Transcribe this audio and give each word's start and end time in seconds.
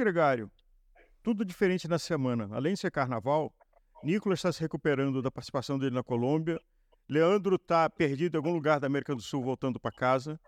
Gregário, 0.00 0.50
tudo 1.22 1.44
diferente 1.44 1.86
na 1.86 1.98
semana. 1.98 2.48
Além 2.52 2.72
de 2.72 2.80
ser 2.80 2.90
carnaval, 2.90 3.52
Nicolas 4.02 4.38
está 4.38 4.50
se 4.50 4.58
recuperando 4.58 5.20
da 5.20 5.30
participação 5.30 5.78
dele 5.78 5.94
na 5.94 6.02
Colômbia. 6.02 6.58
Leandro 7.06 7.56
está 7.56 7.88
perdido 7.90 8.34
em 8.34 8.38
algum 8.38 8.52
lugar 8.54 8.80
da 8.80 8.86
América 8.86 9.14
do 9.14 9.20
Sul, 9.20 9.42
voltando 9.42 9.78
para 9.78 9.92
casa. 9.92 10.40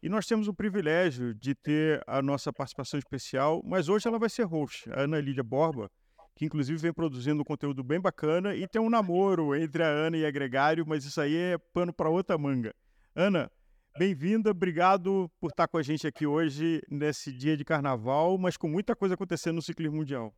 E 0.00 0.08
nós 0.08 0.26
temos 0.26 0.46
o 0.46 0.54
privilégio 0.54 1.34
de 1.34 1.56
ter 1.56 2.00
a 2.06 2.22
nossa 2.22 2.52
participação 2.52 2.98
especial, 3.00 3.60
mas 3.64 3.88
hoje 3.88 4.06
ela 4.06 4.18
vai 4.18 4.30
ser 4.30 4.44
host, 4.44 4.88
a 4.92 5.00
Ana 5.00 5.20
Lídia 5.20 5.42
Borba, 5.42 5.90
que 6.36 6.44
inclusive 6.44 6.78
vem 6.78 6.92
produzindo 6.92 7.42
um 7.42 7.44
conteúdo 7.44 7.82
bem 7.82 8.00
bacana 8.00 8.54
e 8.54 8.68
tem 8.68 8.80
um 8.80 8.88
namoro 8.88 9.56
entre 9.56 9.82
a 9.82 9.88
Ana 9.88 10.16
e 10.16 10.24
a 10.24 10.30
Gregário, 10.30 10.86
mas 10.86 11.04
isso 11.04 11.20
aí 11.20 11.36
é 11.36 11.58
pano 11.58 11.92
para 11.92 12.08
outra 12.08 12.38
manga. 12.38 12.72
Ana, 13.14 13.50
bem-vinda, 13.98 14.50
obrigado 14.50 15.30
por 15.40 15.50
estar 15.50 15.68
com 15.68 15.78
a 15.78 15.82
gente 15.82 16.06
aqui 16.06 16.26
hoje 16.26 16.82
nesse 16.88 17.32
dia 17.32 17.56
de 17.56 17.64
carnaval, 17.64 18.38
mas 18.38 18.56
com 18.56 18.68
muita 18.68 18.94
coisa 18.94 19.14
acontecendo 19.14 19.56
no 19.56 19.62
ciclismo 19.62 19.96
mundial. 19.96 20.34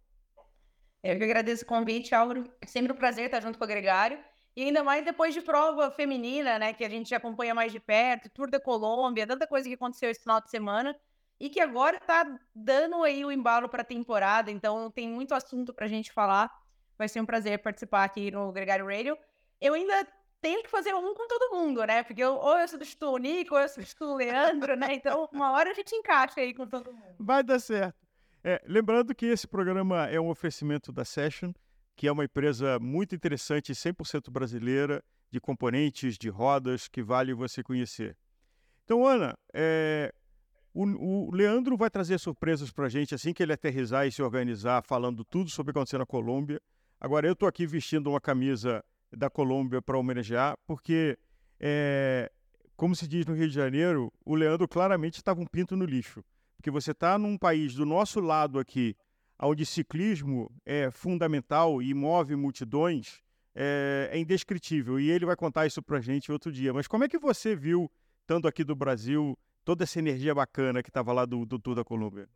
Eu 1.03 1.19
que 1.19 1.25
agradeço 1.25 1.65
o 1.65 1.67
convite, 1.67 2.15
Álvaro. 2.15 2.45
Sempre 2.65 2.93
um 2.93 2.97
prazer 2.97 3.27
estar 3.27 3.41
junto 3.41 3.59
com 3.59 3.65
o 3.65 3.69
Gregário. 3.69 4.19
E 4.55 4.65
ainda 4.65 4.85
mais 4.85 5.05
depois 5.05 5.35
de 5.35 5.41
prova 5.41 5.91
feminina, 5.91 6.59
né, 6.59 6.73
que 6.73 6.85
a 6.85 6.89
gente 6.89 7.15
acompanha 7.15 7.55
mais 7.55 7.73
de 7.73 7.81
perto, 7.81 8.29
Tour 8.29 8.51
da 8.51 8.61
Colômbia, 8.61 9.27
tanta 9.27 9.47
coisa 9.47 9.67
que 9.67 9.75
aconteceu 9.75 10.11
esse 10.11 10.23
final 10.23 10.41
de 10.41 10.51
semana 10.51 10.95
e 11.41 11.49
que 11.49 11.59
agora 11.59 11.99
tá 11.99 12.25
dando 12.55 13.03
aí 13.03 13.25
o 13.25 13.33
embalo 13.33 13.69
para 13.69 13.83
a 13.83 13.85
temporada, 13.85 14.51
então 14.51 14.91
tem 14.91 15.09
muito 15.09 15.35
assunto 15.35 15.73
para 15.73 15.87
a 15.87 15.89
gente 15.89 16.13
falar. 16.13 16.51
Vai 16.99 17.09
ser 17.09 17.21
um 17.21 17.27
prazer 17.27 17.59
participar 17.61 18.05
aqui 18.05 18.31
no 18.31 18.53
Gregário 18.53 18.87
Radio. 18.87 19.17
Eu 19.61 19.75
ainda 19.75 20.07
tenho 20.43 20.63
que 20.63 20.69
fazer 20.69 20.93
um 20.93 21.15
com 21.15 21.29
todo 21.29 21.55
mundo, 21.55 21.85
né? 21.87 22.03
Porque 22.03 22.23
eu, 22.23 22.35
ou 22.35 22.59
eu 22.59 22.67
substituo 22.67 23.13
o 23.13 23.19
Nico, 23.19 23.55
ou 23.55 23.61
eu 23.61 23.69
substituo 23.69 24.09
o 24.09 24.17
Leandro, 24.17 24.77
né? 24.77 24.89
Então, 24.93 25.29
uma 25.33 25.53
hora 25.53 25.71
a 25.71 25.75
gente 25.75 25.95
encaixa 25.95 26.41
aí 26.41 26.53
com 26.53 26.67
todo 26.67 26.93
mundo. 26.93 27.15
Vai 27.21 27.45
dar 27.45 27.61
certo. 27.61 27.97
É, 28.43 28.61
lembrando 28.67 29.15
que 29.15 29.27
esse 29.27 29.47
programa 29.47 30.09
é 30.09 30.21
um 30.21 30.29
oferecimento 30.29 30.91
da 30.91 31.05
Session, 31.05 31.53
que 31.95 32.09
é 32.09 32.13
uma 32.13 32.25
empresa 32.25 32.77
muito 32.81 33.15
interessante, 33.15 33.73
100% 33.73 34.33
brasileira, 34.33 35.03
de 35.31 35.41
componentes, 35.41 36.19
de 36.19 36.29
rodas, 36.29 36.89
que 36.89 37.03
vale 37.03 37.33
você 37.33 37.63
conhecer. 37.63 38.17
Então, 38.85 39.07
Ana, 39.07 39.39
é, 39.55 40.13
o, 40.75 40.85
o, 40.85 41.31
Leandro 41.33 41.77
vai 41.77 41.89
trazer 41.89 42.19
surpresas 42.19 42.73
para 42.73 42.87
a 42.87 42.89
gente 42.89 43.15
assim 43.15 43.33
que 43.33 43.45
ele 43.45 43.53
aterrizar 43.53 44.09
e 44.09 44.13
se 44.13 44.21
organizar, 44.21 44.83
falando 44.83 45.25
tudo 45.25 45.49
sobre 45.49 45.71
o 45.71 45.73
que 45.73 45.79
aconteceu 45.79 46.01
na 46.01 46.07
Colômbia. 46.07 46.61
Agora, 47.01 47.29
eu 47.29 47.33
estou 47.33 47.49
aqui 47.49 47.65
vestindo 47.65 48.11
uma 48.11 48.21
camisa 48.21 48.85
da 49.17 49.31
Colômbia 49.31 49.81
para 49.83 49.99
homenagear, 49.99 50.57
porque, 50.67 51.19
é, 51.61 52.31
como 52.77 52.97
se 52.97 53.07
diz 53.07 53.27
no 53.27 53.35
Rio 53.35 53.49
de 53.49 53.55
Janeiro, 53.55 54.13
o 54.25 54.35
Leandro 54.35 54.67
claramente 54.67 55.17
estava 55.17 55.41
um 55.41 55.47
pinto 55.47 55.77
no 55.77 55.85
lixo. 55.85 56.25
Porque 56.57 56.71
você 56.71 56.93
está 56.93 57.19
num 57.19 57.37
país 57.37 57.75
do 57.75 57.85
nosso 57.85 58.21
lado 58.21 58.59
aqui, 58.59 58.97
onde 59.41 59.67
ciclismo 59.67 60.51
é 60.65 60.91
fundamental 60.91 61.83
e 61.83 61.93
move 61.93 62.37
multidões, 62.37 63.21
é, 63.55 64.09
é 64.13 64.19
indescritível. 64.19 65.01
E 65.01 65.11
ele 65.11 65.27
vai 65.27 65.37
contar 65.37 65.67
isso 65.67 65.83
para 65.83 65.99
a 65.99 66.01
gente 66.01 66.31
outro 66.31 66.53
dia. 66.53 66.73
Mas 66.73 66.87
como 66.87 67.05
é 67.05 67.09
que 67.09 67.19
você 67.19 67.57
viu, 67.57 67.91
estando 68.21 68.47
aqui 68.47 68.63
do 68.63 68.77
Brasil, 68.77 69.37
toda 69.65 69.85
essa 69.85 69.99
energia 69.99 70.35
bacana 70.35 70.83
que 70.83 70.91
estava 70.91 71.13
lá 71.13 71.25
do, 71.25 71.45
do 71.45 71.59
Tour 71.59 71.75
da 71.75 71.85
Colômbia? 71.85 72.29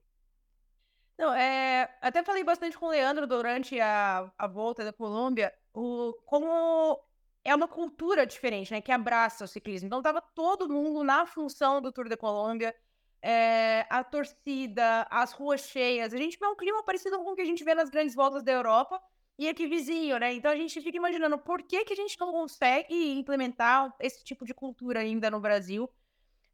Não, 1.19 1.33
é, 1.33 1.89
até 2.03 2.23
falei 2.23 2.45
bastante 2.45 2.77
com 2.77 2.87
o 2.87 2.91
Leandro 2.91 3.27
durante 3.27 3.81
a, 3.81 4.31
a 4.37 4.47
volta 4.47 4.85
da 4.85 4.93
Colômbia, 4.93 5.53
o, 5.77 6.15
como 6.25 6.99
é 7.45 7.55
uma 7.55 7.69
cultura 7.69 8.27
diferente, 8.27 8.73
né, 8.73 8.81
que 8.81 8.91
abraça 8.91 9.45
o 9.45 9.49
ciclismo. 9.49 9.87
Então 9.87 10.01
tava 10.01 10.23
todo 10.23 10.69
mundo 10.69 11.05
na 11.05 11.27
função 11.27 11.83
do 11.83 11.93
Tour 11.93 12.09
da 12.09 12.17
Colômbia, 12.17 12.75
é, 13.21 13.87
a 13.91 14.03
torcida, 14.03 15.07
as 15.11 15.33
ruas 15.33 15.61
cheias. 15.69 16.15
A 16.15 16.17
gente 16.17 16.39
vê 16.39 16.47
um 16.47 16.57
clima 16.57 16.83
parecido 16.83 17.19
com 17.19 17.33
o 17.33 17.35
que 17.35 17.43
a 17.43 17.45
gente 17.45 17.63
vê 17.63 17.75
nas 17.75 17.91
grandes 17.91 18.15
voltas 18.15 18.43
da 18.43 18.53
Europa 18.53 19.01
e 19.39 19.49
aqui 19.49 19.67
vizinho, 19.67 20.19
né? 20.19 20.33
Então 20.33 20.51
a 20.51 20.57
gente 20.57 20.81
fica 20.81 20.97
imaginando 20.97 21.39
por 21.39 21.63
que, 21.63 21.85
que 21.85 21.93
a 21.93 21.97
gente 21.97 22.19
não 22.19 22.33
consegue 22.33 23.13
implementar 23.13 23.95
esse 24.01 24.25
tipo 24.25 24.47
de 24.47 24.55
cultura 24.55 25.01
ainda 25.01 25.31
no 25.31 25.41
Brasil. 25.41 25.91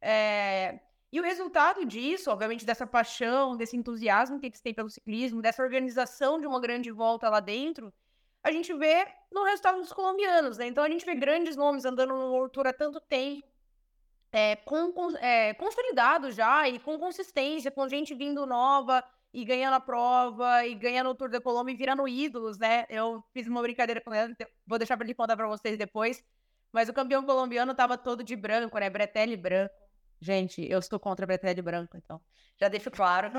É... 0.01 0.81
E 1.11 1.19
o 1.19 1.23
resultado 1.23 1.85
disso, 1.85 2.29
obviamente, 2.29 2.65
dessa 2.65 2.85
paixão, 2.85 3.55
desse 3.55 3.77
entusiasmo 3.77 4.39
que 4.39 4.47
eles 4.47 4.59
têm 4.59 4.73
pelo 4.73 4.89
ciclismo, 4.89 5.41
dessa 5.41 5.63
organização 5.63 6.39
de 6.41 6.47
uma 6.47 6.59
grande 6.59 6.91
volta 6.91 7.29
lá 7.29 7.39
dentro, 7.39 7.93
a 8.43 8.51
gente 8.51 8.73
vê 8.73 9.07
no 9.31 9.43
resultado 9.45 9.79
dos 9.79 9.93
colombianos, 9.93 10.57
né? 10.57 10.67
Então 10.67 10.83
a 10.83 10.89
gente 10.89 11.05
vê 11.05 11.15
grandes 11.15 11.55
nomes 11.55 11.85
andando 11.85 12.13
no 12.13 12.31
World 12.31 12.51
Tour 12.51 12.67
há 12.67 12.73
tanto 12.73 12.99
tempo, 12.99 13.47
é, 14.31 14.55
com, 14.57 14.91
com, 14.91 15.15
é, 15.17 15.53
consolidado 15.53 16.31
já 16.31 16.67
e 16.67 16.79
com 16.79 16.99
consistência, 16.99 17.71
com 17.71 17.87
gente 17.87 18.13
vindo 18.13 18.45
nova 18.45 19.03
e 19.33 19.45
ganhando 19.45 19.75
a 19.75 19.79
prova 19.79 20.65
e 20.65 20.75
ganhando 20.75 21.09
o 21.09 21.15
Tour 21.15 21.29
da 21.29 21.39
Colômbia 21.39 21.73
e 21.73 21.77
virando 21.77 22.07
ídolos, 22.07 22.57
né? 22.57 22.85
Eu 22.89 23.23
fiz 23.33 23.47
uma 23.47 23.61
brincadeira 23.61 24.01
com 24.01 24.13
ele, 24.13 24.35
vou 24.67 24.77
deixar 24.77 24.97
para 24.97 25.05
ele 25.05 25.15
contar 25.15 25.37
para 25.37 25.47
vocês 25.47 25.77
depois. 25.77 26.23
Mas 26.71 26.89
o 26.89 26.93
campeão 26.93 27.23
colombiano 27.23 27.73
tava 27.75 27.97
todo 27.97 28.23
de 28.23 28.35
branco, 28.35 28.77
né? 28.79 28.89
Bretelli 28.89 29.37
branco. 29.37 29.73
Gente, 30.23 30.65
eu 30.71 30.79
estou 30.79 30.97
contra 30.97 31.25
Bretelli 31.25 31.61
branco, 31.61 31.97
então. 31.97 32.21
Já 32.57 32.69
deixo 32.69 32.89
claro. 32.89 33.29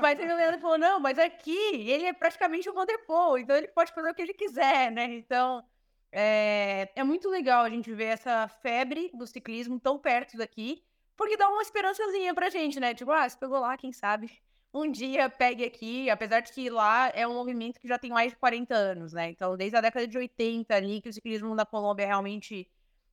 mas 0.00 0.18
o 0.18 0.22
Leandro 0.22 0.60
falou: 0.60 0.78
não, 0.78 1.00
mas 1.00 1.18
aqui 1.18 1.58
ele 1.90 2.04
é 2.04 2.12
praticamente 2.12 2.70
o 2.70 2.72
Vanderpool, 2.72 3.38
então 3.38 3.56
ele 3.56 3.66
pode 3.68 3.92
fazer 3.92 4.10
o 4.10 4.14
que 4.14 4.22
ele 4.22 4.32
quiser, 4.32 4.92
né? 4.92 5.06
Então, 5.06 5.64
é, 6.12 6.88
é 6.94 7.02
muito 7.02 7.28
legal 7.28 7.64
a 7.64 7.68
gente 7.68 7.92
ver 7.92 8.04
essa 8.04 8.46
febre 8.46 9.10
do 9.12 9.26
ciclismo 9.26 9.80
tão 9.80 9.98
perto 9.98 10.36
daqui, 10.36 10.84
porque 11.16 11.36
dá 11.36 11.48
uma 11.48 11.62
esperançazinha 11.62 12.32
pra 12.32 12.48
gente, 12.48 12.78
né? 12.78 12.94
Tipo, 12.94 13.10
ah, 13.10 13.28
você 13.28 13.36
pegou 13.36 13.58
lá, 13.58 13.76
quem 13.76 13.92
sabe 13.92 14.30
um 14.72 14.90
dia 14.90 15.28
pegue 15.28 15.64
aqui, 15.64 16.10
apesar 16.10 16.40
de 16.40 16.52
que 16.52 16.70
lá 16.70 17.08
é 17.14 17.26
um 17.26 17.34
movimento 17.34 17.80
que 17.80 17.88
já 17.88 17.98
tem 17.98 18.10
mais 18.10 18.32
de 18.32 18.38
40 18.38 18.74
anos, 18.74 19.12
né? 19.12 19.30
Então, 19.30 19.56
desde 19.56 19.76
a 19.76 19.80
década 19.80 20.06
de 20.06 20.18
80 20.18 20.74
ali, 20.74 21.00
que 21.00 21.08
o 21.08 21.12
ciclismo 21.12 21.54
na 21.54 21.66
Colômbia 21.66 22.06
realmente 22.06 22.68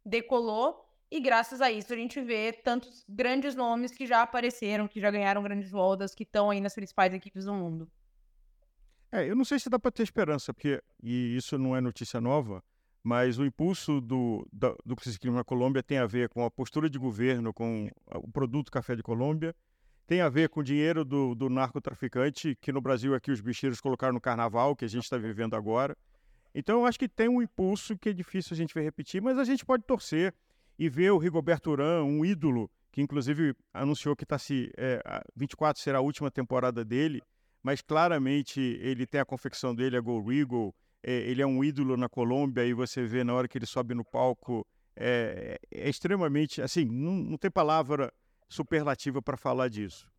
decolou, 0.06 0.91
e 1.12 1.20
graças 1.20 1.60
a 1.60 1.70
isso 1.70 1.94
a 1.94 1.96
gente 1.98 2.22
vê 2.22 2.54
tantos 2.54 3.04
grandes 3.08 3.54
nomes 3.54 3.92
que 3.92 4.08
já 4.08 4.22
apareceram, 4.22 4.88
que 4.88 5.02
já 5.02 5.12
ganharam 5.12 5.44
grandes 5.44 5.70
voltas, 5.70 6.16
que 6.16 6.24
estão 6.24 6.50
aí 6.50 6.62
nas 6.62 6.74
principais 6.74 7.14
equipes 7.14 7.44
do 7.44 7.54
mundo. 7.54 7.92
É, 9.12 9.30
eu 9.30 9.36
não 9.36 9.44
sei 9.44 9.60
se 9.60 9.70
dá 9.70 9.78
para 9.78 9.92
ter 9.92 10.04
esperança, 10.04 10.54
porque, 10.54 10.82
e 11.04 11.36
isso 11.36 11.58
não 11.58 11.76
é 11.76 11.82
notícia 11.82 12.22
nova, 12.22 12.64
mas 13.04 13.38
o 13.38 13.46
impulso 13.46 14.00
do, 14.00 14.48
do, 14.54 14.78
do 14.86 14.96
na 15.34 15.44
Colômbia 15.44 15.84
tem 15.84 15.98
a 15.98 16.06
ver 16.06 16.30
com 16.30 16.46
a 16.46 16.50
postura 16.50 16.90
de 16.90 16.98
governo, 16.98 17.54
com 17.54 17.90
o 18.16 18.32
produto 18.32 18.72
Café 18.72 18.96
de 18.96 19.04
Colômbia, 19.04 19.54
tem 20.08 20.22
a 20.22 20.30
ver 20.30 20.48
com 20.48 20.62
o 20.62 20.64
dinheiro 20.64 21.04
do, 21.04 21.36
do 21.36 21.50
narcotraficante, 21.50 22.58
que 22.62 22.72
no 22.72 22.80
Brasil 22.80 23.14
aqui 23.14 23.32
os 23.32 23.42
bicheiros 23.42 23.82
colocaram 23.82 24.14
no 24.14 24.22
carnaval, 24.22 24.78
que 24.78 24.86
a 24.86 24.88
gente 24.88 25.04
está 25.04 25.18
vivendo 25.18 25.56
agora. 25.56 25.98
Então 26.56 26.80
eu 26.80 26.86
acho 26.86 26.98
que 26.98 27.10
tem 27.10 27.28
um 27.28 27.42
impulso 27.42 27.98
que 27.98 28.10
é 28.10 28.14
difícil 28.14 28.54
a 28.54 28.58
gente 28.58 28.74
ver 28.74 28.82
repetir, 28.82 29.22
mas 29.22 29.38
a 29.38 29.44
gente 29.44 29.66
pode 29.66 29.84
torcer 29.84 30.34
e 30.82 30.90
ver 30.90 31.12
o 31.12 31.20
Rigoberto 31.20 31.70
Urán, 31.70 32.04
um 32.06 32.26
ídolo, 32.26 32.68
que 32.92 33.04
inclusive 33.04 33.56
anunciou 33.72 34.16
que 34.16 34.26
tá 34.26 34.40
se, 34.40 34.72
é, 34.76 35.00
24 35.36 35.80
será 35.80 36.00
a 36.00 36.02
última 36.02 36.32
temporada 36.32 36.84
dele, 36.84 37.22
mas 37.62 37.84
claramente 37.84 38.60
ele 38.82 39.06
tem 39.06 39.22
a 39.22 39.26
confecção 39.26 39.76
dele, 39.76 39.96
a 39.96 40.02
Go 40.02 40.20
Regal, 40.20 40.74
é, 41.04 41.12
ele 41.12 41.40
é 41.40 41.46
um 41.46 41.64
ídolo 41.64 41.96
na 41.96 42.10
Colômbia 42.10 42.66
e 42.66 42.74
você 42.74 43.04
vê 43.06 43.24
na 43.24 43.32
hora 43.36 43.48
que 43.48 43.60
ele 43.60 43.68
sobe 43.68 43.94
no 43.94 44.04
palco, 44.04 44.66
é, 44.96 45.60
é 45.72 45.88
extremamente, 45.88 46.64
assim, 46.64 46.86
não, 46.86 47.14
não 47.14 47.38
tem 47.38 47.52
palavra 47.52 48.12
superlativa 48.50 49.22
para 49.22 49.38
falar 49.38 49.68
disso. 49.68 50.10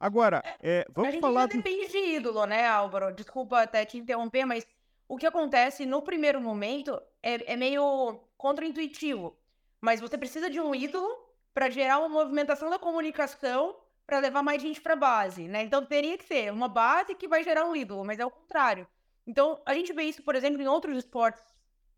Agora, 0.00 0.42
é, 0.60 0.84
vamos 0.92 1.14
a 1.14 1.20
falar. 1.20 1.46
Do... 1.46 1.56
depende 1.56 1.86
de 1.86 2.16
ídolo, 2.16 2.46
né, 2.46 2.66
Álvaro? 2.66 3.14
Desculpa 3.14 3.62
até 3.62 3.84
te 3.84 3.96
interromper, 3.96 4.44
mas 4.44 4.66
o 5.06 5.16
que 5.16 5.26
acontece 5.26 5.86
no 5.86 6.02
primeiro 6.02 6.40
momento 6.40 7.00
é, 7.22 7.52
é 7.52 7.56
meio 7.56 8.18
contraintuitivo. 8.36 9.36
Mas 9.80 10.00
você 10.00 10.18
precisa 10.18 10.50
de 10.50 10.60
um 10.60 10.74
ídolo 10.74 11.08
para 11.54 11.70
gerar 11.70 11.98
uma 11.98 12.08
movimentação 12.08 12.70
da 12.70 12.78
comunicação 12.78 13.76
para 14.06 14.18
levar 14.18 14.42
mais 14.42 14.60
gente 14.60 14.80
para 14.80 14.94
a 14.94 14.96
base, 14.96 15.46
né? 15.48 15.62
Então 15.62 15.84
teria 15.84 16.18
que 16.18 16.24
ser 16.24 16.52
uma 16.52 16.68
base 16.68 17.14
que 17.14 17.28
vai 17.28 17.44
gerar 17.44 17.64
um 17.64 17.76
ídolo, 17.76 18.04
mas 18.04 18.18
é 18.18 18.26
o 18.26 18.30
contrário. 18.30 18.86
Então, 19.26 19.62
a 19.64 19.74
gente 19.74 19.92
vê 19.92 20.02
isso, 20.04 20.22
por 20.22 20.34
exemplo, 20.34 20.60
em 20.60 20.66
outros 20.66 20.96
esportes, 20.96 21.42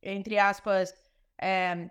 entre 0.03 0.39
aspas, 0.39 0.93
é, 1.41 1.89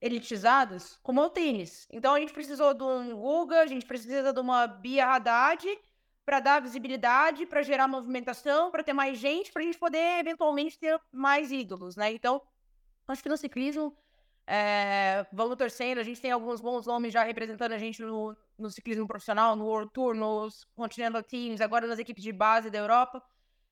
elitizados, 0.00 0.98
como 1.02 1.22
o 1.22 1.30
tênis. 1.30 1.86
Então, 1.90 2.14
a 2.14 2.20
gente 2.20 2.32
precisou 2.32 2.74
de 2.74 2.82
um 2.82 3.16
Guga, 3.16 3.62
a 3.62 3.66
gente 3.66 3.86
precisa 3.86 4.32
de 4.32 4.40
uma 4.40 4.66
Bia 4.66 5.06
Haddad 5.06 5.66
para 6.26 6.40
dar 6.40 6.60
visibilidade, 6.60 7.46
para 7.46 7.62
gerar 7.62 7.88
movimentação, 7.88 8.70
para 8.70 8.82
ter 8.82 8.92
mais 8.92 9.18
gente, 9.18 9.50
para 9.50 9.62
a 9.62 9.64
gente 9.64 9.78
poder, 9.78 10.18
eventualmente, 10.18 10.78
ter 10.78 11.00
mais 11.10 11.50
ídolos, 11.50 11.96
né? 11.96 12.12
Então, 12.12 12.42
acho 13.08 13.22
que 13.22 13.28
no 13.28 13.36
ciclismo, 13.36 13.96
é, 14.54 15.26
vamos 15.32 15.56
torcendo, 15.56 15.96
a 15.96 16.02
gente 16.02 16.20
tem 16.20 16.30
alguns 16.30 16.60
bons 16.60 16.84
nomes 16.84 17.10
já 17.10 17.24
representando 17.24 17.72
a 17.72 17.78
gente 17.78 18.02
no, 18.02 18.36
no 18.58 18.70
ciclismo 18.70 19.08
profissional, 19.08 19.56
no 19.56 19.64
World 19.64 19.90
Tour, 19.94 20.14
nos 20.14 20.66
Continental 20.74 21.22
Teams, 21.22 21.62
agora 21.62 21.86
nas 21.86 21.98
equipes 21.98 22.22
de 22.22 22.32
base 22.32 22.68
da 22.68 22.76
Europa. 22.76 23.22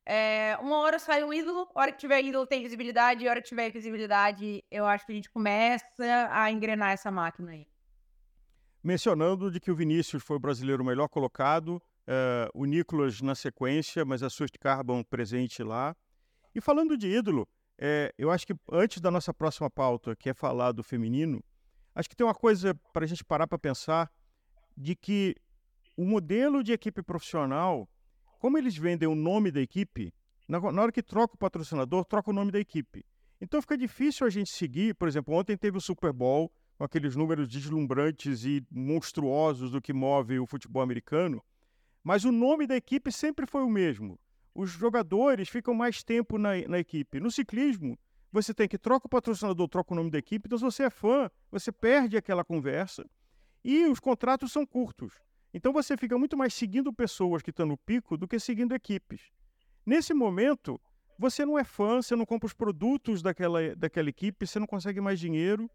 É, 0.07 0.57
uma 0.59 0.79
hora 0.79 0.99
sai 0.99 1.23
um 1.23 1.35
ídolo, 1.35 1.69
hora 1.75 1.93
que 1.93 1.99
tiver 1.99 2.25
ídolo 2.25 2.47
tem 2.47 2.63
visibilidade, 2.63 3.23
e 3.23 3.29
hora 3.29 3.43
que 3.43 3.49
tiver 3.49 3.71
visibilidade, 3.71 4.65
eu 4.71 4.87
acho 4.87 5.05
que 5.05 5.13
a 5.13 5.15
gente 5.15 5.31
começa 5.31 5.85
a 6.31 6.51
engrenar 6.51 6.93
essa 6.93 7.11
máquina 7.11 7.51
aí. 7.51 7.67
Mencionando 8.83 9.51
de 9.51 9.61
que 9.61 9.71
o 9.71 9.77
Vinícius 9.77 10.23
foi 10.23 10.37
o 10.37 10.41
brasileiro 10.41 10.83
melhor 10.83 11.09
colocado, 11.09 11.77
uh, 12.09 12.49
o 12.55 12.65
Nicolas 12.65 13.21
na 13.21 13.35
sequência, 13.35 14.03
mas 14.07 14.23
a 14.23 14.31
Swift 14.31 14.59
Carbon 14.59 15.05
presente 15.05 15.63
lá. 15.63 15.95
E 16.55 16.61
falando 16.63 16.97
de 16.97 17.07
ídolo, 17.07 17.47
é, 17.81 18.13
eu 18.19 18.31
acho 18.31 18.47
que 18.47 18.55
antes 18.71 19.01
da 19.01 19.11
nossa 19.11 19.33
próxima 19.33 19.71
pauta, 19.71 20.15
que 20.15 20.29
é 20.29 20.35
falar 20.35 20.73
do 20.73 20.83
feminino, 20.83 21.43
acho 21.95 22.11
que 22.11 22.15
tem 22.15 22.27
uma 22.27 22.35
coisa 22.35 22.75
para 22.93 23.07
a 23.07 23.09
gente 23.09 23.25
parar 23.25 23.47
para 23.47 23.59
pensar 23.59 24.11
de 24.77 24.95
que 24.95 25.35
o 25.97 26.05
modelo 26.05 26.63
de 26.63 26.73
equipe 26.73 27.03
profissional, 27.03 27.89
como 28.39 28.59
eles 28.59 28.77
vendem 28.77 29.09
o 29.09 29.15
nome 29.15 29.51
da 29.51 29.63
equipe, 29.63 30.13
na, 30.47 30.61
na 30.73 30.83
hora 30.83 30.93
que 30.93 31.03
troca 31.03 31.35
o 31.35 31.39
patrocinador, 31.39 32.05
troca 32.05 32.31
o 32.31 32.35
nome 32.35 32.53
da 32.53 32.61
equipe. 32.61 33.03
Então 33.41 33.63
fica 33.63 33.79
difícil 33.79 34.27
a 34.27 34.31
gente 34.31 34.51
seguir. 34.51 34.95
Por 34.95 35.09
exemplo, 35.09 35.35
ontem 35.35 35.57
teve 35.57 35.79
o 35.79 35.81
Super 35.81 36.13
Bowl 36.13 36.53
com 36.77 36.85
aqueles 36.85 37.17
números 37.17 37.49
deslumbrantes 37.49 38.45
e 38.45 38.63
monstruosos 38.71 39.71
do 39.71 39.81
que 39.81 39.93
move 39.93 40.39
o 40.39 40.47
futebol 40.47 40.83
americano, 40.83 41.43
mas 42.03 42.25
o 42.25 42.33
nome 42.33 42.67
da 42.67 42.77
equipe 42.77 43.11
sempre 43.11 43.47
foi 43.47 43.63
o 43.63 43.71
mesmo. 43.71 44.19
Os 44.55 44.71
jogadores 44.71 45.49
ficam 45.49 45.75
mais 45.75 46.03
tempo 46.03 46.39
na, 46.39 46.51
na 46.69 46.79
equipe. 46.79 47.21
No 47.21 47.31
ciclismo, 47.31 47.99
você 48.33 48.55
tem 48.55 48.69
que 48.69 48.79
troca 48.79 49.07
o 49.07 49.11
patrocinador, 49.11 49.69
troca 49.69 49.93
o 49.93 49.97
nome 49.97 50.11
da 50.11 50.19
equipe. 50.19 50.47
Então, 50.47 50.59
se 50.59 50.65
você 50.65 50.85
é 50.85 50.91
fã, 50.91 51.31
você 51.51 51.73
perde 51.73 52.17
aquela 52.17 52.45
conversa 52.45 53.05
e 53.65 53.87
os 53.87 54.01
contratos 54.01 54.53
são 54.53 54.65
curtos. 54.65 55.15
Então, 55.53 55.73
você 55.73 55.97
fica 55.97 56.17
muito 56.17 56.37
mais 56.37 56.55
seguindo 56.55 56.93
pessoas 56.93 57.43
que 57.43 57.51
estão 57.51 57.67
no 57.67 57.77
pico 57.77 58.17
do 58.17 58.29
que 58.29 58.39
seguindo 58.39 58.75
equipes. 58.75 59.31
Nesse 59.85 60.15
momento, 60.15 60.81
você 61.19 61.45
não 61.45 61.59
é 61.59 61.65
fã, 61.65 62.01
você 62.01 62.15
não 62.15 62.25
compra 62.25 62.47
os 62.47 62.55
produtos 62.55 63.21
daquela, 63.21 63.75
daquela 63.75 64.09
equipe, 64.09 64.47
você 64.47 64.59
não 64.59 64.67
consegue 64.67 65.01
mais 65.01 65.19
dinheiro. 65.19 65.71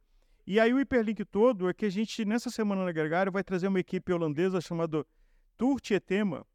E 0.48 0.60
aí 0.60 0.74
o 0.74 0.80
hiperlink 0.80 1.26
todo 1.26 1.68
é 1.68 1.74
que 1.74 1.86
a 1.86 1.90
gente, 1.90 2.24
nessa 2.24 2.50
semana 2.50 2.86
na 2.86 2.92
Gregário, 2.92 3.32
vai 3.32 3.44
trazer 3.44 3.68
uma 3.68 3.80
equipe 3.80 4.14
holandesa 4.14 4.62
chamada 4.62 5.06
Tour 5.58 5.82
Tietema, 5.82 6.46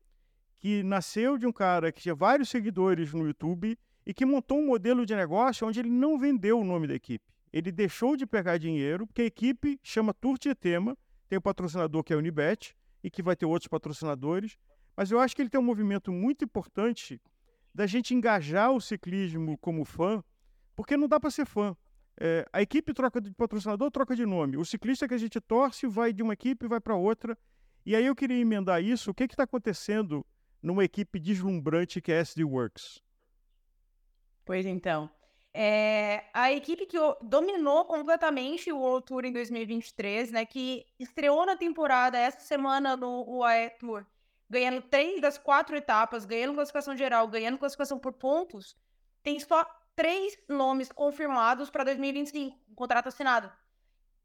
que 0.61 0.83
nasceu 0.83 1.39
de 1.39 1.47
um 1.47 1.53
cara 1.53 1.91
que 1.91 2.03
tinha 2.03 2.15
vários 2.15 2.51
seguidores 2.51 3.12
no 3.15 3.27
YouTube 3.27 3.79
e 4.05 4.12
que 4.12 4.27
montou 4.27 4.59
um 4.59 4.67
modelo 4.67 5.07
de 5.07 5.17
negócio 5.17 5.67
onde 5.67 5.81
ele 5.81 5.91
não 5.91 6.19
vendeu 6.19 6.61
o 6.61 6.65
nome 6.65 6.87
da 6.87 6.95
equipe. 6.95 7.25
Ele 7.51 7.73
deixou 7.73 8.17
de 8.17 8.27
pegar 8.27 8.59
dinheiro, 8.59 9.07
porque 9.07 9.23
a 9.23 9.25
equipe 9.25 9.81
chama 9.83 10.12
Tour 10.12 10.39
Tietema, 10.39 10.97
tem 11.29 11.39
o 11.39 11.43
patrocinador 11.43 12.05
que 12.05 12.12
é 12.12 12.17
a 12.17 12.19
Unibet 12.19 12.77
e 13.03 13.11
que 13.11 13.23
vai 13.23 13.35
ter 13.35 13.47
outros 13.47 13.69
patrocinadores. 13.69 14.59
Mas 14.95 15.11
eu 15.11 15.19
acho 15.19 15.35
que 15.35 15.41
ele 15.41 15.49
tem 15.49 15.59
um 15.59 15.65
movimento 15.65 16.12
muito 16.12 16.45
importante 16.45 17.21
da 17.75 17.87
gente 17.87 18.15
engajar 18.15 18.71
o 18.71 18.81
ciclismo 18.81 19.57
como 19.59 19.85
fã, 19.85 20.23
porque 20.77 20.97
não 20.97 21.09
dá 21.09 21.19
para 21.19 21.31
ser 21.31 21.47
fã. 21.47 21.75
É, 22.21 22.45
a 22.53 22.61
equipe 22.61 22.93
troca 22.93 23.19
de 23.19 23.33
patrocinador, 23.33 23.91
troca 23.91 24.15
de 24.15 24.27
nome. 24.27 24.59
O 24.59 24.65
ciclista 24.65 25.09
que 25.09 25.15
a 25.15 25.19
gente 25.19 25.41
torce 25.41 25.87
vai 25.87 26.12
de 26.12 26.23
uma 26.23 26.35
equipe 26.35 26.69
vai 26.69 26.81
para 26.81 26.95
outra. 26.95 27.39
E 27.87 27.97
aí 27.97 28.05
eu 28.05 28.15
queria 28.15 28.39
emendar 28.39 28.83
isso. 28.83 29.11
O 29.11 29.15
que 29.15 29.25
está 29.25 29.45
acontecendo 29.45 30.27
numa 30.62 30.85
equipe 30.85 31.19
deslumbrante 31.19 32.01
que 32.01 32.12
é 32.12 32.19
a 32.19 32.21
SD 32.21 32.45
Works? 32.45 33.03
Pois 34.45 34.67
então. 34.67 35.11
É, 35.53 36.25
a 36.33 36.53
equipe 36.53 36.87
que 36.87 36.97
dominou 37.23 37.85
completamente 37.85 38.71
o 38.71 38.79
World 38.79 39.07
Tour 39.07 39.25
em 39.25 39.33
2023, 39.33 40.31
né? 40.31 40.47
Que 40.47 40.87
estreou 40.99 41.45
na 41.45 41.57
temporada 41.57 42.19
essa 42.19 42.41
semana 42.41 42.97
no 42.97 43.25
UAE 43.29 43.71
Tour 43.79 44.07
ganhando 44.51 44.83
três 44.83 45.21
das 45.21 45.39
quatro 45.39 45.77
etapas, 45.77 46.25
ganhando 46.25 46.55
classificação 46.55 46.97
geral, 46.97 47.29
ganhando 47.29 47.57
classificação 47.57 48.01
por 48.01 48.12
pontos, 48.12 48.77
tem 49.23 49.39
só 49.39 49.65
três 49.95 50.37
nomes 50.49 50.91
confirmados 50.91 51.71
para 51.71 51.85
2025, 51.85 52.59
um 52.69 52.75
contrato 52.75 53.07
assinado. 53.07 53.51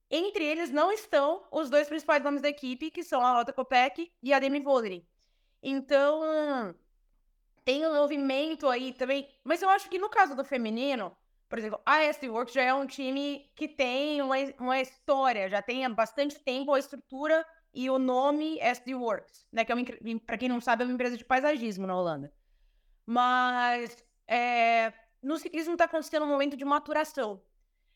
Entre 0.10 0.44
eles 0.44 0.72
não 0.72 0.92
estão 0.92 1.44
os 1.52 1.70
dois 1.70 1.88
principais 1.88 2.24
nomes 2.24 2.42
da 2.42 2.50
equipe, 2.50 2.90
que 2.90 3.04
são 3.04 3.24
a 3.24 3.34
Rota 3.34 3.54
Kopek 3.54 4.12
e 4.22 4.34
a 4.34 4.40
Demi 4.40 4.60
Vollering. 4.60 5.06
Então, 5.68 6.76
tem 7.64 7.88
um 7.88 7.96
movimento 7.96 8.70
aí 8.70 8.94
também. 8.94 9.28
Mas 9.44 9.64
eu 9.64 9.70
acho 9.70 9.90
que 9.90 9.98
no 9.98 10.10
caso 10.10 10.36
do 10.36 10.46
feminino, 10.46 11.12
por 11.50 11.58
exemplo, 11.58 11.82
a 11.84 12.04
SD 12.04 12.30
Works 12.30 12.54
já 12.54 12.62
é 12.62 12.72
um 12.72 12.86
time 12.86 13.52
que 13.56 13.68
tem 13.68 14.22
uma, 14.22 14.36
uma 14.60 14.80
história, 14.80 15.50
já 15.50 15.64
tem 15.64 15.84
há 15.84 15.90
bastante 15.90 16.40
tempo 16.40 16.72
a 16.72 16.78
estrutura 16.78 17.44
e 17.74 17.90
o 17.90 17.98
nome 17.98 18.60
SD 18.60 18.94
Works, 18.94 19.48
né? 19.52 19.66
Que 19.66 19.72
é 19.72 19.76
para 20.24 20.38
quem 20.38 20.48
não 20.48 20.62
sabe, 20.62 20.84
é 20.84 20.86
uma 20.86 20.94
empresa 20.94 21.18
de 21.18 21.26
paisagismo 21.26 21.88
na 21.88 21.98
Holanda. 21.98 22.32
Mas 23.04 23.98
é, 24.28 24.94
no 25.20 25.40
ciclismo 25.40 25.74
está 25.74 25.86
acontecendo 25.86 26.28
um 26.28 26.30
momento 26.30 26.56
de 26.56 26.64
maturação. 26.64 27.42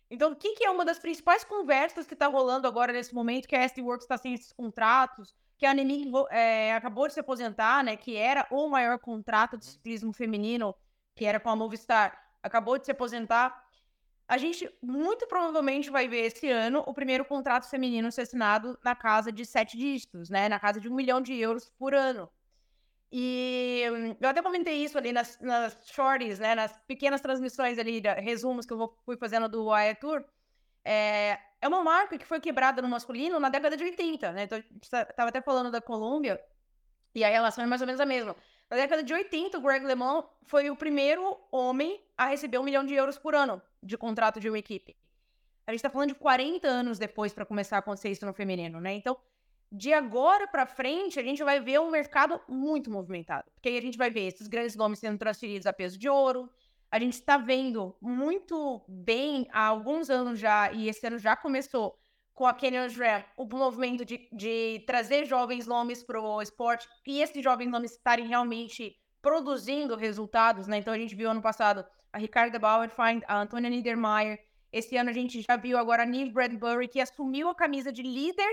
Então, 0.10 0.32
o 0.32 0.36
que, 0.36 0.56
que, 0.56 0.66
é 0.66 0.72
uma 0.72 0.84
das 0.84 0.98
principais 0.98 1.44
conversas 1.44 2.08
que 2.08 2.16
está 2.16 2.26
rolando 2.26 2.68
agora 2.68 2.92
nesse 2.92 3.14
momento, 3.14 3.48
que 3.48 3.56
a 3.56 3.62
SD 3.62 3.84
Works 3.84 4.06
está 4.06 4.18
sem 4.18 4.34
esses 4.34 4.52
contratos, 4.52 5.36
que 5.60 5.66
a 5.66 5.72
Anemi 5.72 6.12
é, 6.32 6.74
acabou 6.74 7.08
de 7.08 7.14
se 7.14 7.20
aposentar, 7.20 7.84
né? 7.84 7.96
Que 7.96 8.16
era 8.16 8.48
o 8.50 8.68
maior 8.68 8.98
contrato 8.98 9.58
de 9.58 9.66
ciclismo 9.66 10.12
feminino, 10.12 10.74
que 11.16 11.26
era 11.26 11.40
com 11.40 11.50
a 11.50 11.56
Movistar, 11.56 12.18
acabou 12.42 12.80
de 12.80 12.86
se 12.86 12.92
aposentar 12.92 13.70
a 14.30 14.38
gente 14.38 14.72
muito 14.80 15.26
provavelmente 15.26 15.90
vai 15.90 16.08
ver 16.08 16.28
esse 16.28 16.48
ano 16.52 16.84
o 16.86 16.94
primeiro 16.94 17.26
contrato 17.26 17.68
feminino 17.68 18.12
ser 18.12 18.22
assinado 18.22 18.78
na 18.84 18.96
casa 18.96 19.32
de 19.32 19.44
sete 19.44 19.76
dígitos, 19.76 20.30
né? 20.30 20.48
Na 20.48 20.60
casa 20.60 20.80
de 20.80 20.88
um 20.88 20.94
milhão 20.94 21.20
de 21.20 21.34
euros 21.34 21.68
por 21.80 21.96
ano. 21.96 22.30
E 23.12 23.82
eu 24.22 24.30
até 24.30 24.40
comentei 24.44 24.84
isso 24.84 25.00
ali 25.00 25.12
nas, 25.12 25.40
nas 25.40 25.76
shorties, 25.88 26.38
né? 26.38 26.54
Nas 26.54 26.78
pequenas 26.86 27.22
transmissões 27.22 27.80
ali, 27.80 28.04
resumos 28.18 28.68
que 28.68 28.74
eu 28.74 28.78
vou, 28.78 28.96
fui 29.04 29.18
fazendo 29.18 29.50
do 29.50 29.74
AE 29.74 29.96
Tour. 29.96 30.24
É, 30.86 31.40
é 31.62 31.68
uma 31.68 31.84
marca 31.84 32.18
que 32.18 32.26
foi 32.26 32.40
quebrada 32.40 32.82
no 32.82 32.88
masculino 32.88 33.40
na 33.40 33.50
década 33.50 33.76
de 33.76 33.84
80, 33.84 34.32
né? 34.32 34.44
Então, 34.44 34.64
tá, 34.90 35.08
até 35.18 35.42
falando 35.42 35.72
da 35.72 35.82
Colômbia, 35.82 36.40
e 37.14 37.24
a 37.24 37.30
relação 37.30 37.64
é 37.64 37.68
mais 37.68 37.82
ou 37.82 37.88
menos 37.88 38.00
a 38.00 38.06
mesma. 38.06 38.36
Na 38.70 38.78
década 38.78 39.02
de 39.02 39.14
80, 39.14 39.58
o 39.58 39.62
Greg 39.62 39.86
LeMond 39.86 40.28
foi 40.46 40.70
o 40.70 40.76
primeiro 40.76 41.38
homem 41.52 42.00
a 42.18 42.28
receber 42.28 42.60
um 42.60 42.64
milhão 42.64 42.86
de 42.86 42.94
euros 42.94 43.18
por 43.18 43.34
ano 43.34 43.62
de 43.82 43.98
contrato 43.98 44.40
de 44.40 44.48
uma 44.48 44.60
equipe. 44.60 44.96
A 45.66 45.72
gente 45.72 45.80
está 45.80 45.90
falando 45.90 46.10
de 46.10 46.16
40 46.16 46.68
anos 46.68 46.98
depois 46.98 47.34
para 47.34 47.46
começar 47.46 47.78
a 47.78 47.80
acontecer 47.80 48.10
isso 48.10 48.26
no 48.26 48.34
feminino, 48.34 48.80
né? 48.80 48.94
Então, 48.94 49.18
de 49.72 49.94
agora 49.94 50.48
para 50.48 50.66
frente, 50.66 51.20
a 51.20 51.24
gente 51.24 51.44
vai 51.44 51.60
ver 51.60 51.80
um 51.80 51.92
mercado 51.92 52.42
muito 52.48 52.90
movimentado. 52.90 53.50
Porque 53.54 53.70
aí 53.70 53.78
a 53.78 53.82
gente 53.82 53.98
vai 53.98 54.10
ver 54.10 54.28
esses 54.28 54.48
grandes 54.48 54.76
nomes 54.76 55.00
sendo 55.00 55.18
transferidos 55.18 55.68
a 55.68 55.74
peso 55.74 55.98
de 55.98 56.10
ouro. 56.10 56.50
A 56.92 57.00
gente 57.00 57.14
está 57.14 57.38
vendo 57.38 57.96
muito 58.02 58.84
bem 58.88 59.48
há 59.52 59.66
alguns 59.66 60.10
anos 60.10 60.40
já, 60.40 60.72
e 60.72 60.90
esse 60.90 61.06
ano 61.06 61.20
já 61.20 61.36
começou, 61.36 62.00
com 62.40 62.48
a 62.48 62.54
Canyon 62.54 62.88
Ram, 62.98 63.24
o 63.36 63.46
movimento 63.46 64.06
de, 64.06 64.30
de 64.32 64.82
trazer 64.88 65.26
jovens 65.26 65.68
nomes 65.68 66.02
para 66.02 66.22
o 66.22 66.42
esporte 66.42 66.88
e 67.06 67.22
esses 67.22 67.44
jovens 67.44 67.70
nomes 67.70 67.92
estarem 67.92 68.28
realmente 68.28 68.96
produzindo 69.22 69.98
resultados, 69.98 70.66
né? 70.66 70.78
Então 70.78 70.94
a 70.94 70.98
gente 70.98 71.14
viu 71.14 71.30
ano 71.30 71.42
passado 71.42 71.86
a 72.14 72.18
Ricarda 72.18 72.58
Bauerfeind, 72.58 73.24
a 73.28 73.42
Antônia 73.42 73.70
Niedermayer. 73.70 74.40
Esse 74.72 74.96
ano 74.96 75.10
a 75.10 75.14
gente 75.14 75.42
já 75.42 75.58
viu 75.58 75.78
agora 75.78 76.04
a 76.04 76.06
Neve 76.06 76.32
Bradbury, 76.32 76.88
que 76.88 77.02
assumiu 77.02 77.50
a 77.50 77.56
camisa 77.56 77.92
de 77.92 78.02
líder 78.02 78.50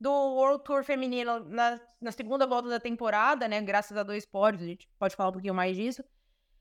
do 0.00 0.10
World 0.10 0.64
Tour 0.64 0.82
feminino 0.82 1.38
na, 1.44 1.80
na 2.00 2.10
segunda 2.10 2.44
volta 2.44 2.68
da 2.68 2.80
temporada, 2.80 3.46
né? 3.46 3.60
Graças 3.60 3.96
a 3.96 4.02
dois 4.02 4.26
pódios, 4.26 4.64
a 4.64 4.66
gente 4.66 4.88
pode 4.98 5.14
falar 5.14 5.28
um 5.28 5.32
pouquinho 5.34 5.54
mais 5.54 5.76
disso. 5.76 6.02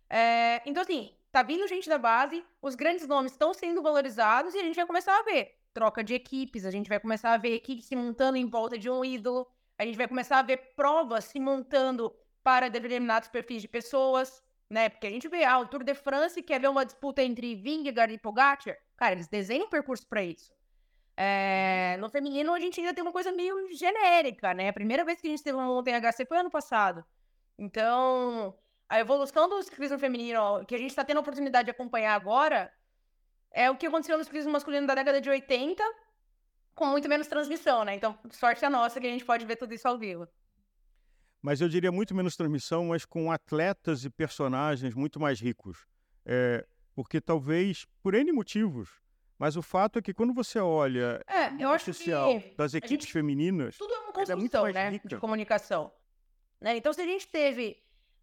É, 0.10 0.62
então, 0.63 0.84
assim, 0.84 1.16
tá 1.31 1.43
vindo 1.43 1.67
gente 1.67 1.89
da 1.89 1.98
base, 1.98 2.43
os 2.62 2.75
grandes 2.75 3.07
nomes 3.07 3.31
estão 3.31 3.53
sendo 3.53 3.81
valorizados 3.81 4.53
e 4.53 4.60
a 4.60 4.63
gente 4.63 4.75
vai 4.75 4.86
começar 4.86 5.17
a 5.17 5.24
ver 5.24 5.57
troca 5.77 6.03
de 6.03 6.15
equipes, 6.15 6.65
a 6.65 6.72
gente 6.72 6.89
vai 6.89 7.00
começar 7.00 7.34
a 7.34 7.38
ver 7.38 7.53
equipes 7.53 7.86
se 7.86 7.96
montando 7.96 8.36
em 8.36 8.50
volta 8.50 8.79
de 8.79 8.89
um 8.89 9.05
ídolo, 9.05 9.48
a 9.77 9.86
gente 9.86 9.96
vai 9.96 10.07
começar 10.07 10.39
a 10.39 10.41
ver 10.41 10.74
provas 10.75 11.25
se 11.25 11.39
montando 11.39 12.12
para 12.43 12.67
determinados 12.67 13.29
perfis 13.29 13.62
de 13.62 13.67
pessoas, 13.67 14.41
né? 14.67 14.89
Porque 14.89 15.05
a 15.05 15.10
gente 15.12 15.27
vê, 15.27 15.43
ah, 15.43 15.60
o 15.60 15.67
Tour 15.67 15.84
de 15.84 15.93
France 15.93 16.41
quer 16.41 16.60
ver 16.60 16.67
uma 16.67 16.84
disputa 16.84 17.22
entre 17.22 17.53
Vingegaard 17.53 18.12
e 18.12 18.17
Pogacar, 18.17 18.75
cara, 18.96 19.12
eles 19.12 19.27
desenham 19.27 19.67
um 19.67 19.69
percurso 19.69 20.07
para 20.07 20.24
isso. 20.24 20.51
É, 21.15 21.96
no 22.00 22.10
feminino, 22.10 22.53
a 22.53 22.60
gente 22.60 22.79
ainda 22.79 22.93
tem 22.93 23.03
uma 23.03 23.12
coisa 23.12 23.31
meio 23.31 23.72
genérica, 23.72 24.55
né? 24.55 24.69
A 24.69 24.74
primeira 24.74 25.05
vez 25.05 25.22
que 25.22 25.27
a 25.27 25.29
gente 25.29 25.43
teve 25.43 25.57
uma 25.57 25.67
montanha 25.67 26.00
HC 26.00 26.25
foi 26.25 26.38
ano 26.38 26.50
passado. 26.50 27.05
Então, 27.57 28.55
a 28.89 29.00
evolução 29.00 29.50
do 29.50 29.62
ciclismo 29.62 30.00
feminino, 30.00 30.65
que 30.65 30.75
a 30.75 30.77
gente 30.77 30.89
está 30.89 31.03
tendo 31.03 31.17
a 31.17 31.22
oportunidade 31.22 31.65
de 31.65 31.72
acompanhar 31.72 32.15
agora, 32.15 32.72
é 33.51 33.70
o 33.70 33.75
que 33.75 33.86
aconteceu 33.86 34.17
no 34.17 34.24
ciclismo 34.24 34.51
masculino 34.51 34.88
da 34.88 34.96
década 34.96 35.20
de 35.20 35.29
80, 35.29 35.84
com 36.74 36.86
muito 36.86 37.10
menos 37.10 37.27
transmissão, 37.27 37.84
né? 37.84 37.96
Então, 37.96 38.17
sorte 38.32 38.63
a 38.63 38.70
nossa 38.70 39.00
que 39.00 39.08
a 39.08 39.10
gente 39.10 39.25
pode 39.25 39.46
ver 39.46 39.56
tudo 39.56 39.74
isso 39.74 39.88
ao 39.88 39.98
vivo. 39.98 40.27
Mas 41.41 41.60
eu 41.62 41.67
diria 41.67 41.91
muito 41.91 42.15
menos 42.15 42.36
transmissão, 42.36 42.86
mas 42.86 43.06
com 43.06 43.32
atletas 43.32 44.06
e 44.06 44.10
personagens 44.10 44.94
muito 44.94 45.20
mais 45.20 45.39
ricos. 45.39 45.86
É, 46.25 46.65
porque 46.96 47.22
talvez, 47.22 47.86
por 48.01 48.13
N 48.13 48.32
motivos, 48.32 48.89
mas 49.38 49.56
o 49.56 49.62
fato 49.62 50.00
é 50.00 50.01
que 50.01 50.13
quando 50.13 50.34
você 50.34 50.60
olha 50.60 51.24
é, 51.27 51.63
eu 51.63 51.70
acho 51.70 51.94
que 51.94 52.12
das 52.58 52.74
equipes 52.74 53.06
gente, 53.06 53.13
femininas, 53.13 53.77
tudo 53.77 53.94
é 53.94 54.00
uma 54.00 54.10
é 54.10 54.13
construção, 54.13 54.67
é 54.67 54.74
né, 54.74 54.89
rica. 54.89 55.08
de 55.08 55.17
comunicação. 55.17 55.91
Né? 56.60 56.75
Então, 56.77 56.91
se 56.91 57.01
a 57.01 57.06
gente 57.06 57.27
teve 57.27 57.77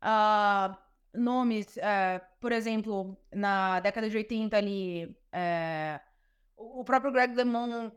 uh, 0.05 0.77
nomes, 1.13 1.77
uh, 1.77 2.21
por 2.41 2.53
exemplo, 2.53 3.17
na 3.33 3.81
década 3.81 4.09
de 4.09 4.17
80 4.17 4.57
ali, 4.57 5.07
uh, 5.07 6.01
o 6.57 6.85
próprio 6.85 7.13
Greg 7.13 7.35
LeMond 7.35 7.93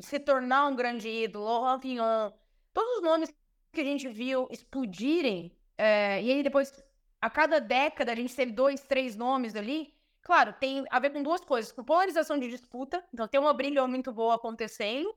se 0.00 0.18
tornar 0.18 0.66
um 0.66 0.76
grande 0.76 1.08
ídolo, 1.08 1.46
o 1.46 1.64
Rafinhan, 1.64 2.32
todos 2.72 2.96
os 2.96 3.02
nomes 3.02 3.32
que 3.72 3.80
a 3.80 3.84
gente 3.84 4.08
viu 4.08 4.46
explodirem, 4.50 5.56
é, 5.78 6.22
e 6.22 6.30
aí 6.30 6.42
depois, 6.42 6.72
a 7.20 7.30
cada 7.30 7.60
década, 7.60 8.12
a 8.12 8.14
gente 8.14 8.34
teve 8.34 8.52
dois, 8.52 8.82
três 8.82 9.16
nomes 9.16 9.56
ali. 9.56 9.92
Claro, 10.22 10.52
tem 10.52 10.84
a 10.90 10.98
ver 11.00 11.10
com 11.10 11.22
duas 11.22 11.42
coisas: 11.44 11.72
com 11.72 11.82
polarização 11.82 12.38
de 12.38 12.48
disputa, 12.48 13.04
então 13.12 13.26
tem 13.26 13.40
uma 13.40 13.52
briga 13.52 13.86
muito 13.86 14.12
boa 14.12 14.34
acontecendo, 14.34 15.14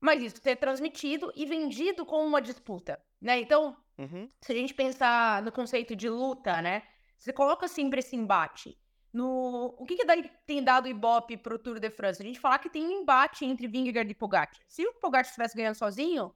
mas 0.00 0.22
isso 0.22 0.40
ser 0.40 0.56
transmitido 0.56 1.32
e 1.34 1.46
vendido 1.46 2.06
como 2.06 2.26
uma 2.26 2.40
disputa, 2.40 3.00
né? 3.20 3.40
Então, 3.40 3.76
uhum. 3.98 4.28
se 4.40 4.52
a 4.52 4.54
gente 4.54 4.74
pensar 4.74 5.42
no 5.42 5.52
conceito 5.52 5.94
de 5.94 6.08
luta, 6.08 6.62
né? 6.62 6.82
Você 7.18 7.32
coloca 7.32 7.66
sempre 7.66 8.00
esse 8.00 8.14
embate. 8.16 8.78
No... 9.12 9.74
O 9.78 9.84
que, 9.84 9.96
que 9.96 10.30
tem 10.46 10.62
dado 10.62 10.88
Ibope 10.88 11.36
pro 11.36 11.58
Tour 11.58 11.80
de 11.80 11.90
France? 11.90 12.22
A 12.22 12.24
gente 12.24 12.38
falar 12.38 12.58
que 12.58 12.70
tem 12.70 12.86
um 12.86 13.02
embate 13.02 13.44
entre 13.44 13.66
Vingegaard 13.66 14.10
e 14.10 14.14
Pogacar. 14.14 14.60
Se 14.68 14.86
o 14.86 14.94
Pogacar 14.94 15.26
estivesse 15.26 15.56
ganhando 15.56 15.74
sozinho, 15.74 16.32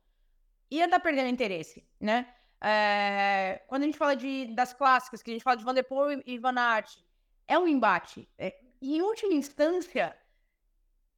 ia 0.70 0.86
estar 0.86 1.00
perdendo 1.00 1.28
interesse, 1.28 1.86
né? 2.00 2.34
É... 2.60 3.62
Quando 3.68 3.82
a 3.82 3.86
gente 3.86 3.98
fala 3.98 4.16
de, 4.16 4.46
das 4.54 4.72
clássicas, 4.72 5.22
que 5.22 5.30
a 5.30 5.34
gente 5.34 5.42
fala 5.42 5.56
de 5.56 5.64
Van 5.64 5.74
der 5.74 5.84
Poel 5.84 6.22
e 6.26 6.38
Van 6.38 6.58
Aert, 6.58 6.96
é 7.46 7.58
um 7.58 7.68
embate. 7.68 8.28
É... 8.38 8.58
Em 8.80 9.00
última 9.02 9.34
instância, 9.34 10.16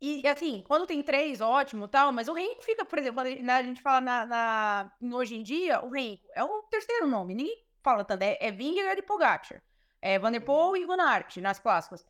e 0.01 0.27
assim, 0.29 0.63
quando 0.67 0.87
tem 0.87 1.03
três, 1.03 1.41
ótimo 1.41 1.89
tal, 1.89 2.13
mas 2.13 2.29
o 2.29 2.35
Renko 2.35 2.63
fica, 2.63 2.85
por 2.85 2.99
exemplo, 2.99 3.23
quando 3.23 3.51
a 3.51 3.63
gente 3.63 3.81
fala 3.81 4.01
na, 4.01 4.27
na, 4.27 4.93
hoje 5.17 5.37
em 5.37 5.43
dia, 5.43 5.83
o 5.85 5.91
Renko 5.91 6.27
é 6.35 6.45
o 6.45 6.63
terceiro 6.65 7.07
nome, 7.07 7.35
ninguém 7.35 7.65
fala 7.83 8.05
tanto, 8.05 8.23
é, 8.23 8.37
é 8.41 8.51
Vingegaard 8.51 8.99
e 8.99 9.03
Pogacar 9.03 9.63
é, 10.05 10.19
Van 10.19 10.31
der 10.31 10.41
Poel 10.41 10.77
e 10.77 10.85
Van 10.85 11.01
Aert 11.01 11.39
nas 11.39 11.59
clássicas. 11.59 12.07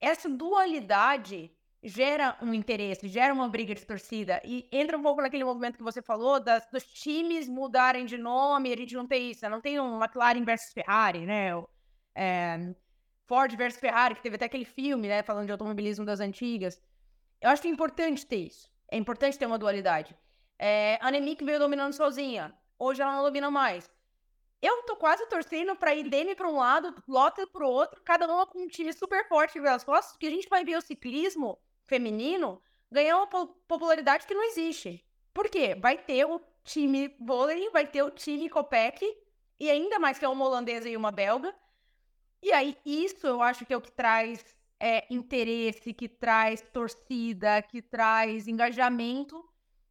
Essa 0.00 0.26
dualidade 0.26 1.52
gera 1.82 2.34
um 2.40 2.54
interesse, 2.54 3.06
gera 3.08 3.32
uma 3.32 3.46
briga 3.46 3.74
de 3.74 3.84
torcida 3.84 4.40
e 4.42 4.66
entra 4.72 4.96
um 4.96 5.02
pouco 5.02 5.20
naquele 5.20 5.44
movimento 5.44 5.76
que 5.76 5.82
você 5.82 6.00
falou 6.00 6.40
das, 6.40 6.66
dos 6.72 6.84
times 6.84 7.46
mudarem 7.46 8.06
de 8.06 8.16
nome, 8.16 8.72
a 8.72 8.76
gente 8.76 8.94
não 8.94 9.06
tem 9.06 9.30
isso, 9.30 9.46
não 9.50 9.60
tem 9.60 9.78
um 9.78 10.02
McLaren 10.02 10.42
versus 10.44 10.72
Ferrari, 10.72 11.26
né? 11.26 11.50
É, 12.14 12.74
Ford 13.26 13.54
versus 13.54 13.78
Ferrari, 13.78 14.14
que 14.14 14.22
teve 14.22 14.36
até 14.36 14.46
aquele 14.46 14.64
filme, 14.64 15.06
né, 15.06 15.22
falando 15.22 15.44
de 15.44 15.52
automobilismo 15.52 16.06
das 16.06 16.20
antigas. 16.20 16.80
Eu 17.46 17.52
acho 17.52 17.68
importante 17.68 18.26
ter 18.26 18.38
isso. 18.38 18.68
É 18.90 18.96
importante 18.96 19.38
ter 19.38 19.46
uma 19.46 19.56
dualidade. 19.56 20.16
É, 20.58 20.98
a 21.00 21.06
Annemiek 21.06 21.44
veio 21.44 21.60
dominando 21.60 21.92
sozinha. 21.92 22.52
Hoje 22.76 23.00
ela 23.00 23.14
não 23.14 23.22
domina 23.22 23.48
mais. 23.52 23.88
Eu 24.60 24.82
tô 24.82 24.96
quase 24.96 25.24
torcendo 25.28 25.76
pra 25.76 25.94
ir 25.94 26.10
Demi 26.10 26.34
pra 26.34 26.48
um 26.48 26.56
lado, 26.56 26.92
Lota 27.06 27.46
pro 27.46 27.68
outro, 27.68 28.02
cada 28.02 28.26
uma 28.26 28.48
com 28.48 28.64
um 28.64 28.66
time 28.66 28.92
super 28.92 29.28
forte 29.28 29.60
pelas 29.60 29.84
costas, 29.84 30.10
porque 30.10 30.26
a 30.26 30.30
gente 30.30 30.48
vai 30.48 30.64
ver 30.64 30.76
o 30.76 30.80
ciclismo 30.80 31.56
feminino 31.84 32.60
ganhar 32.90 33.16
uma 33.16 33.28
popularidade 33.28 34.26
que 34.26 34.34
não 34.34 34.42
existe. 34.42 35.06
Por 35.32 35.48
quê? 35.48 35.76
Vai 35.76 35.96
ter 35.96 36.24
o 36.24 36.40
time 36.64 37.14
vôlei, 37.20 37.70
vai 37.70 37.86
ter 37.86 38.02
o 38.02 38.10
time 38.10 38.50
Copec, 38.50 39.06
e 39.60 39.70
ainda 39.70 40.00
mais 40.00 40.18
que 40.18 40.24
é 40.24 40.28
uma 40.28 40.44
holandesa 40.44 40.88
e 40.88 40.96
uma 40.96 41.12
belga. 41.12 41.54
E 42.42 42.52
aí, 42.52 42.76
isso 42.84 43.24
eu 43.24 43.40
acho 43.40 43.64
que 43.64 43.72
é 43.72 43.76
o 43.76 43.80
que 43.80 43.92
traz 43.92 44.44
é, 44.80 45.06
interesse, 45.12 45.92
que 45.92 46.08
traz 46.08 46.60
torcida, 46.60 47.62
que 47.62 47.80
traz 47.80 48.46
engajamento, 48.46 49.42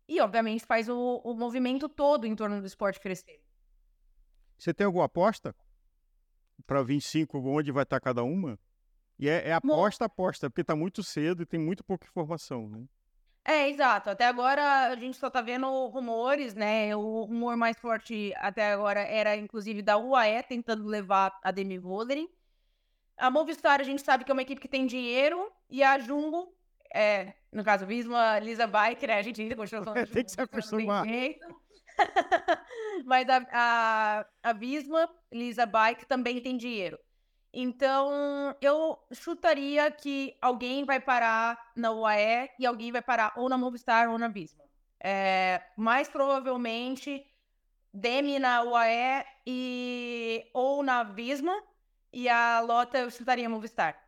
e 0.08 0.22
obviamente 0.22 0.66
faz 0.66 0.88
o, 0.88 1.22
o 1.24 1.34
movimento 1.34 1.90
todo 1.90 2.26
em 2.26 2.36
torno 2.36 2.62
do 2.62 2.68
esporte 2.68 3.00
crescer. 3.00 3.42
Você 4.58 4.74
tem 4.74 4.86
alguma 4.86 5.06
aposta 5.06 5.56
para 6.66 6.82
25, 6.82 7.38
onde 7.40 7.72
vai 7.72 7.84
estar 7.84 8.00
cada 8.00 8.24
uma? 8.24 8.58
E 9.18 9.30
é, 9.30 9.50
é 9.50 9.54
aposta, 9.54 10.06
aposta, 10.06 10.50
porque 10.50 10.62
está 10.62 10.76
muito 10.76 11.02
cedo 11.02 11.44
e 11.44 11.46
tem 11.46 11.60
muito 11.60 11.84
pouca 11.84 12.08
informação, 12.08 12.70
né? 12.70 12.86
É, 13.44 13.70
exato. 13.70 14.10
Até 14.10 14.26
agora 14.26 14.88
a 14.88 14.96
gente 14.96 15.18
só 15.18 15.30
tá 15.30 15.42
vendo 15.42 15.68
rumores, 15.88 16.56
né? 16.56 16.96
O 16.96 17.26
rumor 17.26 17.56
mais 17.56 17.78
forte 17.78 18.34
até 18.38 18.74
agora 18.74 19.02
era, 19.02 19.38
inclusive, 19.38 19.84
da 19.84 19.98
UAE 19.98 20.42
tentando 20.44 20.84
levar 20.86 21.32
a 21.44 21.52
Demi 21.52 21.78
Vollering. 21.78 22.28
A 23.18 23.32
Movistar 23.32 23.80
a 23.80 23.84
gente 23.84 24.02
sabe 24.02 24.24
que 24.24 24.32
é 24.32 24.34
uma 24.34 24.42
equipe 24.42 24.62
que 24.62 24.68
tem 24.68 24.86
dinheiro 24.86 25.52
e 25.70 25.84
a 25.84 25.98
Jumbo, 26.00 26.54
é, 26.94 27.34
no 27.52 27.64
caso, 27.64 27.86
Visma, 27.86 28.40
Lisa 28.40 28.68
Bike, 28.68 29.08
né? 29.08 29.18
A 29.18 29.22
gente 29.22 29.42
ainda 29.42 29.56
continua 29.56 29.84
falando. 29.84 30.00
É, 30.00 30.06
tem 30.06 30.24
que 30.24 30.32
se 30.32 30.40
acostumar. 30.40 31.06
Mas 33.06 33.28
a, 33.30 33.46
a, 33.52 34.26
a 34.44 34.54
Visma, 34.54 35.10
Lisa 35.32 35.66
Bike, 35.66 36.06
também 36.06 36.42
tem 36.42 36.58
dinheiro. 36.58 37.00
Então, 37.54 38.54
eu 38.62 39.00
chutaria 39.14 39.90
que 39.90 40.36
alguém 40.42 40.84
vai 40.84 41.00
parar 41.00 41.58
na 41.76 41.92
UAE 41.92 42.50
e 42.60 42.66
alguém 42.66 42.92
vai 42.92 43.02
parar 43.02 43.32
ou 43.38 43.48
na 43.48 43.58
Movistar 43.58 44.10
ou 44.10 44.18
na 44.18 44.28
Visma. 44.28 44.64
É, 45.02 45.62
mais 45.78 46.10
provavelmente, 46.10 47.26
Demi 47.94 48.40
na 48.40 48.62
UAE 48.62 49.26
e, 49.48 50.50
ou 50.54 50.84
na 50.84 51.04
Visma 51.04 51.56
e 52.16 52.30
a 52.30 52.62
Lota 52.62 52.98
eu 52.98 53.12
chutaria 53.12 53.50
Movistar. 53.50 54.02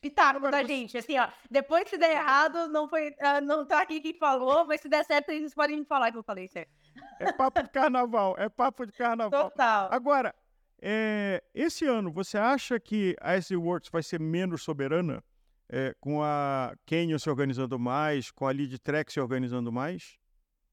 Pitaco 0.00 0.50
da 0.50 0.64
gente, 0.64 0.98
assim, 0.98 1.16
ó. 1.16 1.28
Depois 1.48 1.88
se 1.88 1.96
der 1.96 2.16
errado, 2.16 2.66
não 2.68 2.88
foi, 2.88 3.10
uh, 3.10 3.40
não 3.44 3.64
tá 3.64 3.82
aqui 3.82 4.00
quem 4.00 4.14
falou, 4.14 4.66
mas 4.66 4.80
se 4.80 4.88
der 4.88 5.04
certo, 5.04 5.30
eles 5.30 5.54
podem 5.54 5.78
me 5.78 5.84
falar 5.84 6.10
que 6.10 6.18
eu 6.18 6.22
falei 6.22 6.48
certo. 6.48 6.72
É 7.20 7.32
papo 7.32 7.62
de 7.62 7.68
carnaval, 7.68 8.34
é 8.36 8.48
papo 8.48 8.84
de 8.86 8.92
carnaval. 8.92 9.50
Total. 9.50 9.88
Agora, 9.92 10.34
é, 10.82 11.44
esse 11.54 11.86
ano, 11.86 12.10
você 12.10 12.36
acha 12.36 12.80
que 12.80 13.14
a 13.20 13.34
SD 13.34 13.56
Works 13.56 13.90
vai 13.90 14.02
ser 14.02 14.18
menos 14.18 14.62
soberana? 14.62 15.22
É, 15.68 15.94
com 16.00 16.20
a 16.20 16.74
Canyon 16.84 17.18
se 17.20 17.30
organizando 17.30 17.78
mais, 17.78 18.32
com 18.32 18.48
a 18.48 18.50
Lead 18.50 18.76
Track 18.80 19.12
se 19.12 19.20
organizando 19.20 19.70
mais 19.70 20.18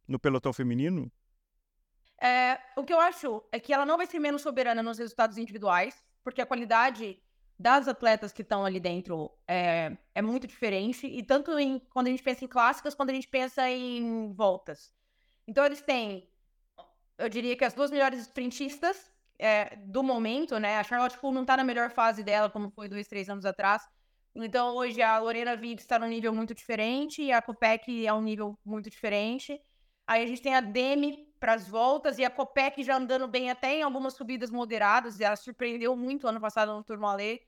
no 0.07 0.17
pelotão 0.17 0.51
feminino? 0.51 1.11
É, 2.19 2.59
o 2.75 2.83
que 2.83 2.91
eu 2.91 2.99
acho 2.99 3.43
é 3.51 3.59
que 3.59 3.71
ela 3.71 3.85
não 3.85 3.97
vai 3.97 4.07
ser 4.07 4.17
menos 4.17 4.41
soberana 4.41 4.81
nos 4.81 4.97
resultados 4.97 5.37
individuais, 5.37 6.06
porque 6.27 6.41
a 6.41 6.45
qualidade 6.45 7.17
das 7.57 7.87
atletas 7.87 8.33
que 8.33 8.41
estão 8.41 8.65
ali 8.65 8.81
dentro 8.81 9.31
é, 9.47 9.95
é 10.13 10.21
muito 10.21 10.45
diferente, 10.45 11.07
e 11.07 11.23
tanto 11.23 11.57
em, 11.57 11.79
quando 11.89 12.07
a 12.07 12.09
gente 12.09 12.21
pensa 12.21 12.43
em 12.43 12.49
clássicas, 12.49 12.93
quando 12.93 13.11
a 13.11 13.13
gente 13.13 13.29
pensa 13.29 13.69
em 13.69 14.33
voltas. 14.33 14.91
Então, 15.47 15.63
eles 15.63 15.81
têm, 15.81 16.29
eu 17.17 17.29
diria 17.29 17.55
que 17.55 17.63
as 17.63 17.73
duas 17.73 17.91
melhores 17.91 18.19
sprintistas 18.19 19.09
é, 19.39 19.77
do 19.77 20.03
momento, 20.03 20.59
né? 20.59 20.77
A 20.77 20.83
Charlotte 20.83 21.17
Poole 21.17 21.35
não 21.35 21.43
está 21.43 21.55
na 21.55 21.63
melhor 21.63 21.91
fase 21.91 22.23
dela, 22.23 22.49
como 22.49 22.69
foi 22.71 22.89
dois, 22.89 23.07
três 23.07 23.29
anos 23.29 23.45
atrás. 23.45 23.81
Então, 24.35 24.75
hoje, 24.75 25.01
a 25.01 25.17
Lorena 25.19 25.55
Vives 25.55 25.85
está 25.85 25.97
num 25.97 26.07
nível 26.07 26.35
muito 26.35 26.53
diferente, 26.53 27.21
e 27.21 27.31
a 27.31 27.41
Copec 27.41 28.05
é 28.05 28.13
um 28.13 28.21
nível 28.21 28.59
muito 28.65 28.89
diferente. 28.89 29.57
Aí 30.05 30.25
a 30.25 30.27
gente 30.27 30.41
tem 30.41 30.53
a 30.53 30.59
Demi 30.59 31.25
para 31.39 31.53
as 31.53 31.67
voltas 31.67 32.17
e 32.17 32.25
a 32.25 32.29
Copec 32.29 32.83
já 32.83 32.97
andando 32.97 33.27
bem 33.27 33.49
até 33.49 33.75
em 33.75 33.83
algumas 33.83 34.13
subidas 34.13 34.49
moderadas. 34.49 35.19
Ela 35.19 35.35
surpreendeu 35.35 35.95
muito 35.95 36.27
ano 36.27 36.39
passado 36.39 36.73
no 36.73 36.83
Tourmalet. 36.83 37.41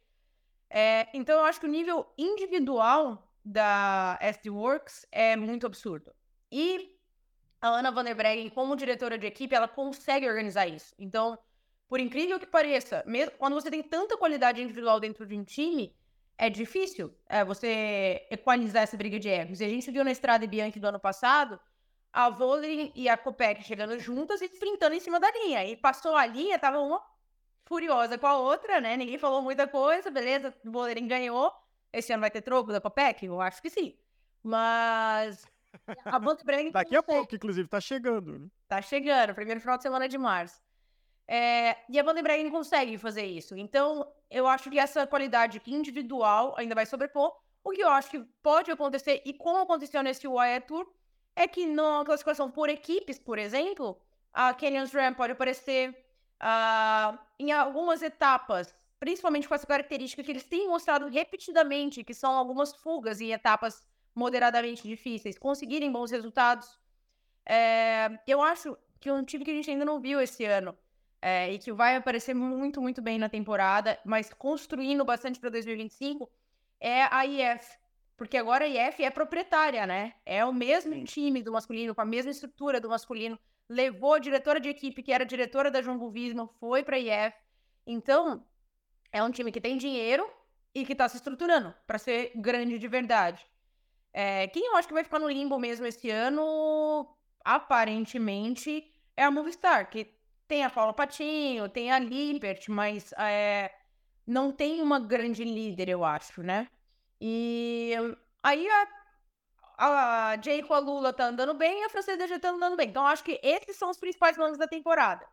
É, 0.70 1.08
então 1.14 1.40
eu 1.40 1.46
acho 1.46 1.60
que 1.60 1.66
o 1.66 1.70
nível 1.70 2.06
individual 2.18 3.28
da 3.44 4.18
SD 4.22 4.50
Works 4.50 5.06
é 5.12 5.36
muito 5.36 5.66
absurdo. 5.66 6.14
E 6.52 6.96
a 7.62 7.70
Ana 7.70 7.92
Van 7.92 8.04
der 8.04 8.16
Breggen, 8.16 8.50
como 8.50 8.76
diretora 8.76 9.18
de 9.18 9.28
equipe, 9.28 9.56
ela 9.56 9.68
consegue 9.68 10.28
organizar 10.28 10.68
isso. 10.68 10.94
Então, 10.98 11.38
por 11.88 12.00
incrível 12.00 12.40
que 12.40 12.46
pareça, 12.46 13.04
mesmo 13.06 13.34
quando 13.38 13.54
você 13.54 13.72
tem 13.72 13.82
tanta 13.82 14.16
qualidade 14.18 14.62
individual 14.62 15.00
dentro 15.00 15.26
de 15.26 15.36
um 15.36 15.44
time, 15.44 15.96
é 16.38 16.50
difícil 16.50 17.14
é, 17.28 17.44
você 17.44 18.26
equalizar 18.32 18.84
essa 18.84 18.96
briga 18.96 19.20
de 19.20 19.28
egos. 19.28 19.60
E 19.60 19.66
a 19.66 19.70
gente 19.70 19.92
viu 19.92 20.04
na 20.04 20.12
Estrada 20.12 20.48
Bianchi 20.48 20.80
do 20.80 20.88
ano 20.88 21.00
passado 21.00 21.60
a 22.12 22.30
Volley 22.30 22.92
e 22.96 23.08
a 23.08 23.18
Copec 23.18 23.64
chegando 23.64 24.00
juntas 24.00 24.42
e 24.42 24.46
sprintando 24.46 24.96
em 24.96 25.00
cima 25.00 25.20
da 25.20 25.32
linha. 25.32 25.66
E 25.66 25.76
passou 25.76 26.16
a 26.16 26.26
linha, 26.26 26.60
tava 26.60 26.80
uma 26.80 27.02
furiosa 27.66 28.18
com 28.18 28.28
a 28.28 28.38
outra, 28.38 28.82
né? 28.82 28.98
Ninguém 28.98 29.18
falou 29.18 29.42
muita 29.42 29.68
coisa, 29.68 30.10
beleza, 30.10 30.54
o 30.66 30.72
Volley 30.72 30.96
ganhou. 31.02 31.54
Esse 31.94 32.12
ano 32.14 32.22
vai 32.22 32.32
ter 32.32 32.42
troco 32.42 32.72
da 32.72 32.82
Copec? 32.82 33.26
Eu 33.26 33.42
acho 33.42 33.62
que 33.62 33.70
sim. 33.70 33.98
Mas 34.44 35.48
a 36.06 36.18
Van 36.20 36.36
Daqui 36.72 36.96
a 36.96 37.04
pouco, 37.04 37.36
inclusive, 37.36 37.68
tá 37.68 37.80
chegando. 37.80 38.40
Né? 38.40 38.48
Tá 38.68 38.82
chegando, 38.82 39.34
primeiro 39.34 39.60
final 39.60 39.78
de 39.78 39.84
semana 39.84 40.08
de 40.08 40.18
março. 40.18 40.62
É, 41.28 41.78
e 41.88 42.00
a 42.00 42.04
Van 42.04 42.16
consegue 42.50 42.98
fazer 42.98 43.26
isso. 43.26 43.56
Então, 43.56 44.12
eu 44.30 44.48
acho 44.48 44.70
que 44.70 44.80
essa 44.80 45.06
qualidade 45.06 45.62
individual 45.68 46.56
ainda 46.58 46.74
vai 46.74 46.86
sobrepor. 46.86 47.36
O 47.64 47.72
que 47.72 47.82
eu 47.82 47.90
acho 47.90 48.10
que 48.10 48.20
pode 48.42 48.72
acontecer, 48.72 49.22
e 49.26 49.34
como 49.34 49.58
aconteceu 49.58 50.02
nesse 50.02 50.28
UAE 50.28 50.62
Tour, 50.62 50.88
é 51.40 51.48
que 51.48 51.66
na 51.66 52.04
classificação 52.06 52.52
por 52.52 52.68
equipes, 52.68 53.18
por 53.18 53.40
exemplo, 53.40 53.98
a 54.34 54.54
Canyons 54.54 54.92
Ram 54.92 55.14
pode 55.14 55.32
aparecer 55.32 55.92
uh, 56.42 57.18
em 57.40 57.54
algumas 57.54 58.02
etapas, 58.02 58.76
principalmente 59.00 59.48
com 59.48 59.56
essa 59.56 59.66
característica 59.66 60.22
que 60.22 60.32
eles 60.32 60.44
têm 60.44 60.68
mostrado 60.68 61.08
repetidamente, 61.08 62.04
que 62.04 62.14
são 62.14 62.34
algumas 62.34 62.74
fugas 62.76 63.22
em 63.22 63.32
etapas 63.32 63.88
moderadamente 64.14 64.86
difíceis, 64.86 65.38
conseguirem 65.38 65.90
bons 65.90 66.12
resultados. 66.12 66.78
É, 67.46 68.20
eu 68.28 68.42
acho 68.42 68.78
que 69.00 69.10
um 69.10 69.24
time 69.24 69.46
que 69.46 69.52
a 69.52 69.54
gente 69.54 69.72
ainda 69.72 69.86
não 69.86 70.02
viu 70.02 70.20
esse 70.20 70.44
ano 70.44 70.78
é, 71.22 71.54
e 71.54 71.58
que 71.58 71.72
vai 71.72 71.96
aparecer 71.96 72.34
muito, 72.34 72.82
muito 72.82 73.02
bem 73.02 73.18
na 73.18 73.30
temporada, 73.30 73.98
mas 74.04 74.34
construindo 74.34 75.06
bastante 75.06 75.40
para 75.40 75.50
2025, 75.52 76.30
é 76.82 77.04
a 77.04 77.26
IF. 77.26 77.80
Porque 78.20 78.36
agora 78.36 78.66
a 78.66 78.68
IF 78.68 79.02
é 79.02 79.10
proprietária, 79.10 79.88
né? 79.88 80.14
É 80.26 80.44
o 80.44 80.52
mesmo 80.54 81.06
time 81.06 81.42
do 81.42 81.54
masculino, 81.54 81.96
com 81.96 82.02
a 82.02 82.06
mesma 82.06 82.30
estrutura 82.30 82.82
do 82.82 82.90
masculino. 82.90 83.40
levou 83.70 84.16
a 84.16 84.20
diretora 84.20 84.60
de 84.60 84.68
equipe, 84.68 85.02
que 85.02 85.14
era 85.14 85.26
diretora 85.26 85.72
da 85.72 85.82
Jumbo 85.82 86.10
Visma, 86.10 86.46
foi 86.60 86.84
para 86.84 86.98
a 86.98 87.00
IF. 87.00 87.38
Então, 87.88 88.46
é 89.10 89.24
um 89.24 89.32
time 89.32 89.54
que 89.54 89.62
tem 89.62 89.78
dinheiro 89.78 90.30
e 90.76 90.86
que 90.86 90.92
está 90.92 91.08
se 91.08 91.16
estruturando 91.16 91.74
para 91.88 91.98
ser 91.98 92.34
grande 92.36 92.78
de 92.78 92.88
verdade. 92.90 93.46
É, 94.12 94.48
quem 94.48 94.66
eu 94.66 94.76
acho 94.76 94.90
que 94.90 94.94
vai 94.94 95.04
ficar 95.06 95.20
no 95.20 95.30
limbo 95.30 95.58
mesmo 95.58 95.86
esse 95.86 96.10
ano, 96.10 97.08
aparentemente, 97.46 98.92
é 99.16 99.24
a 99.24 99.32
Movistar, 99.32 99.90
que 99.90 100.14
tem 100.46 100.66
a 100.66 100.70
Paula 100.70 100.94
Patinho, 100.94 101.70
tem 101.70 101.90
a 101.90 102.00
Liberty, 102.00 102.70
mas 102.70 103.14
é, 103.18 103.72
não 104.28 104.52
tem 104.52 104.82
uma 104.82 105.00
grande 105.00 105.46
líder, 105.46 105.88
eu 105.88 106.04
acho, 106.04 106.44
né? 106.44 106.68
E 107.22 107.94
aí 108.42 108.68
a, 108.70 108.88
a 109.78 110.42
Jay 110.42 110.64
com 110.64 110.74
a 110.74 110.80
Lula 110.80 111.12
tá 111.12 111.28
andando 111.28 111.54
bem 111.54 111.82
e 111.82 111.84
a 111.86 111.90
Francesa 111.90 112.18
DG 112.18 112.40
tá 112.40 112.50
andando 112.50 112.76
bem. 112.76 112.90
Então 112.90 113.06
acho 113.06 113.24
que 113.24 113.40
esses 113.44 113.76
são 113.76 113.90
os 113.90 113.98
principais 113.98 114.38
nomes 114.38 114.58
da 114.58 114.68
temporada. 114.68 115.26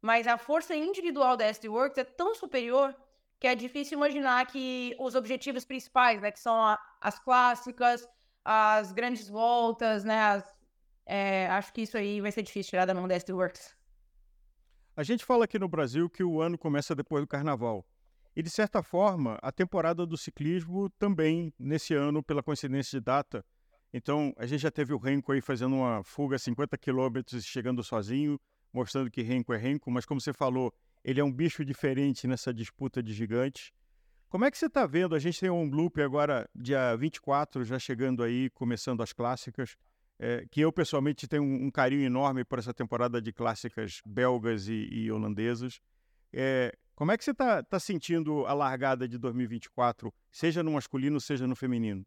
Mas 0.00 0.26
a 0.26 0.36
força 0.36 0.74
individual 0.74 1.36
da 1.36 1.44
SD 1.44 1.68
Works 1.68 1.98
é 1.98 2.04
tão 2.04 2.34
superior 2.34 2.94
que 3.38 3.46
é 3.46 3.54
difícil 3.54 3.98
imaginar 3.98 4.46
que 4.46 4.94
os 4.98 5.14
objetivos 5.14 5.64
principais, 5.64 6.20
né, 6.20 6.30
que 6.30 6.38
são 6.38 6.54
a, 6.54 6.78
as 7.00 7.18
clássicas, 7.18 8.08
as 8.44 8.92
grandes 8.92 9.28
voltas, 9.28 10.04
né, 10.04 10.20
as, 10.20 10.56
é, 11.04 11.48
acho 11.48 11.72
que 11.72 11.82
isso 11.82 11.96
aí 11.96 12.20
vai 12.20 12.30
ser 12.30 12.42
difícil 12.42 12.70
tirar 12.70 12.86
da 12.86 12.94
mão 12.94 13.08
da 13.08 13.14
SD 13.14 13.32
Works. 13.32 13.76
A 14.96 15.02
gente 15.02 15.24
fala 15.24 15.44
aqui 15.44 15.58
no 15.58 15.68
Brasil 15.68 16.08
que 16.08 16.22
o 16.22 16.40
ano 16.40 16.56
começa 16.58 16.94
depois 16.94 17.22
do 17.22 17.26
carnaval. 17.26 17.84
E, 18.34 18.42
de 18.42 18.50
certa 18.50 18.82
forma, 18.82 19.38
a 19.42 19.52
temporada 19.52 20.06
do 20.06 20.16
ciclismo 20.16 20.88
também, 20.98 21.52
nesse 21.58 21.94
ano, 21.94 22.22
pela 22.22 22.42
coincidência 22.42 22.98
de 22.98 23.04
data. 23.04 23.44
Então, 23.92 24.32
a 24.38 24.46
gente 24.46 24.60
já 24.62 24.70
teve 24.70 24.94
o 24.94 24.98
Renko 24.98 25.32
aí 25.32 25.40
fazendo 25.40 25.76
uma 25.76 26.02
fuga 26.02 26.36
a 26.36 26.38
50 26.38 26.78
quilômetros 26.78 27.44
chegando 27.44 27.82
sozinho, 27.82 28.40
mostrando 28.72 29.10
que 29.10 29.20
Renko 29.20 29.52
é 29.52 29.58
Renko, 29.58 29.90
mas 29.90 30.06
como 30.06 30.20
você 30.20 30.32
falou, 30.32 30.72
ele 31.04 31.20
é 31.20 31.24
um 31.24 31.32
bicho 31.32 31.62
diferente 31.64 32.26
nessa 32.26 32.54
disputa 32.54 33.02
de 33.02 33.12
gigantes. 33.12 33.70
Como 34.30 34.46
é 34.46 34.50
que 34.50 34.56
você 34.56 34.64
está 34.64 34.86
vendo? 34.86 35.14
A 35.14 35.18
gente 35.18 35.38
tem 35.38 35.50
um 35.50 35.68
loop 35.68 36.00
agora, 36.00 36.48
dia 36.54 36.96
24, 36.96 37.64
já 37.64 37.78
chegando 37.78 38.22
aí, 38.22 38.48
começando 38.48 39.02
as 39.02 39.12
clássicas 39.12 39.76
é, 40.18 40.46
que 40.50 40.60
eu 40.60 40.72
pessoalmente 40.72 41.26
tenho 41.26 41.42
um, 41.42 41.66
um, 41.66 41.70
carinho 41.70 42.04
enorme 42.04 42.44
por 42.44 42.58
essa 42.58 42.72
temporada 42.72 43.20
de 43.20 43.32
clássicas 43.32 44.00
belgas 44.06 44.68
e, 44.68 44.88
e 44.90 45.10
holandesas. 45.10 45.80
É, 46.32 46.74
como 46.94 47.12
é 47.12 47.18
que 47.18 47.24
você 47.24 47.32
está 47.32 47.62
tá 47.62 47.78
sentindo 47.78 48.46
a 48.46 48.52
largada 48.52 49.06
de 49.08 49.18
2024, 49.18 50.12
seja 50.30 50.62
no 50.62 50.72
masculino, 50.72 51.20
seja 51.20 51.46
no 51.46 51.56
feminino? 51.56 52.06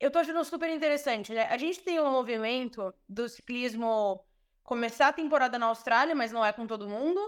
Eu 0.00 0.08
estou 0.08 0.20
achando 0.20 0.44
super 0.44 0.68
interessante, 0.68 1.32
né? 1.32 1.46
A 1.46 1.56
gente 1.56 1.80
tem 1.80 2.00
um 2.00 2.10
movimento 2.10 2.92
do 3.08 3.28
ciclismo 3.28 4.20
começar 4.62 5.08
a 5.08 5.12
temporada 5.12 5.58
na 5.58 5.66
Austrália, 5.66 6.14
mas 6.14 6.32
não 6.32 6.44
é 6.44 6.52
com 6.52 6.66
todo 6.66 6.88
mundo. 6.88 7.20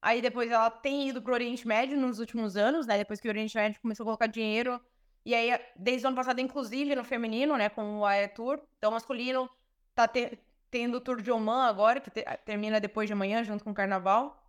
Aí 0.00 0.20
depois 0.20 0.50
ela 0.50 0.70
tem 0.70 1.08
ido 1.08 1.22
para 1.22 1.30
o 1.30 1.34
Oriente 1.34 1.66
Médio 1.66 1.98
nos 1.98 2.18
últimos 2.18 2.56
anos, 2.56 2.86
né? 2.86 2.98
Depois 2.98 3.20
que 3.20 3.28
o 3.28 3.30
Oriente 3.30 3.56
Médio 3.56 3.80
começou 3.80 4.04
a 4.04 4.06
colocar 4.06 4.26
dinheiro 4.26 4.80
e 5.28 5.34
aí, 5.34 5.60
desde 5.76 6.06
o 6.06 6.08
ano 6.08 6.16
passado, 6.16 6.40
inclusive 6.40 6.94
no 6.94 7.04
feminino, 7.04 7.54
né, 7.54 7.68
com 7.68 7.98
o 7.98 8.06
AE 8.06 8.28
Tour. 8.28 8.58
Então, 8.78 8.88
o 8.88 8.94
masculino 8.94 9.46
tá 9.94 10.08
te 10.08 10.38
tendo 10.70 10.96
o 10.96 11.00
Tour 11.02 11.20
de 11.20 11.30
Oman 11.30 11.66
agora, 11.66 12.00
que 12.00 12.10
te 12.10 12.24
termina 12.46 12.80
depois 12.80 13.06
de 13.06 13.12
amanhã, 13.12 13.44
junto 13.44 13.62
com 13.62 13.70
o 13.70 13.74
Carnaval. 13.74 14.42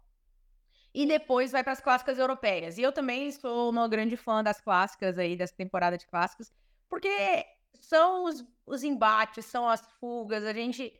E 0.93 1.05
depois 1.05 1.51
vai 1.51 1.63
para 1.63 1.73
as 1.73 1.79
clássicas 1.79 2.17
europeias. 2.17 2.77
E 2.77 2.81
eu 2.81 2.91
também 2.91 3.31
sou 3.31 3.69
uma 3.69 3.87
grande 3.87 4.17
fã 4.17 4.43
das 4.43 4.59
clássicas 4.59 5.17
aí, 5.17 5.35
dessa 5.35 5.55
temporada 5.55 5.97
de 5.97 6.07
clássicos, 6.07 6.51
porque 6.89 7.45
são 7.79 8.25
os, 8.25 8.43
os 8.65 8.83
embates, 8.83 9.45
são 9.45 9.67
as 9.69 9.81
fugas, 9.99 10.43
a 10.43 10.53
gente 10.53 10.93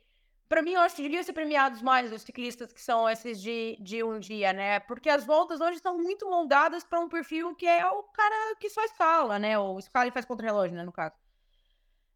para 0.50 0.62
mim, 0.62 0.72
eu 0.72 0.80
acho 0.80 0.96
que 0.96 1.02
deviam 1.02 1.22
ser 1.22 1.32
premiados 1.32 1.80
mais 1.80 2.12
os 2.12 2.22
ciclistas 2.22 2.72
que 2.72 2.80
são 2.82 3.08
esses 3.08 3.40
de, 3.40 3.78
de 3.80 4.02
um 4.02 4.18
dia, 4.18 4.52
né? 4.52 4.80
Porque 4.80 5.08
as 5.08 5.24
voltas 5.24 5.60
hoje 5.60 5.78
são 5.78 5.96
muito 5.96 6.28
moldadas 6.28 6.82
para 6.82 6.98
um 6.98 7.08
perfil 7.08 7.54
que 7.54 7.68
é 7.68 7.86
o 7.86 8.02
cara 8.02 8.56
que 8.58 8.68
só 8.68 8.82
escala, 8.82 9.38
né? 9.38 9.56
O 9.56 9.78
escala 9.78 10.08
e 10.08 10.10
faz 10.10 10.24
contra-relógio, 10.24 10.76
né? 10.76 10.82
No 10.82 10.90
caso. 10.90 11.14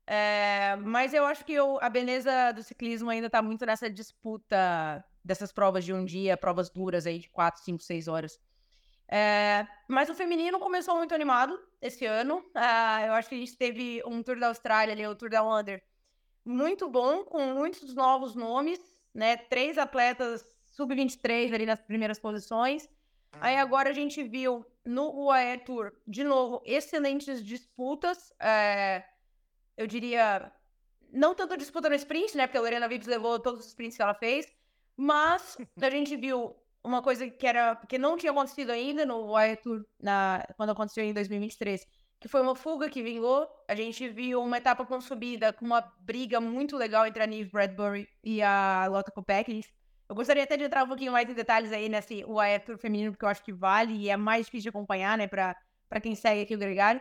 É, 0.06 0.76
mas 0.76 1.14
eu 1.14 1.24
acho 1.24 1.44
que 1.44 1.52
eu, 1.52 1.78
a 1.80 1.88
beleza 1.88 2.52
do 2.52 2.62
ciclismo 2.62 3.10
ainda 3.10 3.30
tá 3.30 3.40
muito 3.40 3.64
nessa 3.64 3.88
disputa 3.88 5.04
dessas 5.24 5.50
provas 5.50 5.84
de 5.84 5.92
um 5.92 6.04
dia, 6.04 6.36
provas 6.36 6.68
duras 6.68 7.06
aí 7.06 7.18
de 7.20 7.30
4, 7.30 7.62
5, 7.62 7.82
6 7.82 8.08
horas. 8.08 8.38
É, 9.08 9.66
mas 9.88 10.08
o 10.10 10.14
feminino 10.14 10.58
começou 10.58 10.96
muito 10.96 11.14
animado 11.14 11.58
esse 11.80 12.04
ano. 12.04 12.44
É, 12.54 13.08
eu 13.08 13.12
acho 13.14 13.28
que 13.28 13.34
a 13.34 13.38
gente 13.38 13.56
teve 13.56 14.02
um 14.04 14.22
Tour 14.22 14.38
da 14.38 14.48
Austrália 14.48 14.92
ali, 14.92 15.06
o 15.06 15.14
Tour 15.14 15.30
da 15.30 15.42
Under 15.42 15.82
muito 16.44 16.88
bom, 16.88 17.24
com 17.24 17.54
muitos 17.54 17.94
novos 17.94 18.34
nomes, 18.34 18.78
né? 19.14 19.36
Três 19.36 19.78
atletas 19.78 20.44
sub-23 20.72 21.54
ali 21.54 21.64
nas 21.64 21.80
primeiras 21.80 22.18
posições. 22.18 22.88
Aí 23.40 23.56
agora 23.56 23.90
a 23.90 23.92
gente 23.92 24.22
viu 24.22 24.64
no 24.84 25.10
UAE 25.10 25.58
Tour, 25.58 25.92
de 26.06 26.22
novo, 26.22 26.62
excelentes 26.64 27.42
disputas. 27.42 28.32
É, 28.38 29.02
eu 29.76 29.86
diria, 29.86 30.52
não 31.12 31.34
tanto 31.34 31.56
disputa 31.56 31.88
no 31.88 31.94
sprint, 31.94 32.36
né? 32.36 32.46
Porque 32.46 32.58
a 32.58 32.60
Lorena 32.60 32.88
Vives 32.88 33.06
levou 33.06 33.38
todos 33.38 33.60
os 33.60 33.66
sprints 33.66 33.96
que 33.96 34.02
ela 34.02 34.14
fez. 34.14 34.46
Mas 34.96 35.56
a 35.80 35.90
gente 35.90 36.16
viu 36.16 36.56
uma 36.82 37.02
coisa 37.02 37.28
que 37.28 37.46
era 37.46 37.76
que 37.88 37.98
não 37.98 38.16
tinha 38.16 38.30
acontecido 38.30 38.70
ainda 38.70 39.06
no 39.06 39.30
UAE 39.30 39.56
Tour 39.56 39.84
na, 40.00 40.44
quando 40.56 40.70
aconteceu 40.70 41.02
em 41.02 41.12
2023, 41.14 41.84
que 42.20 42.28
foi 42.28 42.42
uma 42.42 42.54
fuga 42.54 42.88
que 42.88 43.02
vingou. 43.02 43.48
A 43.68 43.74
gente 43.74 44.08
viu 44.08 44.42
uma 44.42 44.58
etapa 44.58 44.84
com 44.84 45.00
subida, 45.00 45.52
com 45.52 45.64
uma 45.64 45.80
briga 46.00 46.40
muito 46.40 46.76
legal 46.76 47.06
entre 47.06 47.22
a 47.22 47.26
Neve 47.26 47.50
Bradbury 47.50 48.08
e 48.22 48.42
a 48.42 48.86
Lotte 48.88 49.10
Kopeck. 49.12 49.62
Eu 50.08 50.14
gostaria 50.14 50.44
até 50.44 50.56
de 50.56 50.64
entrar 50.64 50.84
um 50.84 50.88
pouquinho 50.88 51.12
mais 51.12 51.28
em 51.28 51.34
detalhes 51.34 51.72
aí 51.72 51.88
nesse 51.88 52.24
UAE 52.24 52.60
Tour 52.60 52.78
feminino, 52.78 53.10
porque 53.12 53.24
eu 53.24 53.28
acho 53.28 53.42
que 53.42 53.52
vale 53.52 53.94
e 53.94 54.10
é 54.10 54.16
mais 54.16 54.46
difícil 54.46 54.64
de 54.64 54.68
acompanhar, 54.68 55.16
né, 55.16 55.26
pra 55.26 55.56
quem 56.02 56.14
segue 56.14 56.42
aqui 56.42 56.54
o 56.54 56.58
Gregário. 56.58 57.00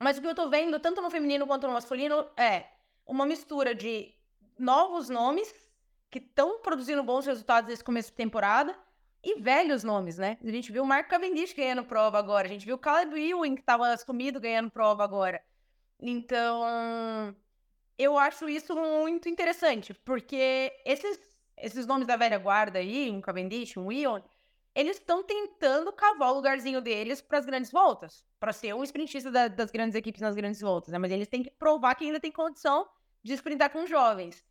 Mas 0.00 0.18
o 0.18 0.20
que 0.20 0.26
eu 0.26 0.34
tô 0.34 0.48
vendo, 0.48 0.78
tanto 0.80 1.00
no 1.00 1.10
feminino 1.10 1.46
quanto 1.46 1.66
no 1.66 1.72
masculino, 1.72 2.26
é 2.36 2.66
uma 3.06 3.26
mistura 3.26 3.74
de 3.74 4.14
novos 4.58 5.08
nomes 5.08 5.52
que 6.10 6.18
estão 6.18 6.60
produzindo 6.60 7.02
bons 7.02 7.26
resultados 7.26 7.68
nesse 7.68 7.82
começo 7.82 8.10
de 8.10 8.16
temporada 8.16 8.76
e 9.22 9.40
velhos 9.40 9.82
nomes, 9.82 10.18
né? 10.18 10.38
A 10.44 10.50
gente 10.50 10.70
viu 10.70 10.82
o 10.82 10.86
Marco 10.86 11.10
Cavendish 11.10 11.54
ganhando 11.54 11.84
prova 11.84 12.18
agora, 12.18 12.46
a 12.46 12.50
gente 12.50 12.66
viu 12.66 12.76
o 12.76 12.78
Caleb 12.78 13.18
Ewing, 13.18 13.54
que 13.54 13.62
estava 13.62 13.96
sumido, 13.96 14.38
ganhando 14.38 14.70
prova 14.70 15.02
agora. 15.02 15.42
Então, 15.98 17.34
eu 17.98 18.18
acho 18.18 18.48
isso 18.48 18.76
muito 18.76 19.28
interessante, 19.28 19.94
porque 19.94 20.72
esses, 20.84 21.18
esses 21.56 21.86
nomes 21.86 22.06
da 22.06 22.16
velha 22.16 22.38
guarda 22.38 22.78
aí, 22.78 23.10
um 23.10 23.20
Cavendish, 23.20 23.76
um 23.76 23.90
Ewing, 23.90 24.22
eles 24.74 24.96
estão 24.96 25.22
tentando 25.22 25.92
cavar 25.92 26.32
o 26.32 26.34
lugarzinho 26.34 26.80
deles 26.80 27.20
para 27.20 27.38
as 27.38 27.46
grandes 27.46 27.70
voltas, 27.70 28.24
para 28.40 28.52
ser 28.52 28.74
um 28.74 28.82
sprintista 28.82 29.30
da, 29.30 29.46
das 29.46 29.70
grandes 29.70 29.94
equipes 29.94 30.20
nas 30.20 30.34
grandes 30.34 30.60
voltas, 30.60 30.90
né? 30.90 30.98
Mas 30.98 31.12
eles 31.12 31.28
têm 31.28 31.42
que 31.42 31.50
provar 31.50 31.94
que 31.94 32.04
ainda 32.04 32.18
tem 32.18 32.32
condição 32.32 32.88
de 33.22 33.32
sprintar 33.34 33.70
com 33.70 33.86
jovens. 33.86 34.44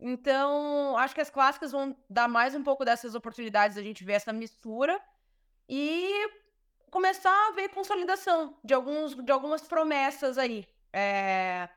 Então, 0.00 0.96
acho 0.98 1.14
que 1.14 1.20
as 1.20 1.30
clássicas 1.30 1.72
vão 1.72 1.96
dar 2.10 2.28
mais 2.28 2.54
um 2.54 2.62
pouco 2.62 2.84
dessas 2.84 3.14
oportunidades 3.14 3.76
a 3.76 3.82
gente 3.82 4.04
ver 4.04 4.14
essa 4.14 4.32
mistura 4.32 5.00
e 5.68 6.28
começar 6.90 7.48
a 7.48 7.52
ver 7.52 7.68
consolidação 7.68 8.56
de, 8.64 8.74
alguns, 8.74 9.14
de 9.14 9.30
algumas 9.30 9.62
promessas 9.62 10.38
aí. 10.38 10.66
É... 10.92 11.68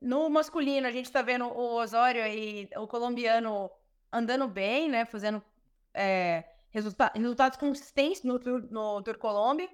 No 0.00 0.28
masculino, 0.28 0.86
a 0.86 0.90
gente 0.90 1.06
está 1.06 1.22
vendo 1.22 1.46
o 1.46 1.76
Osório 1.76 2.26
e 2.26 2.68
o 2.76 2.86
colombiano 2.86 3.70
andando 4.12 4.46
bem, 4.46 4.88
né? 4.88 5.04
Fazendo 5.04 5.42
é, 5.94 6.44
resulta 6.74 7.12
resultados 7.14 7.56
consistentes 7.56 8.24
no, 8.24 8.38
no 8.70 9.02
Tour 9.02 9.16
Colômbia. 9.16 9.70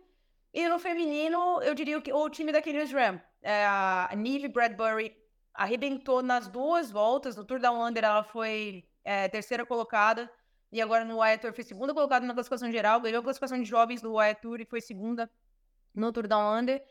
E 0.52 0.68
no 0.68 0.78
feminino, 0.78 1.62
eu 1.62 1.74
diria 1.74 2.00
que 2.00 2.12
o 2.12 2.28
time 2.28 2.52
da 2.52 2.60
Kyrgios 2.60 2.92
Ram, 2.92 3.20
é, 3.40 3.64
a 3.64 4.10
Neve 4.14 4.48
Bradbury 4.48 5.16
arrebentou 5.54 6.22
nas 6.22 6.46
duas 6.46 6.90
voltas. 6.90 7.36
No 7.36 7.44
Tour 7.44 7.58
da 7.58 7.72
Under 7.72 8.04
ela 8.04 8.22
foi 8.22 8.84
é, 9.02 9.28
terceira 9.28 9.64
colocada. 9.64 10.30
E 10.70 10.80
agora 10.80 11.04
no 11.04 11.18
Wyatt 11.18 11.40
Tour 11.40 11.54
foi 11.54 11.64
segunda 11.64 11.94
colocada 11.94 12.26
na 12.26 12.34
classificação 12.34 12.70
geral. 12.70 13.00
Ganhou 13.00 13.20
a 13.20 13.22
classificação 13.22 13.58
de 13.58 13.64
jovens 13.64 14.02
do 14.02 14.14
Wyatt 14.14 14.40
Tour 14.42 14.60
e 14.60 14.66
foi 14.66 14.80
segunda 14.80 15.30
no 15.94 16.12
Tour 16.12 16.28
da 16.28 16.38
Under. 16.38 16.84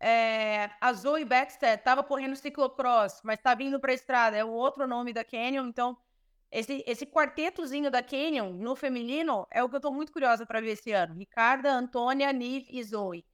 É, 0.00 0.70
a 0.80 0.92
Zoe 0.92 1.24
Baxter 1.24 1.74
estava 1.74 2.02
correndo 2.02 2.34
ciclocross, 2.34 3.20
mas 3.22 3.38
está 3.38 3.54
vindo 3.54 3.78
para 3.78 3.92
a 3.92 3.94
estrada. 3.94 4.36
É 4.36 4.44
o 4.44 4.50
outro 4.50 4.86
nome 4.86 5.12
da 5.12 5.24
Canyon. 5.24 5.66
Então, 5.66 5.96
esse, 6.52 6.84
esse 6.86 7.06
quartetozinho 7.06 7.90
da 7.90 8.02
Canyon 8.02 8.52
no 8.52 8.76
feminino 8.76 9.46
é 9.50 9.64
o 9.64 9.68
que 9.70 9.76
eu 9.76 9.78
estou 9.78 9.92
muito 9.92 10.12
curiosa 10.12 10.44
para 10.44 10.60
ver 10.60 10.72
esse 10.72 10.92
ano. 10.92 11.14
Ricarda, 11.14 11.72
Antônia, 11.72 12.30
Nive 12.30 12.66
e 12.70 12.84
Zoe. 12.84 13.24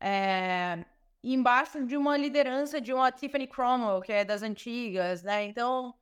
É, 0.00 0.82
embaixo 1.22 1.84
de 1.84 1.98
uma 1.98 2.16
liderança 2.16 2.80
de 2.80 2.94
uma 2.94 3.12
Tiffany 3.12 3.46
Cromwell, 3.46 4.00
que 4.00 4.10
é 4.10 4.24
das 4.24 4.42
antigas, 4.42 5.22
né? 5.22 5.44
Então, 5.44 5.94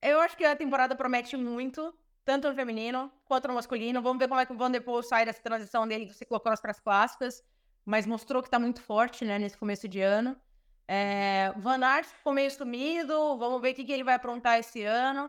eu 0.00 0.20
acho 0.20 0.36
que 0.36 0.44
a 0.44 0.54
temporada 0.54 0.94
promete 0.94 1.36
muito, 1.36 1.92
tanto 2.24 2.48
no 2.48 2.54
feminino 2.54 3.10
quanto 3.24 3.48
no 3.48 3.54
masculino. 3.54 4.00
Vamos 4.00 4.20
ver 4.20 4.28
como 4.28 4.40
é 4.40 4.46
que 4.46 4.52
o 4.52 4.56
Van 4.56 4.70
Der 4.70 4.84
Poel 4.84 5.02
sai 5.02 5.24
dessa 5.24 5.42
transição 5.42 5.86
dele 5.86 6.06
do 6.06 6.14
ciclocross 6.14 6.60
para 6.60 6.70
as 6.70 6.78
clássicas, 6.78 7.42
mas 7.84 8.06
mostrou 8.06 8.40
que 8.40 8.46
está 8.46 8.58
muito 8.60 8.80
forte, 8.80 9.24
né, 9.24 9.36
nesse 9.36 9.58
começo 9.58 9.88
de 9.88 10.00
ano. 10.00 10.40
É, 10.86 11.52
Van 11.56 11.84
Aert 11.84 12.06
ficou 12.06 12.32
meio 12.32 12.50
sumido, 12.52 13.36
vamos 13.36 13.60
ver 13.60 13.72
o 13.72 13.74
que, 13.74 13.84
que 13.84 13.92
ele 13.92 14.04
vai 14.04 14.14
aprontar 14.14 14.60
esse 14.60 14.84
ano. 14.84 15.28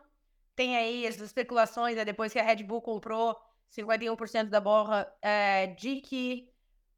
Tem 0.56 0.78
aí 0.78 1.08
as 1.08 1.20
especulações, 1.20 1.96
né, 1.96 2.06
depois 2.06 2.32
que 2.32 2.40
a 2.40 2.44
Red 2.44 2.64
Bull 2.64 2.82
comprou 2.82 3.38
51% 3.72 4.50
da 4.50 4.62
borra, 4.62 5.12
é, 5.22 5.68
de 5.68 6.02
que 6.02 6.50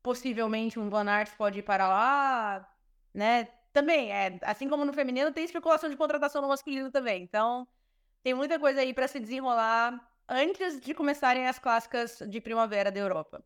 possivelmente 0.03 0.79
um 0.79 0.89
Van 0.89 1.09
Aert 1.09 1.35
pode 1.37 1.59
ir 1.59 1.63
para 1.63 1.87
lá, 1.87 2.67
né? 3.13 3.47
Também, 3.73 4.11
é, 4.11 4.37
assim 4.43 4.69
como 4.69 4.85
no 4.85 4.93
feminino, 4.93 5.31
tem 5.31 5.43
especulação 5.43 5.89
de 5.89 5.97
contratação 5.97 6.41
no 6.41 6.47
masculino 6.47 6.91
também. 6.91 7.23
Então, 7.23 7.67
tem 8.23 8.33
muita 8.33 8.59
coisa 8.59 8.81
aí 8.81 8.93
para 8.93 9.07
se 9.07 9.19
desenrolar 9.19 9.99
antes 10.27 10.79
de 10.79 10.93
começarem 10.93 11.47
as 11.47 11.59
clássicas 11.59 12.21
de 12.29 12.39
primavera 12.39 12.91
da 12.91 12.99
Europa. 12.99 13.43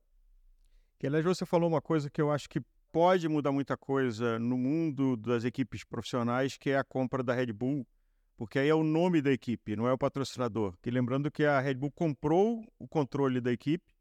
Que, 1.00 1.08
aliás, 1.08 1.26
você 1.26 1.46
falou 1.46 1.70
uma 1.70 1.82
coisa 1.82 2.10
que 2.10 2.22
eu 2.22 2.32
acho 2.32 2.50
que 2.50 2.62
pode 2.92 3.28
mudar 3.28 3.52
muita 3.52 3.78
coisa 3.78 4.38
no 4.40 4.58
mundo 4.58 5.16
das 5.16 5.44
equipes 5.44 5.84
profissionais, 5.84 6.58
que 6.58 6.72
é 6.72 6.78
a 6.78 6.84
compra 6.84 7.24
da 7.24 7.34
Red 7.34 7.54
Bull, 7.54 7.86
porque 8.40 8.58
aí 8.58 8.70
é 8.70 8.74
o 8.74 8.86
nome 8.86 9.22
da 9.22 9.34
equipe, 9.34 9.76
não 9.76 9.86
é 9.86 9.92
o 9.92 9.98
patrocinador. 9.98 10.74
Que 10.82 10.90
lembrando 10.90 11.30
que 11.30 11.44
a 11.44 11.60
Red 11.60 11.74
Bull 11.74 11.92
comprou 11.92 12.66
o 12.80 12.88
controle 12.88 13.42
da 13.42 13.52
equipe 13.52 13.94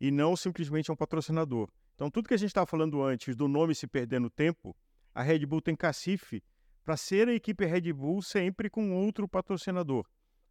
e 0.00 0.10
não 0.10 0.34
simplesmente 0.34 0.90
é 0.90 0.92
um 0.92 0.96
patrocinador. 0.96 1.70
Então, 1.94 2.10
tudo 2.10 2.26
que 2.26 2.34
a 2.34 2.36
gente 2.36 2.48
estava 2.48 2.66
falando 2.66 3.00
antes 3.04 3.36
do 3.36 3.46
nome 3.46 3.72
se 3.72 3.86
perder 3.86 4.20
no 4.20 4.28
tempo, 4.28 4.76
a 5.14 5.22
Red 5.22 5.46
Bull 5.46 5.60
tem 5.60 5.76
cacife 5.76 6.42
para 6.84 6.96
ser 6.96 7.28
a 7.28 7.34
equipe 7.34 7.64
Red 7.64 7.92
Bull 7.92 8.20
sempre 8.20 8.68
com 8.68 8.96
outro 8.96 9.28
patrocinador. 9.28 10.04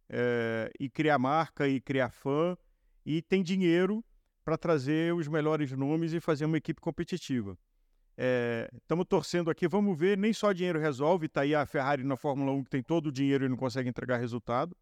É, 0.08 0.72
e 0.80 0.88
criar 0.88 1.18
marca 1.18 1.68
e 1.68 1.82
criar 1.82 2.12
fã, 2.12 2.56
e 3.04 3.20
tem 3.20 3.42
dinheiro 3.42 4.02
para 4.42 4.56
trazer 4.56 5.12
os 5.12 5.28
melhores 5.28 5.70
nomes 5.72 6.14
e 6.14 6.18
fazer 6.18 6.46
uma 6.46 6.56
equipe 6.56 6.80
competitiva. 6.80 7.58
Estamos 8.16 9.04
é, 9.04 9.08
torcendo 9.08 9.50
aqui, 9.50 9.66
vamos 9.66 9.98
ver, 9.98 10.16
nem 10.16 10.32
só 10.32 10.52
dinheiro 10.52 10.78
resolve, 10.78 11.26
está 11.26 11.40
aí 11.40 11.54
a 11.54 11.66
Ferrari 11.66 12.04
na 12.04 12.16
Fórmula 12.16 12.52
1 12.52 12.64
que 12.64 12.70
tem 12.70 12.82
todo 12.82 13.08
o 13.08 13.12
dinheiro 13.12 13.44
e 13.44 13.48
não 13.48 13.56
consegue 13.56 13.88
entregar 13.88 14.18
resultado. 14.18 14.76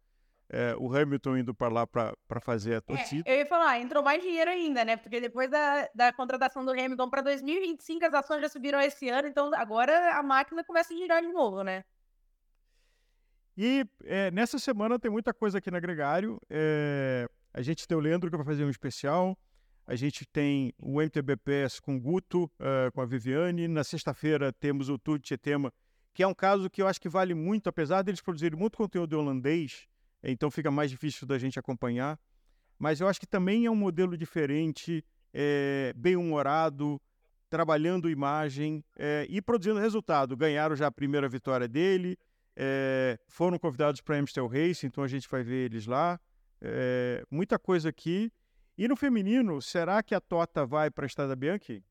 É, 0.49 0.75
o 0.77 0.95
Hamilton 0.95 1.37
indo 1.37 1.53
para 1.53 1.67
lá 1.67 1.87
para 1.87 2.39
fazer 2.39 2.75
a 2.75 2.81
torcida. 2.81 3.27
É, 3.27 3.33
eu 3.33 3.39
ia 3.39 3.45
falar, 3.45 3.79
entrou 3.79 4.03
mais 4.03 4.21
dinheiro 4.21 4.51
ainda, 4.51 4.85
né? 4.85 4.97
Porque 4.97 5.19
depois 5.19 5.49
da, 5.49 5.89
da 5.95 6.13
contratação 6.13 6.63
do 6.63 6.71
Hamilton 6.71 7.09
para 7.09 7.21
2025, 7.21 8.05
as 8.05 8.13
ações 8.13 8.41
já 8.41 8.49
subiram 8.49 8.79
esse 8.79 9.09
ano, 9.09 9.27
então 9.27 9.49
agora 9.55 10.15
a 10.15 10.21
máquina 10.21 10.63
começa 10.63 10.93
a 10.93 10.97
girar 10.97 11.21
de 11.21 11.29
novo, 11.29 11.63
né? 11.63 11.83
E 13.57 13.85
é, 14.03 14.29
nessa 14.31 14.59
semana 14.59 14.99
tem 14.99 15.09
muita 15.09 15.33
coisa 15.33 15.57
aqui 15.57 15.71
na 15.71 15.79
Gregário. 15.79 16.39
É, 16.49 17.27
a 17.53 17.61
gente 17.61 17.87
tem 17.87 17.97
o 17.97 18.01
Leandro 18.01 18.29
que 18.29 18.37
vai 18.37 18.45
fazer 18.45 18.63
um 18.63 18.69
especial. 18.69 19.37
A 19.85 19.95
gente 19.95 20.25
tem 20.25 20.73
o 20.79 21.01
MTBPS 21.01 21.81
com 21.81 21.97
o 21.97 21.99
Guto, 21.99 22.45
uh, 22.45 22.91
com 22.93 23.01
a 23.01 23.05
Viviane. 23.05 23.67
Na 23.67 23.83
sexta-feira 23.83 24.53
temos 24.53 24.87
o 24.87 24.97
Tudo 24.97 25.21
Tema, 25.37 25.73
que 26.13 26.23
é 26.23 26.27
um 26.27 26.33
caso 26.33 26.69
que 26.69 26.81
eu 26.81 26.87
acho 26.87 27.01
que 27.01 27.09
vale 27.09 27.33
muito, 27.33 27.67
apesar 27.67 28.01
deles 28.01 28.21
produzirem 28.21 28.57
muito 28.57 28.77
conteúdo 28.77 29.17
holandês, 29.19 29.87
então 30.23 30.49
fica 30.49 30.71
mais 30.71 30.89
difícil 30.89 31.27
da 31.27 31.37
gente 31.37 31.59
acompanhar. 31.59 32.17
Mas 32.79 33.01
eu 33.01 33.07
acho 33.07 33.19
que 33.19 33.27
também 33.27 33.65
é 33.65 33.71
um 33.71 33.75
modelo 33.75 34.15
diferente, 34.15 35.03
é, 35.33 35.93
bem-humorado, 35.95 37.01
trabalhando 37.49 38.09
imagem 38.09 38.83
é, 38.97 39.25
e 39.29 39.41
produzindo 39.41 39.79
resultado. 39.79 40.37
Ganharam 40.37 40.75
já 40.75 40.87
a 40.87 40.91
primeira 40.91 41.27
vitória 41.27 41.67
dele, 41.67 42.17
é, 42.55 43.19
foram 43.27 43.59
convidados 43.59 43.99
para 43.99 44.17
Amstel 44.17 44.47
Race, 44.47 44.85
então 44.85 45.03
a 45.03 45.07
gente 45.07 45.27
vai 45.29 45.43
ver 45.43 45.65
eles 45.65 45.87
lá. 45.87 46.19
Muita 47.29 47.59
coisa 47.59 47.89
aqui. 47.89 48.31
E 48.77 48.87
no 48.87 48.95
feminino, 48.95 49.61
será 49.61 50.01
que 50.01 50.15
a 50.15 50.21
Tota 50.21 50.65
vai 50.65 50.89
para 50.89 51.05
a 51.05 51.07
Estrada 51.07 51.35
Bianchi? 51.35 51.83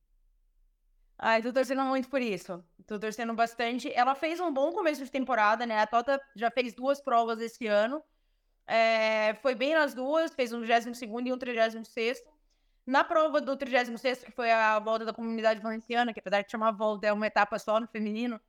Ai, 1.19 1.41
tô 1.43 1.53
torcendo 1.53 1.83
muito 1.85 2.09
por 2.09 2.21
isso. 2.21 2.65
Tô 2.87 2.99
torcendo 2.99 3.33
bastante. 3.35 3.93
Ela 3.95 4.15
fez 4.15 4.41
um 4.41 4.53
bom 4.53 4.73
começo 4.73 5.05
de 5.05 5.11
temporada, 5.11 5.65
né? 5.65 5.79
A 5.79 5.87
Tota 5.87 6.21
já 6.35 6.51
fez 6.51 6.75
duas 6.75 7.01
provas 7.01 7.41
esse 7.41 7.67
ano. 7.67 8.03
É, 8.67 9.35
foi 9.43 9.55
bem 9.55 9.75
nas 9.75 9.95
duas, 9.95 10.33
fez 10.35 10.53
um 10.53 10.61
22 10.63 11.27
e 11.27 11.33
um 11.33 11.39
36 11.39 12.23
Na 12.87 13.05
prova 13.05 13.41
do 13.41 13.57
36 13.57 14.25
que 14.25 14.33
foi 14.33 14.51
a 14.53 14.79
volta 14.81 15.05
da 15.05 15.13
comunidade 15.13 15.61
valenciana, 15.61 16.13
que 16.13 16.21
apesar 16.21 16.43
de 16.43 16.51
chamar 16.51 16.73
volta, 16.73 17.07
é 17.07 17.13
uma 17.13 17.27
etapa 17.27 17.59
só 17.59 17.81
no 17.81 17.89
feminino, 17.89 18.41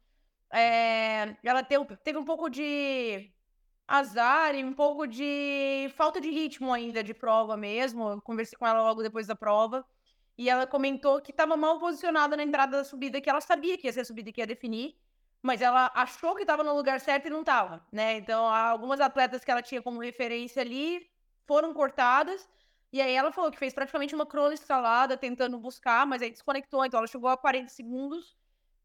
é, 0.54 1.36
ela 1.43 1.63
teve, 1.63 1.98
teve 1.98 2.19
um 2.19 2.26
pouco 2.26 2.50
de 2.50 3.33
azar 3.88 4.56
e 4.56 4.63
um 4.63 4.74
pouco 4.74 5.06
de 5.08 5.91
falta 5.96 6.19
de 6.22 6.30
ritmo 6.30 6.74
ainda 6.74 7.04
de 7.04 7.13
prova 7.13 7.58
mesmo. 7.58 8.10
Eu 8.10 8.22
conversei 8.22 8.58
com 8.58 8.65
ela 8.67 8.82
logo 8.82 9.04
depois 9.04 9.28
da 9.28 9.36
prova. 9.36 9.86
E 10.38 10.50
ela 10.50 10.65
comentou 10.65 11.22
que 11.22 11.32
estava 11.32 11.56
mal 11.56 11.80
posicionada 11.80 12.36
na 12.36 12.43
entrada 12.43 12.78
da 12.78 12.84
subida, 12.84 13.22
que 13.22 13.30
ela 13.30 13.41
sabia 13.41 13.78
que 13.78 13.88
ia 13.88 13.93
ser 13.93 14.02
a 14.02 14.06
subida 14.06 14.32
que 14.32 14.41
ia 14.41 14.48
definir, 14.48 14.96
mas 15.43 15.62
ela 15.62 15.91
achou 15.93 16.36
que 16.36 16.41
estava 16.41 16.63
no 16.63 16.76
lugar 16.76 17.00
certo 17.00 17.28
e 17.28 17.30
não 17.30 17.41
estava, 17.41 17.86
né? 17.91 18.17
Então, 18.17 18.46
algumas 18.48 19.00
atletas 19.00 19.43
que 19.43 19.52
ela 19.52 19.62
tinha 19.62 19.82
como 19.82 20.02
referência 20.02 20.62
ali 20.62 21.08
foram 21.46 21.74
cortadas. 21.74 22.50
E 22.91 23.02
aí 23.02 23.13
ela 23.13 23.32
falou 23.32 23.52
que 23.52 23.58
fez 23.58 23.74
praticamente 23.74 24.15
uma 24.15 24.26
crônica 24.26 24.62
escalada 24.62 25.17
tentando 25.17 25.58
buscar, 25.60 26.06
mas 26.06 26.22
aí 26.22 26.32
desconectou, 26.32 26.86
então 26.86 27.00
ela 27.00 27.08
chegou 27.08 27.30
a 27.30 27.38
40 27.38 27.69
segundos 27.69 28.36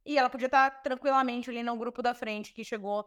e 0.05 0.19
ela 0.19 0.31
podia 0.31 0.47
estar 0.47 0.83
tranquilamente 0.83 1.51
ali 1.51 1.63
no 1.63 1.77
grupo 1.77 2.03
da 2.03 2.15
frente 2.15 2.53
que 2.55 2.65
chegou 2.65 3.07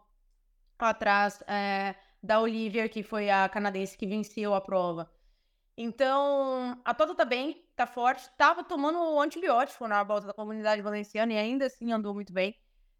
atrás 0.90 1.42
é, 1.46 1.94
da 2.22 2.40
Olivia, 2.40 2.88
que 2.88 3.02
foi 3.02 3.30
a 3.30 3.48
canadense 3.48 3.96
que 3.96 4.06
venceu 4.06 4.54
a 4.54 4.60
prova. 4.60 5.10
Então, 5.76 6.80
a 6.84 6.94
Toto 6.94 7.14
tá 7.14 7.24
bem, 7.24 7.64
tá 7.74 7.86
forte, 7.86 8.28
tava 8.36 8.62
tomando 8.62 9.18
antibiótico 9.20 9.88
na 9.88 10.02
volta 10.04 10.26
da 10.26 10.34
comunidade 10.34 10.82
valenciana 10.82 11.32
e 11.32 11.38
ainda 11.38 11.66
assim 11.66 11.92
andou 11.92 12.14
muito 12.14 12.32
bem. 12.32 12.54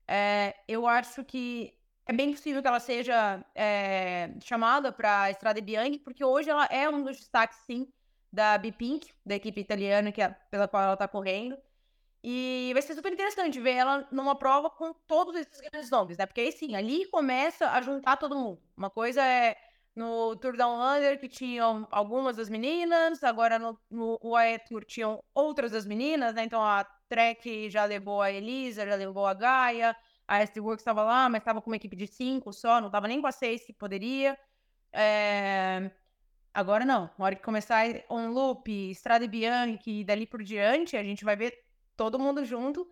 É, 0.08 0.54
eu 0.66 0.86
acho 0.86 1.24
que 1.24 1.74
é 2.06 2.12
bem 2.12 2.32
possível 2.32 2.62
que 2.62 2.68
ela 2.68 2.80
seja 2.80 3.44
é, 3.54 4.34
chamada 4.42 4.90
para 4.92 5.22
a 5.22 5.30
Estrada 5.30 5.60
Bianchi, 5.60 5.98
porque 5.98 6.24
hoje 6.24 6.50
ela 6.50 6.66
é 6.66 6.88
um 6.88 7.02
dos 7.04 7.18
destaques, 7.18 7.58
sim, 7.66 7.92
da 8.32 8.58
B-Pink, 8.58 9.12
da 9.24 9.36
equipe 9.36 9.60
italiana 9.60 10.10
que 10.10 10.22
é, 10.22 10.30
pela 10.50 10.66
qual 10.66 10.82
ela 10.82 10.96
tá 10.96 11.06
correndo. 11.06 11.56
E 12.24 12.70
vai 12.72 12.82
ser 12.82 12.94
super 12.94 13.12
interessante 13.12 13.60
ver 13.60 13.72
ela 13.72 14.06
numa 14.12 14.36
prova 14.36 14.70
com 14.70 14.92
todos 14.92 15.34
esses 15.34 15.60
grandes 15.60 15.90
nomes, 15.90 16.16
né? 16.16 16.24
Porque 16.24 16.40
aí 16.40 16.52
sim, 16.52 16.76
ali 16.76 17.04
começa 17.06 17.68
a 17.70 17.80
juntar 17.82 18.16
todo 18.16 18.36
mundo. 18.36 18.62
Uma 18.76 18.88
coisa 18.90 19.24
é 19.24 19.56
no 19.94 20.36
Tour 20.36 20.56
Down 20.56 20.80
Under, 20.80 21.18
que 21.18 21.28
tinham 21.28 21.86
algumas 21.90 22.36
das 22.36 22.48
meninas, 22.48 23.22
agora 23.22 23.58
no, 23.58 23.78
no 23.90 24.18
UAE 24.22 24.58
Tour 24.60 24.84
tinham 24.84 25.22
outras 25.34 25.72
das 25.72 25.84
meninas, 25.84 26.34
né? 26.34 26.44
Então 26.44 26.62
a 26.62 26.84
Trek 27.08 27.68
já 27.68 27.84
levou 27.84 28.22
a 28.22 28.30
Elisa, 28.30 28.86
já 28.86 28.94
levou 28.94 29.26
a 29.26 29.34
Gaia, 29.34 29.96
a 30.26 30.46
ST 30.46 30.60
Works 30.60 30.80
estava 30.80 31.02
lá, 31.02 31.28
mas 31.28 31.40
estava 31.40 31.60
com 31.60 31.70
uma 31.70 31.76
equipe 31.76 31.96
de 31.96 32.06
cinco 32.06 32.52
só, 32.52 32.80
não 32.80 32.86
estava 32.86 33.08
nem 33.08 33.20
com 33.20 33.26
a 33.26 33.32
seis 33.32 33.64
que 33.64 33.72
poderia. 33.72 34.38
É... 34.92 35.90
Agora 36.54 36.84
não, 36.84 37.10
na 37.18 37.24
hora 37.24 37.34
que 37.34 37.42
começar 37.42 37.84
On 38.08 38.28
Loop, 38.28 38.68
Strade 38.92 39.26
Bianchi 39.26 40.00
e 40.00 40.04
dali 40.04 40.26
por 40.26 40.42
diante, 40.42 40.96
a 40.96 41.02
gente 41.02 41.24
vai 41.24 41.34
ver 41.36 41.52
todo 41.96 42.18
mundo 42.18 42.44
junto. 42.44 42.88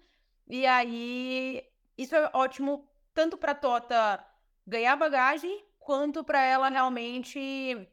E 0.48 0.66
aí, 0.66 1.62
isso 1.96 2.14
é 2.14 2.30
ótimo 2.34 2.88
tanto 3.14 3.36
para 3.36 3.54
Tota 3.54 4.24
ganhar 4.66 4.96
bagagem, 4.96 5.64
quanto 5.78 6.22
para 6.22 6.40
ela 6.42 6.68
realmente 6.68 7.88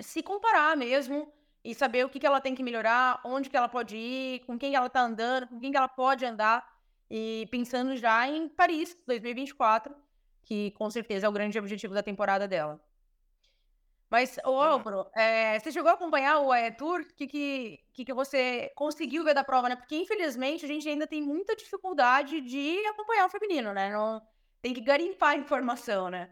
se 0.00 0.22
comparar 0.22 0.76
mesmo 0.76 1.32
e 1.64 1.74
saber 1.74 2.04
o 2.04 2.08
que, 2.08 2.20
que 2.20 2.26
ela 2.26 2.40
tem 2.40 2.54
que 2.54 2.62
melhorar, 2.62 3.20
onde 3.24 3.50
que 3.50 3.56
ela 3.56 3.68
pode 3.68 3.96
ir, 3.96 4.40
com 4.46 4.58
quem 4.58 4.74
ela 4.74 4.88
tá 4.88 5.00
andando, 5.00 5.48
com 5.48 5.58
quem 5.58 5.70
que 5.70 5.76
ela 5.76 5.88
pode 5.88 6.24
andar. 6.24 6.66
E 7.10 7.46
pensando 7.50 7.96
já 7.96 8.28
em 8.28 8.48
Paris 8.48 8.96
2024, 9.06 9.94
que 10.44 10.70
com 10.72 10.88
certeza 10.90 11.26
é 11.26 11.28
o 11.28 11.32
grande 11.32 11.58
objetivo 11.58 11.92
da 11.92 12.02
temporada 12.02 12.46
dela. 12.46 12.80
Mas, 14.08 14.38
ô 14.44 14.60
Álvaro, 14.60 15.06
é, 15.16 15.58
você 15.58 15.72
chegou 15.72 15.90
a 15.90 15.94
acompanhar 15.94 16.38
o 16.38 16.54
é, 16.54 16.70
Tour? 16.70 17.00
O 17.00 17.14
que, 17.14 17.26
que, 17.26 18.04
que 18.04 18.14
você 18.14 18.70
conseguiu 18.76 19.24
ver 19.24 19.34
da 19.34 19.42
prova, 19.42 19.68
né? 19.68 19.74
Porque, 19.74 19.96
infelizmente, 19.96 20.64
a 20.64 20.68
gente 20.68 20.88
ainda 20.88 21.06
tem 21.06 21.20
muita 21.20 21.56
dificuldade 21.56 22.40
de 22.40 22.86
acompanhar 22.86 23.26
o 23.26 23.30
feminino, 23.30 23.72
né? 23.72 23.92
Não, 23.92 24.22
tem 24.62 24.72
que 24.72 24.80
garimpar 24.80 25.30
a 25.30 25.36
informação, 25.36 26.08
né? 26.08 26.30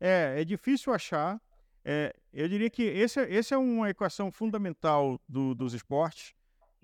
É, 0.00 0.40
é 0.40 0.44
difícil 0.44 0.92
achar. 0.92 1.38
É, 1.84 2.14
eu 2.32 2.48
diria 2.48 2.70
que 2.70 2.82
esse, 2.82 3.20
esse 3.20 3.52
é 3.52 3.58
uma 3.58 3.90
equação 3.90 4.32
fundamental 4.32 5.20
do, 5.28 5.54
dos 5.54 5.74
esportes. 5.74 6.34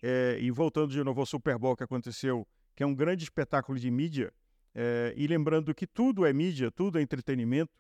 É, 0.03 0.39
e 0.41 0.51
voltando 0.51 0.93
de 0.93 1.03
novo 1.03 1.21
ao 1.21 1.27
Super 1.27 1.59
Bowl 1.59 1.75
que 1.75 1.83
aconteceu, 1.83 2.47
que 2.77 2.83
é 2.83 2.87
um 2.87 2.95
grande 2.95 3.25
espetáculo 3.25 3.79
de 3.79 3.91
mídia, 3.91 4.33
é, 4.75 5.13
e 5.17 5.27
lembrando 5.27 5.75
que 5.75 5.87
tudo 5.87 6.25
é 6.25 6.33
mídia, 6.33 6.71
tudo 6.71 6.99
é 6.99 7.03
entretenimento, 7.03 7.73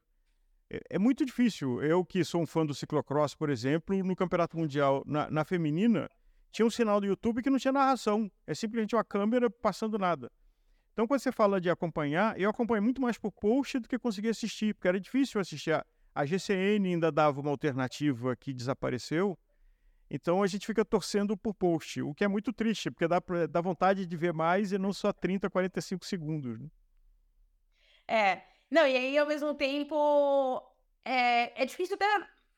é, 0.70 0.80
é, 0.90 0.98
muito 0.98 1.24
difícil. 1.24 1.82
Eu 1.82 2.04
que 2.04 2.24
sou 2.24 2.42
um 2.42 2.46
fã 2.46 2.64
do 2.64 2.74
ciclocross, 2.74 3.34
por 3.34 3.50
exemplo, 3.50 3.96
no 4.04 4.14
Campeonato 4.14 4.56
Mundial, 4.56 5.02
na, 5.06 5.30
na 5.30 5.44
feminina, 5.44 6.10
tinha 6.50 6.66
um 6.66 6.70
sinal 6.70 7.00
do 7.00 7.06
YouTube 7.06 7.42
que 7.42 7.50
não 7.50 7.58
tinha 7.58 7.72
narração. 7.72 8.30
É 8.46 8.54
simplesmente 8.54 8.94
uma 8.94 9.04
câmera 9.04 9.48
passando 9.50 9.98
nada. 9.98 10.30
Então, 10.92 11.06
quando 11.06 11.20
você 11.20 11.30
fala 11.30 11.60
de 11.60 11.70
acompanhar, 11.70 12.38
eu 12.38 12.50
acompanho 12.50 12.82
muito 12.82 13.00
mais 13.00 13.16
por 13.16 13.30
post 13.30 13.78
do 13.78 13.88
que 13.88 13.98
conseguir 13.98 14.30
assistir, 14.30 14.74
porque 14.74 14.88
era 14.88 15.00
difícil 15.00 15.40
assistir. 15.40 15.72
A, 15.72 15.86
a 16.14 16.26
GCN 16.26 16.88
ainda 16.88 17.12
dava 17.12 17.40
uma 17.40 17.50
alternativa 17.50 18.34
que 18.34 18.52
desapareceu. 18.52 19.38
Então, 20.10 20.42
a 20.42 20.46
gente 20.46 20.66
fica 20.66 20.84
torcendo 20.84 21.36
por 21.36 21.54
post, 21.54 22.00
o 22.02 22.14
que 22.14 22.24
é 22.24 22.28
muito 22.28 22.52
triste, 22.52 22.90
porque 22.90 23.06
dá, 23.06 23.22
dá 23.48 23.60
vontade 23.60 24.06
de 24.06 24.16
ver 24.16 24.32
mais 24.32 24.72
e 24.72 24.78
não 24.78 24.92
só 24.92 25.12
30, 25.12 25.48
45 25.50 26.04
segundos. 26.04 26.58
Né? 26.58 26.68
É, 28.08 28.42
não, 28.70 28.86
e 28.86 28.96
aí, 28.96 29.18
ao 29.18 29.26
mesmo 29.26 29.54
tempo, 29.54 30.62
é, 31.04 31.62
é 31.62 31.66
difícil 31.66 31.96
até, 31.96 32.06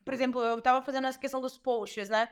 por 0.03 0.13
exemplo, 0.13 0.41
eu 0.43 0.61
tava 0.61 0.81
fazendo 0.81 1.07
essa 1.07 1.19
questão 1.19 1.39
dos 1.41 1.57
posts, 1.57 2.09
né? 2.09 2.29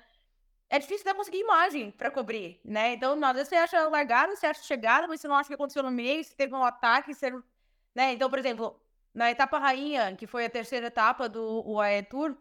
É 0.70 0.78
difícil 0.80 1.02
até 1.10 1.18
conseguir 1.18 1.40
imagem 1.40 1.92
para 1.92 2.12
cobrir, 2.12 2.60
né? 2.64 2.94
Então, 2.94 3.14
às 3.26 3.34
vezes 3.34 3.50
você 3.50 3.56
acha 3.56 3.88
largada, 3.88 4.36
você 4.36 4.48
acha 4.48 4.62
chegada, 4.64 5.08
mas 5.08 5.22
você 5.22 5.28
não 5.28 5.36
acha 5.36 5.48
que 5.48 5.56
aconteceu 5.56 5.82
no 5.82 5.92
meio, 5.92 6.24
se 6.24 6.36
teve 6.36 6.54
um 6.54 6.64
ataque, 6.64 7.14
você... 7.14 7.32
né? 7.96 8.14
Então, 8.14 8.30
por 8.30 8.38
exemplo, 8.38 8.80
na 9.14 9.32
etapa 9.32 9.58
rainha, 9.60 10.16
que 10.16 10.28
foi 10.28 10.46
a 10.46 10.50
terceira 10.50 10.88
etapa 10.88 11.28
do 11.30 11.64
UAE 11.68 12.04
Tour, 12.04 12.38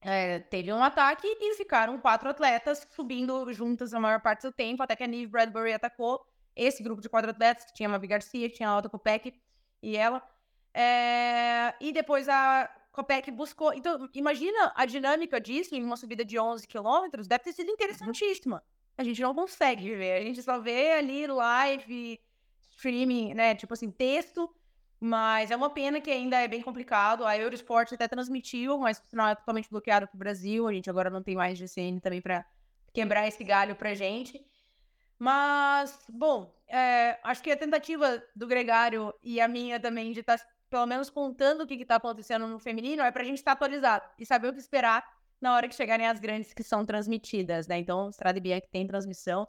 é, 0.00 0.40
teve 0.40 0.72
um 0.72 0.82
ataque 0.82 1.26
e 1.26 1.54
ficaram 1.54 1.98
quatro 1.98 2.28
atletas 2.28 2.86
subindo 2.90 3.52
juntas 3.52 3.92
a 3.94 4.00
maior 4.00 4.20
parte 4.20 4.42
do 4.42 4.52
tempo, 4.52 4.82
até 4.82 4.96
que 4.96 5.04
a 5.04 5.06
Neve 5.06 5.26
Bradbury 5.26 5.72
atacou 5.72 6.24
esse 6.54 6.82
grupo 6.82 7.02
de 7.02 7.08
quatro 7.08 7.30
atletas, 7.30 7.64
que 7.66 7.74
tinha 7.74 7.88
a 7.88 7.92
Mavi 7.92 8.06
Garcia, 8.06 8.48
tinha 8.48 8.68
a 8.68 8.72
Alta 8.72 8.88
Kopek 8.88 9.34
e 9.82 9.96
ela. 9.96 10.22
É, 10.78 11.74
e 11.80 11.92
depois 11.92 12.28
a 12.28 12.70
Kopek 12.92 13.30
buscou. 13.30 13.72
Então, 13.72 14.08
imagina 14.12 14.72
a 14.74 14.84
dinâmica 14.84 15.40
disso 15.40 15.74
em 15.74 15.82
uma 15.82 15.96
subida 15.96 16.24
de 16.24 16.38
11 16.38 16.66
quilômetros, 16.66 17.26
deve 17.26 17.44
ter 17.44 17.52
sido 17.52 17.70
interessantíssima. 17.70 18.62
A 18.98 19.04
gente 19.04 19.22
não 19.22 19.34
consegue 19.34 19.94
ver, 19.94 20.20
a 20.20 20.24
gente 20.24 20.42
só 20.42 20.58
vê 20.58 20.92
ali 20.92 21.26
live, 21.26 22.20
streaming, 22.72 23.34
né? 23.34 23.54
Tipo 23.54 23.74
assim, 23.74 23.90
texto 23.90 24.50
mas 24.98 25.50
é 25.50 25.56
uma 25.56 25.68
pena 25.68 26.00
que 26.00 26.10
ainda 26.10 26.40
é 26.40 26.48
bem 26.48 26.62
complicado. 26.62 27.24
A 27.24 27.36
Eurosport 27.36 27.92
até 27.92 28.08
transmitiu, 28.08 28.78
mas 28.78 28.98
o 28.98 29.04
sinal 29.04 29.28
é 29.28 29.34
totalmente 29.34 29.68
bloqueado 29.68 30.06
para 30.06 30.16
o 30.16 30.18
Brasil. 30.18 30.66
A 30.66 30.72
gente 30.72 30.88
agora 30.88 31.10
não 31.10 31.22
tem 31.22 31.36
mais 31.36 31.58
GCN 31.58 32.00
também 32.00 32.22
para 32.22 32.44
quebrar 32.92 33.28
esse 33.28 33.44
galho 33.44 33.76
para 33.76 33.94
gente. 33.94 34.44
Mas, 35.18 35.98
bom, 36.08 36.54
é, 36.68 37.18
acho 37.22 37.42
que 37.42 37.50
a 37.50 37.56
tentativa 37.56 38.22
do 38.34 38.46
Gregário 38.46 39.14
e 39.22 39.40
a 39.40 39.48
minha 39.48 39.78
também 39.78 40.12
de 40.12 40.20
estar, 40.20 40.38
tá, 40.38 40.46
pelo 40.76 40.86
menos, 40.86 41.08
contando 41.08 41.62
o 41.62 41.66
que 41.66 41.72
está 41.74 41.96
acontecendo 41.96 42.46
no 42.46 42.58
feminino 42.58 43.02
é 43.02 43.10
para 43.10 43.22
a 43.22 43.24
gente 43.24 43.38
estar 43.38 43.52
tá 43.52 43.64
atualizado 43.64 44.04
e 44.18 44.26
saber 44.26 44.48
o 44.48 44.52
que 44.52 44.60
esperar 44.60 45.02
na 45.40 45.54
hora 45.54 45.66
que 45.66 45.74
chegarem 45.74 46.06
as 46.06 46.20
grandes 46.20 46.52
que 46.52 46.62
são 46.62 46.84
transmitidas, 46.84 47.66
né? 47.66 47.78
Então, 47.78 48.10
Strade 48.10 48.40
Bianchi 48.40 48.68
tem 48.70 48.86
transmissão. 48.86 49.48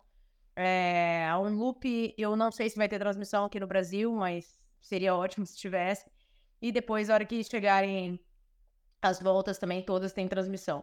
É, 0.56 1.28
a 1.30 1.38
Unloop, 1.38 2.16
eu 2.18 2.38
não 2.38 2.50
sei 2.50 2.70
se 2.70 2.78
vai 2.78 2.88
ter 2.88 2.98
transmissão 2.98 3.44
aqui 3.44 3.60
no 3.60 3.68
Brasil, 3.68 4.10
mas 4.14 4.58
seria 4.80 5.14
ótimo 5.14 5.46
se 5.46 5.58
tivesse. 5.58 6.10
E 6.62 6.72
depois, 6.72 7.10
na 7.10 7.16
hora 7.16 7.26
que 7.26 7.44
chegarem 7.44 8.18
as 9.02 9.20
voltas 9.20 9.58
também, 9.58 9.84
todas 9.84 10.14
têm 10.14 10.30
transmissão. 10.30 10.82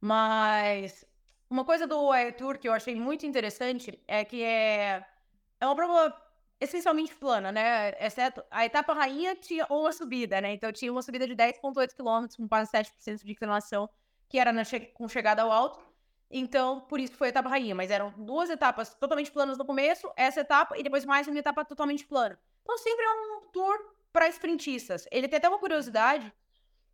Mas 0.00 1.04
uma 1.50 1.62
coisa 1.62 1.86
do 1.86 2.10
Air 2.10 2.34
Tour 2.38 2.58
que 2.58 2.66
eu 2.66 2.72
achei 2.72 2.94
muito 2.94 3.26
interessante 3.26 4.02
é 4.08 4.24
que 4.24 4.42
é, 4.42 5.04
é 5.60 5.66
uma 5.66 5.76
essencialmente 6.60 7.14
plana, 7.14 7.52
né? 7.52 7.94
Exceto 8.04 8.42
a 8.50 8.64
etapa 8.64 8.92
rainha 8.92 9.34
tinha 9.36 9.66
uma 9.68 9.92
subida, 9.92 10.40
né? 10.40 10.52
Então 10.52 10.72
tinha 10.72 10.90
uma 10.90 11.02
subida 11.02 11.26
de 11.26 11.34
10,8 11.34 11.94
km 11.94 12.36
com 12.36 12.48
quase 12.48 12.70
7% 12.70 13.24
de 13.24 13.32
inclinação, 13.32 13.88
que 14.28 14.38
era 14.38 14.64
che 14.64 14.80
com 14.80 15.08
chegada 15.08 15.42
ao 15.42 15.52
alto. 15.52 15.80
Então, 16.30 16.80
por 16.80 16.98
isso 16.98 17.16
foi 17.16 17.28
a 17.28 17.30
etapa 17.30 17.48
rainha. 17.48 17.74
Mas 17.74 17.90
eram 17.90 18.12
duas 18.16 18.50
etapas 18.50 18.94
totalmente 18.94 19.30
planas 19.30 19.56
no 19.56 19.64
começo, 19.64 20.10
essa 20.16 20.40
etapa, 20.40 20.76
e 20.76 20.82
depois 20.82 21.04
mais 21.04 21.28
uma 21.28 21.38
etapa 21.38 21.64
totalmente 21.64 22.04
plana. 22.06 22.38
Então, 22.62 22.76
sempre 22.78 23.04
é 23.04 23.10
um 23.10 23.40
tour 23.52 23.78
para 24.12 24.28
sprintistas. 24.28 25.06
Ele 25.10 25.28
tem 25.28 25.36
até 25.36 25.48
uma 25.48 25.58
curiosidade 25.58 26.32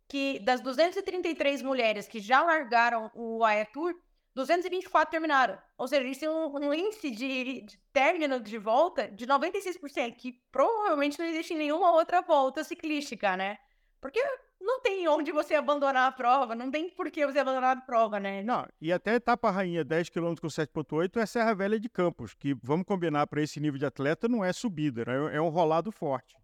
que 0.07 0.39
das 0.39 0.59
233 0.59 1.61
mulheres 1.61 2.07
que 2.07 2.19
já 2.19 2.43
largaram 2.43 3.09
o 3.15 3.43
AE 3.45 3.65
Tour, 3.65 3.95
224 4.33 5.11
terminaram. 5.11 5.57
Ou 5.77 5.87
seja, 5.87 6.03
eles 6.03 6.17
têm 6.17 6.29
um, 6.29 6.47
um 6.47 6.73
índice 6.73 7.11
de, 7.11 7.61
de 7.61 7.77
término 7.91 8.39
de 8.39 8.57
volta 8.57 9.09
de 9.09 9.27
96%, 9.27 10.15
que 10.15 10.41
provavelmente 10.51 11.19
não 11.19 11.25
existe 11.25 11.53
em 11.53 11.57
nenhuma 11.57 11.91
outra 11.91 12.21
volta 12.21 12.63
ciclística, 12.63 13.35
né? 13.35 13.57
Porque 13.99 14.21
não 14.59 14.79
tem 14.81 15.07
onde 15.07 15.31
você 15.31 15.55
abandonar 15.55 16.07
a 16.07 16.11
prova, 16.11 16.55
não 16.55 16.71
tem 16.71 16.89
por 16.89 17.09
que 17.11 17.25
você 17.25 17.39
abandonar 17.39 17.77
a 17.77 17.81
prova, 17.81 18.19
né? 18.19 18.41
Não, 18.41 18.65
e 18.79 18.93
até 18.93 19.11
a 19.11 19.15
etapa 19.15 19.51
rainha 19.51 19.83
10 19.83 20.09
km 20.09 20.35
com 20.39 20.47
7.8 20.47 21.19
é 21.19 21.25
Serra 21.25 21.53
Velha 21.53 21.79
de 21.79 21.89
Campos, 21.89 22.33
que 22.33 22.53
vamos 22.63 22.85
combinar 22.85 23.27
para 23.27 23.41
esse 23.41 23.59
nível 23.59 23.79
de 23.79 23.85
atleta 23.85 24.27
não 24.27 24.45
é 24.45 24.53
subida, 24.53 25.03
né? 25.05 25.35
é 25.35 25.41
um 25.41 25.49
rolado 25.49 25.91
forte. 25.91 26.35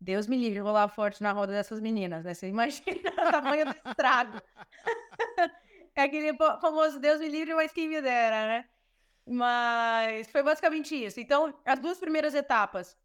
Deus 0.00 0.26
me 0.26 0.36
livre 0.36 0.60
rolar 0.60 0.88
forte 0.88 1.22
na 1.22 1.32
roda 1.32 1.52
dessas 1.52 1.80
meninas, 1.80 2.24
né? 2.24 2.34
Você 2.34 2.48
imagina 2.48 3.10
o 3.10 3.30
tamanho 3.30 3.64
do 3.66 3.74
estrago. 3.88 4.40
é 5.96 6.02
aquele 6.02 6.36
famoso 6.60 7.00
Deus 7.00 7.20
me 7.20 7.28
livre, 7.28 7.54
mas 7.54 7.72
quem 7.72 7.88
me 7.88 8.00
dera, 8.00 8.46
né? 8.46 8.64
Mas 9.26 10.30
foi 10.30 10.42
basicamente 10.42 10.94
isso. 10.94 11.18
Então, 11.18 11.52
as 11.64 11.80
duas 11.80 11.98
primeiras 11.98 12.34
etapas, 12.34 12.96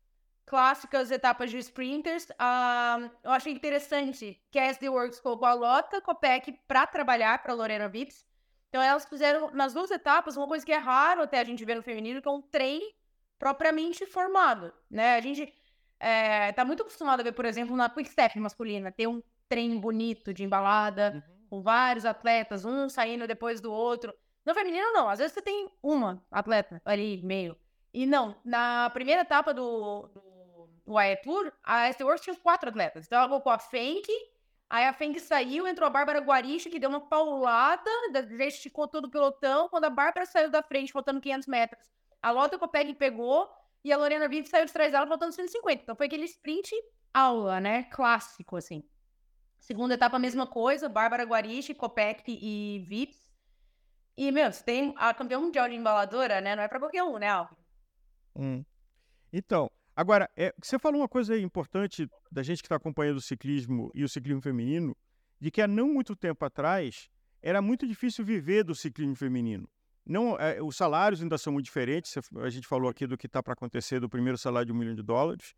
clássicas 0.46 1.10
etapas 1.10 1.50
de 1.50 1.58
sprinters, 1.58 2.26
uh, 2.32 3.10
eu 3.24 3.32
achei 3.32 3.54
interessante 3.54 4.40
que 4.52 4.60
a 4.60 4.66
SD 4.66 4.90
Works 4.90 5.20
colocou 5.20 5.48
a 5.48 5.54
Lota 5.54 6.02
Copec 6.02 6.52
para 6.68 6.86
trabalhar 6.86 7.42
para 7.42 7.54
Lorena 7.54 7.88
Vips. 7.88 8.26
Então, 8.70 8.82
elas 8.82 9.06
fizeram 9.06 9.52
nas 9.52 9.74
duas 9.74 9.90
etapas 9.90 10.38
uma 10.38 10.48
coisa 10.48 10.66
que 10.66 10.72
é 10.72 10.78
raro 10.78 11.24
até 11.24 11.40
a 11.40 11.44
gente 11.44 11.66
ver 11.66 11.76
no 11.76 11.82
feminino, 11.82 12.22
que 12.22 12.28
é 12.28 12.32
um 12.32 12.42
trem 12.42 12.94
propriamente 13.40 14.06
formado, 14.06 14.72
né? 14.90 15.16
A 15.16 15.22
gente 15.22 15.52
é, 16.00 16.52
tá 16.52 16.64
muito 16.64 16.84
acostumado 16.84 17.22
a 17.22 17.24
ver, 17.24 17.32
por 17.32 17.46
exemplo, 17.46 17.76
na 17.76 17.90
Quick 17.90 18.10
Step 18.10 18.40
masculina, 18.40 18.92
ter 18.92 19.08
um 19.08 19.22
trem 19.50 19.80
bonito 19.80 20.34
de 20.34 20.44
embalada, 20.44 21.14
uhum. 21.14 21.31
Com 21.52 21.62
vários 21.62 22.06
atletas, 22.06 22.64
um 22.64 22.88
saindo 22.88 23.28
depois 23.28 23.60
do 23.60 23.74
outro. 23.74 24.14
No 24.46 24.54
feminino, 24.54 24.94
não. 24.94 25.10
Às 25.10 25.20
vezes 25.20 25.34
você 25.34 25.42
tem 25.42 25.70
uma 25.84 26.26
atleta 26.32 26.82
ali, 26.86 27.22
meio. 27.22 27.58
E 27.94 28.06
não, 28.06 28.38
na 28.46 28.90
primeira 28.92 29.24
etapa 29.24 29.54
do, 29.54 30.08
do, 30.14 30.70
do 30.86 30.98
AE 30.98 31.18
Tour, 31.18 31.52
a 31.62 31.92
ST 31.92 32.06
Works 32.06 32.24
tinha 32.24 32.36
quatro 32.38 32.70
atletas. 32.70 33.06
Então 33.06 33.20
ela 33.20 33.28
colocou 33.28 33.52
a 33.52 33.60
Fenk, 33.60 34.08
aí 34.70 34.86
a 34.86 34.94
Fenk 34.94 35.20
saiu, 35.20 35.68
entrou 35.68 35.86
a 35.86 35.90
Bárbara 35.90 36.22
Guaricha, 36.22 36.70
que 36.70 36.80
deu 36.80 36.90
uma 36.90 37.02
paulada, 37.02 37.92
esticou 38.40 38.88
todo 38.88 39.06
o 39.06 39.12
pelotão. 39.12 39.68
Quando 39.68 39.84
a 39.84 39.90
Bárbara 39.90 40.26
saiu 40.26 40.50
da 40.50 40.64
frente, 40.64 40.94
faltando 40.94 41.20
500 41.20 41.48
metros, 41.50 41.92
a 42.22 42.32
Lota 42.32 42.58
Copeg 42.58 42.94
pegou, 42.94 43.50
e 43.84 43.92
a 43.92 43.98
Lorena 43.98 44.30
Vives 44.30 44.50
saiu 44.50 44.66
de 44.66 44.72
trás 44.72 44.94
dela 44.94 45.06
faltando 45.06 45.34
150. 45.34 45.84
Então 45.84 45.96
foi 45.98 46.06
aquele 46.06 46.24
sprint 46.24 46.72
aula, 47.14 47.60
né? 47.60 47.84
Clássico, 47.92 48.56
assim. 48.56 48.86
Segunda 49.62 49.94
etapa, 49.94 50.18
a 50.18 50.20
mesma 50.20 50.48
coisa. 50.48 50.90
Bárbara 50.90 51.24
Guarichi, 51.24 51.76
Copec 51.76 52.24
e 52.28 52.84
Vips. 52.90 53.32
E, 54.18 54.32
meu, 54.32 54.52
você 54.52 54.64
tem 54.64 54.94
a 54.98 55.14
campeã 55.14 55.40
mundial 55.40 55.70
de 55.70 55.76
embaladora, 55.76 56.42
né? 56.42 56.56
Não 56.56 56.64
é 56.64 56.68
pra 56.68 56.80
qualquer 56.80 57.04
um, 57.04 57.18
né, 57.18 57.30
Álvaro? 57.30 57.56
Hum. 58.36 58.66
Então, 59.32 59.70
agora, 59.96 60.28
é, 60.36 60.54
você 60.62 60.80
falou 60.80 61.02
uma 61.02 61.08
coisa 61.08 61.38
importante 61.38 62.10
da 62.32 62.42
gente 62.42 62.62
que 62.62 62.66
está 62.66 62.76
acompanhando 62.76 63.18
o 63.18 63.22
ciclismo 63.22 63.92
e 63.94 64.04
o 64.04 64.10
ciclismo 64.10 64.42
feminino, 64.42 64.98
de 65.40 65.52
que 65.52 65.62
há 65.62 65.68
não 65.68 65.88
muito 65.94 66.16
tempo 66.16 66.44
atrás 66.44 67.08
era 67.42 67.62
muito 67.62 67.88
difícil 67.88 68.26
viver 68.26 68.64
do 68.64 68.74
ciclismo 68.74 69.16
feminino. 69.16 69.70
Não, 70.04 70.38
é, 70.40 70.62
os 70.62 70.76
salários 70.76 71.22
ainda 71.22 71.38
são 71.38 71.54
muito 71.54 71.66
diferentes. 71.66 72.14
A 72.42 72.50
gente 72.50 72.68
falou 72.68 72.90
aqui 72.90 73.06
do 73.06 73.18
que 73.18 73.28
está 73.28 73.44
para 73.44 73.54
acontecer 73.54 74.00
do 74.00 74.10
primeiro 74.10 74.38
salário 74.38 74.66
de 74.66 74.72
um 74.72 74.76
milhão 74.76 74.96
de 74.96 75.04
dólares, 75.04 75.54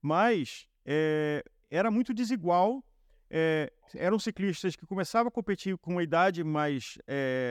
mas 0.00 0.66
é, 0.84 1.42
era 1.68 1.90
muito 1.90 2.14
desigual. 2.14 2.84
É, 3.30 3.72
eram 3.94 4.18
ciclistas 4.18 4.74
que 4.74 4.86
começavam 4.86 5.28
a 5.28 5.30
competir 5.30 5.76
com 5.78 5.92
uma 5.92 6.02
idade 6.02 6.42
mais 6.42 6.98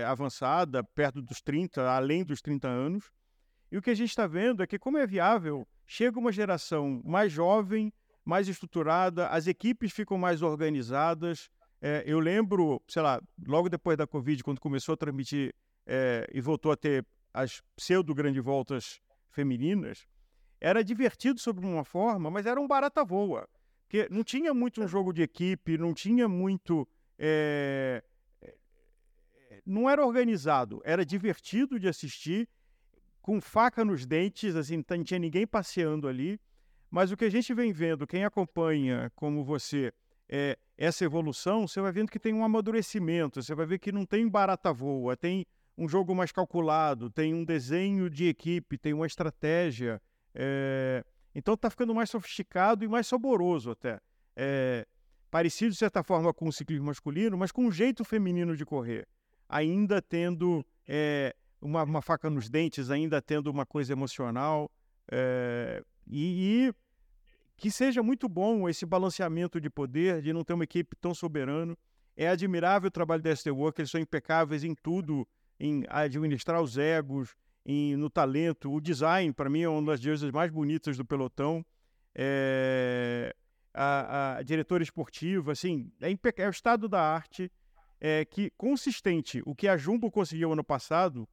avançada, 0.07 0.83
perto 0.83 1.21
dos 1.21 1.41
30, 1.41 1.87
além 1.89 2.23
dos 2.23 2.41
30 2.41 2.67
anos. 2.67 3.11
E 3.71 3.77
o 3.77 3.81
que 3.81 3.89
a 3.89 3.95
gente 3.95 4.09
está 4.09 4.25
vendo 4.25 4.63
é 4.63 4.67
que, 4.67 4.79
como 4.79 4.97
é 4.97 5.05
viável, 5.05 5.67
chega 5.85 6.19
uma 6.19 6.31
geração 6.31 7.01
mais 7.03 7.31
jovem, 7.31 7.91
mais 8.23 8.47
estruturada, 8.47 9.27
as 9.29 9.47
equipes 9.47 9.91
ficam 9.91 10.17
mais 10.17 10.41
organizadas. 10.41 11.49
eu 12.05 12.19
lembro, 12.19 12.81
sei 12.87 13.01
lá, 13.01 13.21
logo 13.45 13.69
depois 13.69 13.97
da 13.97 14.07
Covid, 14.07 14.43
quando 14.43 14.59
começou 14.59 14.93
a 14.93 14.97
transmitir 14.97 15.53
é, 15.85 16.27
e 16.33 16.41
voltou 16.41 16.71
a 16.71 16.75
ter 16.75 17.05
as 17.33 17.61
pseudo-grande 17.75 18.39
voltas 18.41 18.99
femininas, 19.29 20.05
era 20.59 20.83
divertido 20.83 21.39
sobre 21.39 21.65
uma 21.65 21.85
forma, 21.85 22.29
mas 22.29 22.45
era 22.45 22.59
um 22.59 22.67
barata 22.67 23.05
voa. 23.05 23.47
Porque 23.87 24.07
não 24.11 24.21
tinha 24.21 24.53
muito 24.53 24.83
um 24.83 24.87
jogo 24.87 25.13
de 25.13 25.21
equipe, 25.21 25.77
não 25.77 25.93
tinha 25.93 26.27
muito. 26.27 26.85
É, 27.17 28.03
não 29.65 29.89
era 29.89 30.05
organizado, 30.05 30.81
era 30.83 31.05
divertido 31.05 31.79
de 31.79 31.87
assistir, 31.87 32.49
com 33.21 33.39
faca 33.41 33.83
nos 33.83 34.05
dentes, 34.05 34.55
assim, 34.55 34.83
não 34.89 35.03
tinha 35.03 35.19
ninguém 35.19 35.47
passeando 35.47 36.07
ali. 36.07 36.39
Mas 36.91 37.11
o 37.11 37.17
que 37.17 37.25
a 37.25 37.29
gente 37.29 37.53
vem 37.53 37.71
vendo, 37.71 38.05
quem 38.05 38.23
acompanha, 38.23 39.11
como 39.15 39.43
você, 39.43 39.93
é, 40.29 40.57
essa 40.77 41.03
evolução, 41.03 41.67
você 41.67 41.81
vai 41.81 41.91
vendo 41.91 42.11
que 42.11 42.19
tem 42.19 42.33
um 42.33 42.43
amadurecimento, 42.43 43.41
você 43.41 43.55
vai 43.55 43.65
ver 43.65 43.79
que 43.79 43.91
não 43.91 44.05
tem 44.05 44.27
barata 44.27 44.71
voa, 44.71 45.15
tem 45.15 45.45
um 45.77 45.87
jogo 45.87 46.13
mais 46.13 46.31
calculado, 46.31 47.09
tem 47.09 47.33
um 47.33 47.43
desenho 47.43 48.09
de 48.09 48.27
equipe, 48.27 48.77
tem 48.77 48.93
uma 48.93 49.05
estratégia. 49.05 50.01
É... 50.33 51.03
Então 51.37 51.53
está 51.53 51.69
ficando 51.69 51.93
mais 51.93 52.09
sofisticado 52.09 52.83
e 52.83 52.87
mais 52.87 53.05
saboroso 53.05 53.69
até. 53.69 53.99
É... 54.35 54.87
Parecido, 55.29 55.71
de 55.71 55.77
certa 55.77 56.01
forma, 56.01 56.33
com 56.33 56.47
o 56.47 56.51
ciclismo 56.51 56.87
masculino, 56.87 57.37
mas 57.37 57.51
com 57.51 57.65
um 57.65 57.71
jeito 57.71 58.03
feminino 58.03 58.57
de 58.57 58.65
correr. 58.65 59.07
Ainda 59.47 60.01
tendo 60.01 60.65
é, 60.87 61.35
uma, 61.61 61.83
uma, 61.83 62.01
faca 62.01 62.27
nos 62.27 62.49
dentes, 62.49 62.89
ainda 62.89 63.21
tendo 63.21 63.51
uma 63.51 63.65
coisa 63.67 63.93
emocional. 63.93 64.71
É, 65.11 65.83
e, 66.07 66.69
e, 66.69 66.73
que 67.55 67.69
seja 67.69 68.01
muito 68.01 68.27
bom 68.27 68.67
esse 68.67 68.85
balanceamento 68.85 69.61
de 69.61 69.69
poder, 69.69 70.21
de 70.23 70.33
não 70.33 70.43
ter 70.43 70.53
uma 70.53 70.63
equipe 70.63 70.95
tão 70.95 71.13
soberana. 71.13 71.77
É 72.15 72.27
admirável 72.29 72.87
o 72.87 72.91
trabalho 72.91 73.21
da 73.21 73.29
SD 73.29 73.51
Work, 73.51 73.79
eles 73.79 73.91
são 73.91 74.01
impecáveis 74.01 74.63
em 74.63 74.73
tudo, 74.73 75.27
em 75.59 75.83
administrar 75.87 76.61
os 76.61 76.79
egos, 76.79 77.35
em, 77.67 77.97
no 77.97 78.09
talento. 78.09 78.71
O 78.71 78.79
design, 78.79 79.33
para 79.33 79.49
mim, 79.49 79.61
é 79.61 79.69
uma 79.69 79.91
das 79.91 80.03
coisas 80.03 80.31
mais 80.31 80.49
bonitas 80.49 80.95
do 80.95 81.03
pelotão. 81.03 81.63
É, 82.15 83.35
a, 83.73 84.37
a 84.37 84.41
diretora 84.41 84.81
esportiva, 84.81 85.51
assim, 85.51 85.91
é, 86.01 86.17
é 86.41 86.47
o 86.47 86.49
estado 86.49 86.87
da 86.87 87.01
arte 87.01 87.51
é, 87.99 88.23
que 88.23 88.49
consistente. 88.51 89.43
O 89.45 89.53
que 89.53 89.67
a 89.67 89.75
Jumbo 89.75 90.09
conseguiu 90.09 90.53
ano 90.53 90.63
passado, 90.63 91.27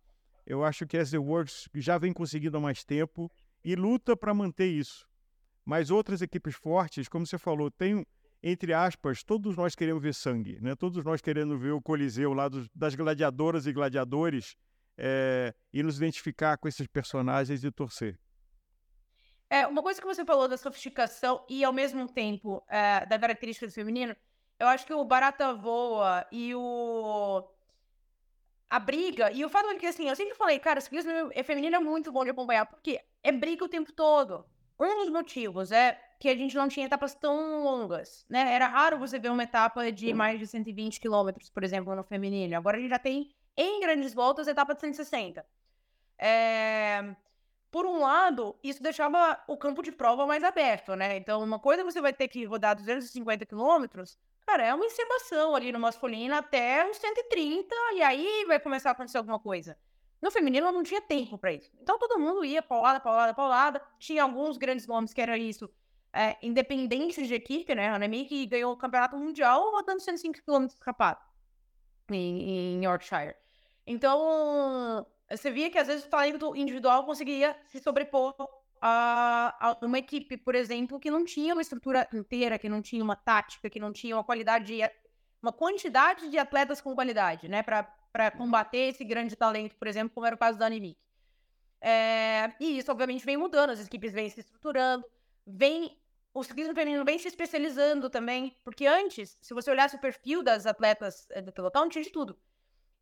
eu 0.45 0.65
acho 0.65 0.85
que 0.87 0.97
a 0.97 1.01
SD 1.01 1.19
Works 1.19 1.69
já 1.77 1.97
vem 1.97 2.13
conseguindo 2.13 2.57
há 2.57 2.61
mais 2.61 2.85
tempo 2.85 3.31
e 3.65 3.77
luta 3.77 4.17
para 4.17 4.35
manter 4.35 4.67
isso. 4.67 5.09
Mas 5.65 5.91
outras 5.91 6.21
equipes 6.21 6.55
fortes, 6.55 7.09
como 7.09 7.25
você 7.25 7.39
falou, 7.39 7.71
tem, 7.71 8.05
entre 8.43 8.75
aspas, 8.75 9.23
todos 9.23 9.57
nós 9.57 9.75
queremos 9.75 10.03
ver 10.03 10.13
sangue, 10.13 10.59
né? 10.61 10.75
Todos 10.75 11.03
nós 11.03 11.23
querendo 11.23 11.57
ver 11.57 11.71
o 11.71 11.81
Coliseu 11.81 12.35
lá 12.35 12.49
dos, 12.49 12.69
das 12.75 12.95
gladiadoras 12.95 13.67
e 13.67 13.73
gladiadores 13.73 14.55
é, 14.97 15.55
e 15.73 15.83
nos 15.83 15.97
identificar 15.97 16.57
com 16.57 16.69
esses 16.69 16.87
personagens 16.87 17.65
e 17.65 17.71
torcer. 17.71 18.19
É, 19.51 19.67
uma 19.67 19.83
coisa 19.83 20.01
que 20.01 20.07
você 20.07 20.25
falou 20.25 20.49
da 20.49 20.57
sofisticação 20.57 21.45
e, 21.49 21.63
ao 21.65 21.73
mesmo 21.73 22.09
tempo, 22.09 22.65
é, 22.69 23.07
da 23.07 23.19
característica 23.19 23.67
do 23.67 23.73
feminino, 23.73 24.17
eu 24.59 24.67
acho 24.67 24.87
que 24.87 24.95
o 24.95 25.05
Barata 25.05 25.53
Voa 25.55 26.27
e 26.33 26.55
o 26.55 27.49
a 28.69 28.79
briga, 28.81 29.31
e 29.31 29.45
o 29.45 29.49
fato 29.49 29.69
é 29.69 29.75
que, 29.77 29.87
assim, 29.87 30.09
eu 30.09 30.17
sempre 30.17 30.35
falei, 30.35 30.59
cara, 30.59 30.81
ciclismo 30.81 31.31
feminino 31.45 31.77
é 31.77 31.79
muito 31.79 32.11
bom 32.11 32.25
de 32.25 32.31
acompanhar, 32.31 32.67
porque 32.67 33.01
é 33.23 33.31
briga 33.31 33.65
o 33.65 33.69
tempo 33.69 33.93
todo. 33.93 34.45
Um 34.81 35.05
dos 35.05 35.11
motivos 35.11 35.71
é 35.71 35.97
que 36.19 36.29
a 36.29 36.35
gente 36.35 36.57
não 36.57 36.69
tinha 36.69 36.87
etapas 36.87 37.15
tão 37.15 37.63
longas, 37.63 38.27
né? 38.29 38.53
Era 38.53 38.67
raro 38.67 38.99
você 38.99 39.19
ver 39.19 39.31
uma 39.31 39.45
etapa 39.45 39.93
de 39.93 40.13
mais 40.13 40.41
de 40.41 40.47
120 40.47 40.99
quilômetros, 40.99 41.51
por 41.51 41.63
exemplo, 41.63 41.95
no 41.95 42.03
feminino. 42.03 42.57
Agora 42.57 42.77
a 42.77 42.81
gente 42.81 42.91
já 42.91 42.99
tem, 42.99 43.31
em 43.57 43.81
grandes 43.81 44.15
voltas, 44.15 44.49
etapa 44.49 44.75
de 44.75 44.81
160. 44.81 45.45
É... 46.19 47.15
Por 47.71 47.87
um 47.87 48.01
lado, 48.01 48.57
isso 48.63 48.83
deixava 48.83 49.43
o 49.49 49.57
campo 49.57 49.83
de 49.83 49.91
prova 49.91 50.27
mais 50.27 50.45
aberto, 50.45 50.95
né? 50.95 51.17
Então, 51.17 51.43
uma 51.43 51.59
coisa 51.59 51.83
você 51.83 52.01
vai 52.01 52.13
ter 52.13 52.29
que 52.29 52.45
rodar 52.45 52.77
250 52.77 53.45
quilômetros, 53.47 54.17
Cara, 54.47 54.67
é 54.67 54.75
uma 54.75 54.85
encebação 54.85 55.55
ali 55.55 55.73
no 55.73 55.79
masculino 55.79 56.35
até 56.35 56.89
os 56.89 56.99
130, 56.99 57.75
e 57.95 58.03
aí 58.03 58.45
vai 58.47 58.61
começar 58.61 58.91
a 58.91 58.93
acontecer 58.93 59.19
alguma 59.19 59.39
coisa. 59.39 59.77
No 60.21 60.31
feminino 60.31 60.71
não 60.71 60.83
tinha 60.83 61.01
tempo 61.01 61.39
para 61.39 61.53
isso. 61.53 61.71
Então 61.81 61.99
todo 61.99 62.19
mundo 62.19 62.45
ia 62.45 62.63
paulada, 62.63 63.01
paulada, 63.01 63.35
paulada. 63.35 63.83
Tinha 63.99 64.23
alguns 64.23 64.57
grandes 64.57 64.87
nomes 64.87 65.13
que 65.13 65.21
era 65.21 65.37
isso, 65.37 65.69
é, 66.13 66.37
independentes 66.43 67.27
de 67.27 67.35
equipe, 67.35 67.75
né? 67.75 67.89
A 67.89 67.95
Anemic 67.95 68.47
ganhou 68.47 68.73
o 68.73 68.77
campeonato 68.77 69.17
mundial 69.17 69.71
rodando 69.71 70.01
105 70.01 70.41
km 70.45 70.67
escapado 70.67 71.21
em, 72.11 72.77
em 72.77 72.85
Yorkshire. 72.85 73.35
Então, 73.87 75.07
você 75.31 75.51
via 75.51 75.71
que 75.71 75.79
às 75.79 75.87
vezes 75.87 76.05
o 76.05 76.09
talento 76.09 76.57
individual 76.57 77.05
conseguia 77.05 77.57
se 77.67 77.81
sobrepor 77.81 78.35
a, 78.81 79.77
uma 79.83 79.99
equipe, 79.99 80.37
por 80.37 80.55
exemplo, 80.55 81.01
que 81.01 81.11
não 81.11 81.25
tinha 81.25 81.55
uma 81.55 81.63
estrutura 81.63 82.09
inteira, 82.13 82.59
que 82.59 82.69
não 82.69 82.83
tinha 82.83 83.03
uma 83.03 83.17
tática, 83.17 83.71
que 83.71 83.81
não 83.81 83.93
tinha 83.93 84.17
uma 84.17 84.25
qualidade, 84.25 84.77
de, 84.77 84.91
uma 85.43 85.53
quantidade 85.53 86.29
de 86.29 86.39
atletas 86.39 86.81
com 86.81 86.95
qualidade, 86.95 87.49
né, 87.49 87.63
para 87.63 88.31
combater 88.33 88.91
esse 88.91 89.05
grande 89.05 89.37
talento, 89.37 89.77
por 89.77 89.89
exemplo, 89.89 90.15
como 90.15 90.27
era 90.27 90.37
o 90.37 90.39
caso 90.39 90.59
da 90.59 90.67
Animic. 90.67 90.99
É, 91.81 92.53
e 92.61 92.79
isso, 92.79 92.91
obviamente, 92.91 93.25
vem 93.25 93.37
mudando, 93.37 93.71
as 93.71 93.87
equipes 93.87 94.13
vêm 94.13 94.29
se 94.31 94.41
estruturando, 94.41 95.05
vem 95.47 95.99
o 96.35 96.43
ciclismo 96.43 96.75
feminino 96.75 97.05
vem 97.05 97.17
se 97.17 97.29
especializando 97.29 98.11
também, 98.11 98.57
porque 98.65 98.87
antes, 98.87 99.39
se 99.41 99.55
você 99.55 99.71
olhasse 99.71 99.95
o 99.95 100.01
perfil 100.01 100.43
das 100.43 100.67
atletas 100.67 101.29
eh, 101.31 101.41
do 101.41 101.53
pelotão, 101.53 101.89
tinha 101.89 102.03
de 102.03 102.11
tudo. 102.11 102.37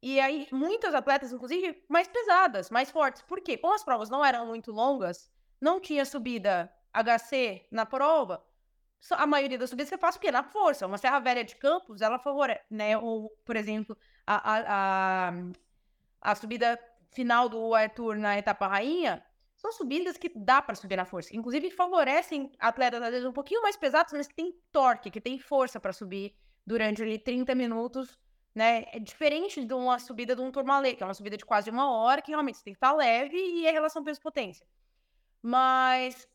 E 0.03 0.19
aí, 0.21 0.49
muitas 0.51 0.95
atletas, 0.95 1.33
inclusive, 1.33 1.83
mais 1.89 2.09
pesadas, 2.09 2.71
mais 2.71 2.91
fortes. 2.91 3.23
Por 3.23 3.41
quê? 3.41 3.57
Como 3.57 3.75
as 3.75 3.85
provas 3.85 4.11
não 4.11 4.25
eram 4.25 4.47
muito 4.47 4.73
longas, 4.73 5.31
não 5.61 5.81
tinha 5.81 6.05
subida 6.05 6.73
HC 6.93 7.67
na 7.71 7.87
prova, 7.87 8.45
a 9.11 9.27
maioria 9.27 9.59
das 9.59 9.71
subidas 9.71 9.89
você 9.89 9.99
faz 9.99 10.17
o 10.17 10.21
quê? 10.21 10.31
Na 10.31 10.43
força. 10.43 10.87
Uma 10.87 10.99
Serra 10.99 11.19
Velha 11.19 11.45
de 11.45 11.57
Campos, 11.57 12.01
ela 12.01 12.19
favorece, 12.19 12.63
né? 12.71 12.97
Ou, 12.99 13.31
por 13.45 13.57
exemplo, 13.57 13.97
a, 14.27 14.53
a, 14.53 15.29
a, 15.29 15.33
a 16.21 16.35
subida 16.35 16.79
final 17.13 17.49
do 17.49 17.75
Arthur 17.75 18.17
na 18.17 18.39
etapa 18.39 18.67
rainha, 18.67 19.25
são 19.57 19.71
subidas 19.71 20.17
que 20.17 20.29
dá 20.35 20.61
para 20.61 20.75
subir 20.75 20.97
na 20.97 21.05
força. 21.05 21.37
Inclusive, 21.37 21.71
favorecem 21.71 22.51
atletas, 22.59 23.03
às 23.03 23.11
vezes, 23.11 23.27
um 23.27 23.33
pouquinho 23.33 23.63
mais 23.63 23.77
pesados, 23.77 24.13
mas 24.13 24.27
que 24.27 24.35
tem 24.35 24.53
torque, 24.73 25.11
que 25.11 25.21
tem 25.21 25.39
força 25.39 25.79
para 25.79 25.93
subir 25.93 26.35
durante 26.67 27.03
ali 27.03 27.19
30 27.19 27.55
minutos, 27.55 28.19
né? 28.55 28.85
É 28.93 28.99
diferente 28.99 29.65
de 29.65 29.75
uma 29.75 29.99
subida 29.99 30.37
de 30.37 30.43
um 30.43 30.51
Tourmalet, 30.51 30.97
que 30.97 31.03
é 31.03 31.07
uma 31.07 31.15
subida 31.15 31.37
de 31.37 31.45
quase 31.45 31.71
uma 31.71 31.91
hora, 31.91 32.21
que 32.21 32.31
realmente 32.31 32.59
você 32.59 32.65
tem 32.65 32.73
que 32.75 32.77
estar 32.77 32.93
leve 32.93 33.37
e 33.37 33.67
é 33.67 33.71
relação 33.71 34.05
peso-potência. 34.05 34.67
Mas 35.41 36.29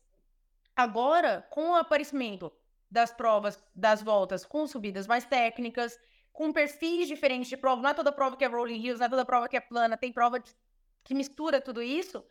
agora, 0.74 1.46
com 1.50 1.70
o 1.70 1.74
aparecimento 1.76 2.52
das 2.90 3.12
provas, 3.12 3.62
das 3.74 4.02
voltas 4.02 4.44
com 4.44 4.66
subidas 4.66 5.06
mais 5.06 5.24
técnicas, 5.24 5.98
com 6.32 6.52
perfis 6.52 7.08
diferentes 7.08 7.48
de 7.48 7.56
prova, 7.56 7.82
não 7.82 7.90
é 7.90 7.94
toda 7.94 8.12
prova 8.12 8.36
que 8.36 8.44
é 8.44 8.48
rolling 8.48 8.80
hills, 8.80 8.98
não 8.98 9.06
é 9.06 9.08
toda 9.08 9.24
prova 9.24 9.48
que 9.48 9.56
é 9.56 9.60
plana, 9.60 9.96
tem 9.96 10.12
prova 10.12 10.38
de, 10.38 10.54
que 11.04 11.14
mistura 11.14 11.60
tudo 11.60 11.82
isso, 11.82 12.24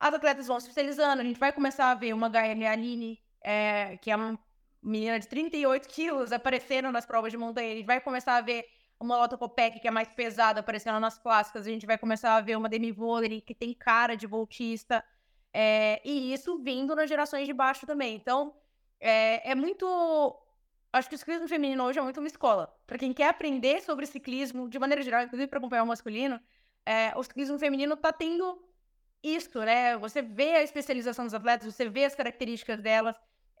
as 0.00 0.14
atletas 0.14 0.46
vão 0.46 0.58
se 0.58 0.68
especializando, 0.68 1.22
a 1.22 1.24
gente 1.24 1.38
vai 1.38 1.52
começar 1.52 1.90
a 1.90 1.94
ver 1.94 2.12
uma 2.12 2.28
Gaia 2.28 2.72
Aline, 2.72 3.20
é, 3.40 3.96
que 3.98 4.10
é 4.10 4.16
uma 4.16 4.38
menina 4.82 5.18
de 5.18 5.28
38 5.28 5.88
quilos, 5.88 6.32
aparecendo 6.32 6.90
nas 6.90 7.06
provas 7.06 7.30
de 7.30 7.38
montanha, 7.38 7.72
a 7.72 7.76
gente 7.76 7.86
vai 7.86 8.00
começar 8.00 8.36
a 8.36 8.40
ver 8.40 8.64
uma 9.02 9.16
Lotto 9.16 9.36
Copec, 9.36 9.80
que 9.80 9.88
é 9.88 9.90
mais 9.90 10.08
pesada, 10.08 10.60
aparecendo 10.60 11.00
nas 11.00 11.18
clássicas, 11.18 11.66
a 11.66 11.70
gente 11.70 11.84
vai 11.84 11.98
começar 11.98 12.36
a 12.36 12.40
ver 12.40 12.56
uma 12.56 12.68
Demi 12.68 12.92
Volley, 12.92 13.40
que 13.40 13.54
tem 13.54 13.74
cara 13.74 14.16
de 14.16 14.26
voltista, 14.26 15.04
é, 15.52 16.00
e 16.04 16.32
isso 16.32 16.56
vindo 16.58 16.94
nas 16.94 17.08
gerações 17.08 17.46
de 17.46 17.52
baixo 17.52 17.84
também. 17.84 18.14
Então, 18.14 18.54
é, 19.00 19.50
é 19.50 19.54
muito. 19.54 19.84
Acho 20.92 21.08
que 21.08 21.14
o 21.14 21.18
ciclismo 21.18 21.48
feminino 21.48 21.82
hoje 21.84 21.98
é 21.98 22.02
muito 22.02 22.20
uma 22.20 22.28
escola. 22.28 22.72
Para 22.86 22.98
quem 22.98 23.12
quer 23.12 23.28
aprender 23.28 23.82
sobre 23.82 24.06
ciclismo, 24.06 24.68
de 24.68 24.78
maneira 24.78 25.02
geral, 25.02 25.22
inclusive 25.22 25.48
para 25.48 25.58
acompanhar 25.58 25.82
o 25.82 25.86
masculino, 25.86 26.40
é, 26.86 27.12
o 27.16 27.22
ciclismo 27.22 27.58
feminino 27.58 27.94
está 27.94 28.12
tendo 28.12 28.62
isso, 29.22 29.58
né? 29.60 29.96
Você 29.98 30.22
vê 30.22 30.56
a 30.56 30.62
especialização 30.62 31.24
dos 31.24 31.34
atletas, 31.34 31.74
você 31.74 31.88
vê 31.88 32.04
as 32.04 32.14
características 32.14 32.80
delas, 32.80 33.16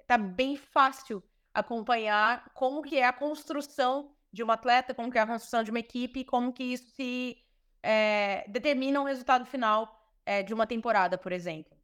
tá 0.06 0.16
bem 0.16 0.56
fácil 0.56 1.22
acompanhar 1.54 2.50
como 2.54 2.82
que 2.82 2.98
é 2.98 3.04
a 3.04 3.12
construção 3.12 4.12
de 4.32 4.42
uma 4.42 4.54
atleta, 4.54 4.94
como 4.94 5.10
que 5.10 5.18
é 5.18 5.20
a 5.20 5.26
construção 5.26 5.62
de 5.62 5.70
uma 5.70 5.80
equipe, 5.80 6.24
como 6.24 6.52
que 6.52 6.64
isso 6.64 6.90
se 6.94 7.36
é, 7.82 8.44
determina 8.48 9.00
o 9.00 9.04
resultado 9.04 9.44
final 9.44 10.10
é, 10.24 10.42
de 10.42 10.54
uma 10.54 10.66
temporada, 10.66 11.18
por 11.18 11.32
exemplo. 11.32 11.76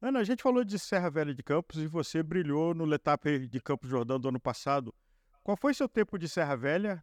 Ana, 0.00 0.18
a 0.18 0.24
gente 0.24 0.42
falou 0.42 0.64
de 0.64 0.78
Serra 0.78 1.08
Velha 1.08 1.32
de 1.32 1.42
Campos 1.42 1.78
e 1.78 1.86
você 1.86 2.22
brilhou 2.22 2.74
no 2.74 2.84
Letap 2.84 3.46
de 3.46 3.60
Campos 3.60 3.88
Jordão 3.88 4.18
do 4.18 4.28
ano 4.28 4.40
passado. 4.40 4.94
Qual 5.42 5.56
foi 5.56 5.72
seu 5.72 5.88
tempo 5.88 6.18
de 6.18 6.28
Serra 6.28 6.56
Velha? 6.56 7.02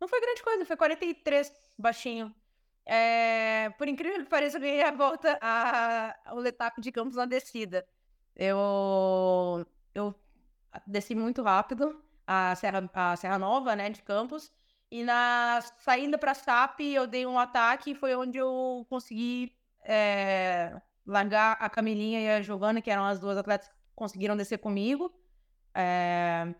Não 0.00 0.08
foi 0.08 0.20
grande 0.20 0.42
coisa, 0.42 0.64
foi 0.64 0.76
43 0.76 1.52
baixinho. 1.78 2.34
É, 2.86 3.70
por 3.78 3.86
incrível 3.88 4.24
que 4.24 4.28
pareça, 4.28 4.56
eu 4.56 4.60
ganhei 4.60 4.82
a 4.82 4.90
volta 4.90 5.38
ao 6.24 6.38
Letap 6.38 6.80
de 6.80 6.90
Campos 6.90 7.16
na 7.16 7.26
descida. 7.26 7.86
Eu, 8.34 9.66
eu 9.94 10.14
desci 10.86 11.14
muito 11.14 11.42
rápido 11.42 12.02
a 12.26 12.54
Serra, 12.56 12.90
a 12.94 13.16
Serra 13.16 13.38
Nova, 13.38 13.76
né, 13.76 13.90
de 13.90 14.02
Campos. 14.02 14.52
E 14.90 15.02
na 15.02 15.60
saída 15.78 16.16
para 16.16 16.34
SAP, 16.34 16.80
eu 16.80 17.06
dei 17.06 17.26
um 17.26 17.38
ataque 17.38 17.92
e 17.92 17.94
foi 17.94 18.14
onde 18.14 18.38
eu 18.38 18.86
consegui 18.88 19.52
é, 19.82 20.80
largar 21.06 21.56
a 21.60 21.68
Camilinha 21.68 22.20
e 22.20 22.30
a 22.30 22.42
Giovana, 22.42 22.80
que 22.80 22.90
eram 22.90 23.04
as 23.04 23.18
duas 23.18 23.36
atletas 23.36 23.68
que 23.68 23.74
conseguiram 23.94 24.36
descer 24.36 24.58
comigo. 24.58 25.12
É... 25.74 26.54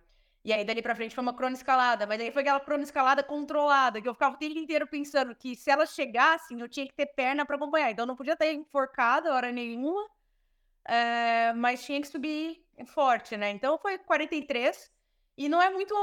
E 0.45 0.53
aí, 0.53 0.63
dali 0.63 0.83
pra 0.83 0.95
frente, 0.95 1.15
foi 1.15 1.23
uma 1.23 1.33
cronoescalada. 1.33 2.07
Mas 2.07 2.21
aí 2.21 2.31
foi 2.31 2.43
aquela 2.43 2.61
cronoescalada 2.61 3.23
controlada, 3.23 4.01
que 4.01 4.09
eu 4.09 4.13
ficava 4.13 4.35
o 4.35 4.39
tempo 4.39 4.59
inteiro 4.59 4.87
pensando 4.87 5.35
que 5.35 5.57
se 5.57 5.71
elas 5.71 5.95
chegassem, 5.95 6.61
eu 6.61 6.69
tinha 6.69 6.87
que 6.87 6.93
ter 6.95 7.07
perna 7.07 7.47
para 7.47 7.57
acompanhar. 7.57 7.91
Então, 7.91 8.03
eu 8.03 8.09
não 8.09 8.17
podia 8.17 8.37
ter 8.37 8.53
enforcado 8.53 9.31
hora 9.31 9.51
nenhuma, 9.51 10.07
é... 10.85 11.53
mas 11.55 11.85
tinha 11.85 12.01
que 12.01 12.09
subir 12.09 12.63
forte, 12.87 13.37
né? 13.37 13.51
Então, 13.51 13.79
foi 13.79 13.97
43. 13.99 14.93
E 15.37 15.49
não 15.49 15.61
é 15.61 15.69
muito 15.69 15.95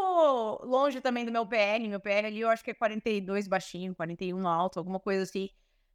longe 0.63 0.99
também 0.99 1.25
do 1.25 1.31
meu 1.31 1.45
PL. 1.45 1.87
Meu 1.87 1.99
PL 1.99 2.27
ali, 2.27 2.41
eu 2.41 2.49
acho 2.49 2.63
que 2.63 2.71
é 2.71 2.73
42 2.73 3.47
baixinho, 3.47 3.95
41 3.95 4.47
alto, 4.47 4.79
alguma 4.79 4.99
coisa 4.99 5.23
assim. 5.23 5.49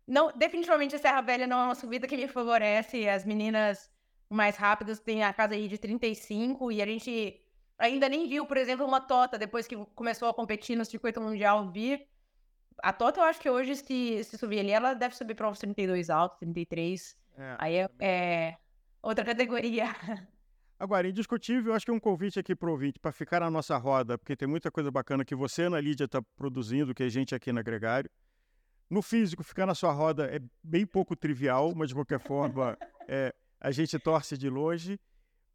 Não, 0.07 0.32
definitivamente 0.34 0.95
a 0.95 0.99
Serra 0.99 1.20
Velha 1.20 1.47
não 1.47 1.59
é 1.61 1.64
uma 1.64 1.74
subida 1.74 2.07
que 2.07 2.16
me 2.16 2.28
favorece. 2.28 3.09
As 3.09 3.24
meninas 3.24 3.91
mais 4.30 4.57
rápidas 4.57 5.01
têm 5.01 5.22
a 5.22 5.32
casa 5.32 5.55
aí 5.55 5.68
de 5.68 5.78
35 5.78 6.72
e 6.72 6.80
a 6.80 6.87
gente 6.87 7.41
ainda 7.78 8.09
nem 8.09 8.28
viu, 8.28 8.47
por 8.47 8.57
exemplo, 8.57 8.87
uma 8.87 9.01
Tota 9.01 9.39
depois 9.39 9.66
que 9.66 9.76
começou 9.95 10.28
a 10.28 10.34
competir 10.34 10.76
no 10.76 10.84
circuito 10.84 11.20
mundial 11.20 11.70
vir. 11.70 12.07
A 12.82 12.93
Tota, 12.93 13.20
eu 13.20 13.24
acho 13.24 13.41
que 13.41 13.49
hoje, 13.49 13.76
se, 13.76 14.24
se 14.24 14.37
subir 14.39 14.61
ali, 14.61 14.70
ela 14.70 14.95
deve 14.95 15.16
subir 15.16 15.34
para 15.34 15.49
uns 15.49 15.59
32 15.59 16.11
altos, 16.11 16.39
33. 16.39 17.16
É. 17.39 17.57
Aí 17.59 17.74
é, 17.76 17.89
é 18.01 18.57
outra 19.03 19.24
categoria. 19.24 19.87
Agora, 20.79 21.09
indiscutível, 21.09 21.72
eu 21.72 21.77
acho 21.77 21.87
que 21.87 21.91
é 21.91 21.95
um 21.95 22.01
convite 22.01 22.39
aqui 22.39 22.55
para 22.55 22.68
o 22.68 22.72
ouvinte, 22.72 22.99
para 22.99 23.11
ficar 23.11 23.41
na 23.41 23.51
nossa 23.51 23.77
roda, 23.79 24.18
porque 24.18 24.37
tem 24.37 24.47
muita 24.47 24.70
coisa 24.70 24.91
bacana 24.91 25.24
que 25.24 25.35
você, 25.35 25.62
Ana 25.62 25.81
Lídia, 25.81 26.05
está 26.05 26.20
produzindo, 26.37 26.95
que 26.95 27.03
a 27.03 27.09
gente 27.09 27.35
aqui 27.35 27.51
na 27.51 27.62
Gregário. 27.62 28.11
No 28.89 29.01
físico, 29.01 29.43
ficar 29.43 29.66
na 29.66 29.74
sua 29.74 29.91
roda 29.93 30.27
é 30.27 30.39
bem 30.62 30.87
pouco 30.87 31.16
trivial, 31.16 31.74
mas 31.74 31.89
de 31.89 31.95
qualquer 31.95 32.20
forma, 32.20 32.77
é, 33.09 33.35
a 33.59 33.70
gente 33.70 33.99
torce 33.99 34.37
de 34.37 34.51
longe. 34.51 35.01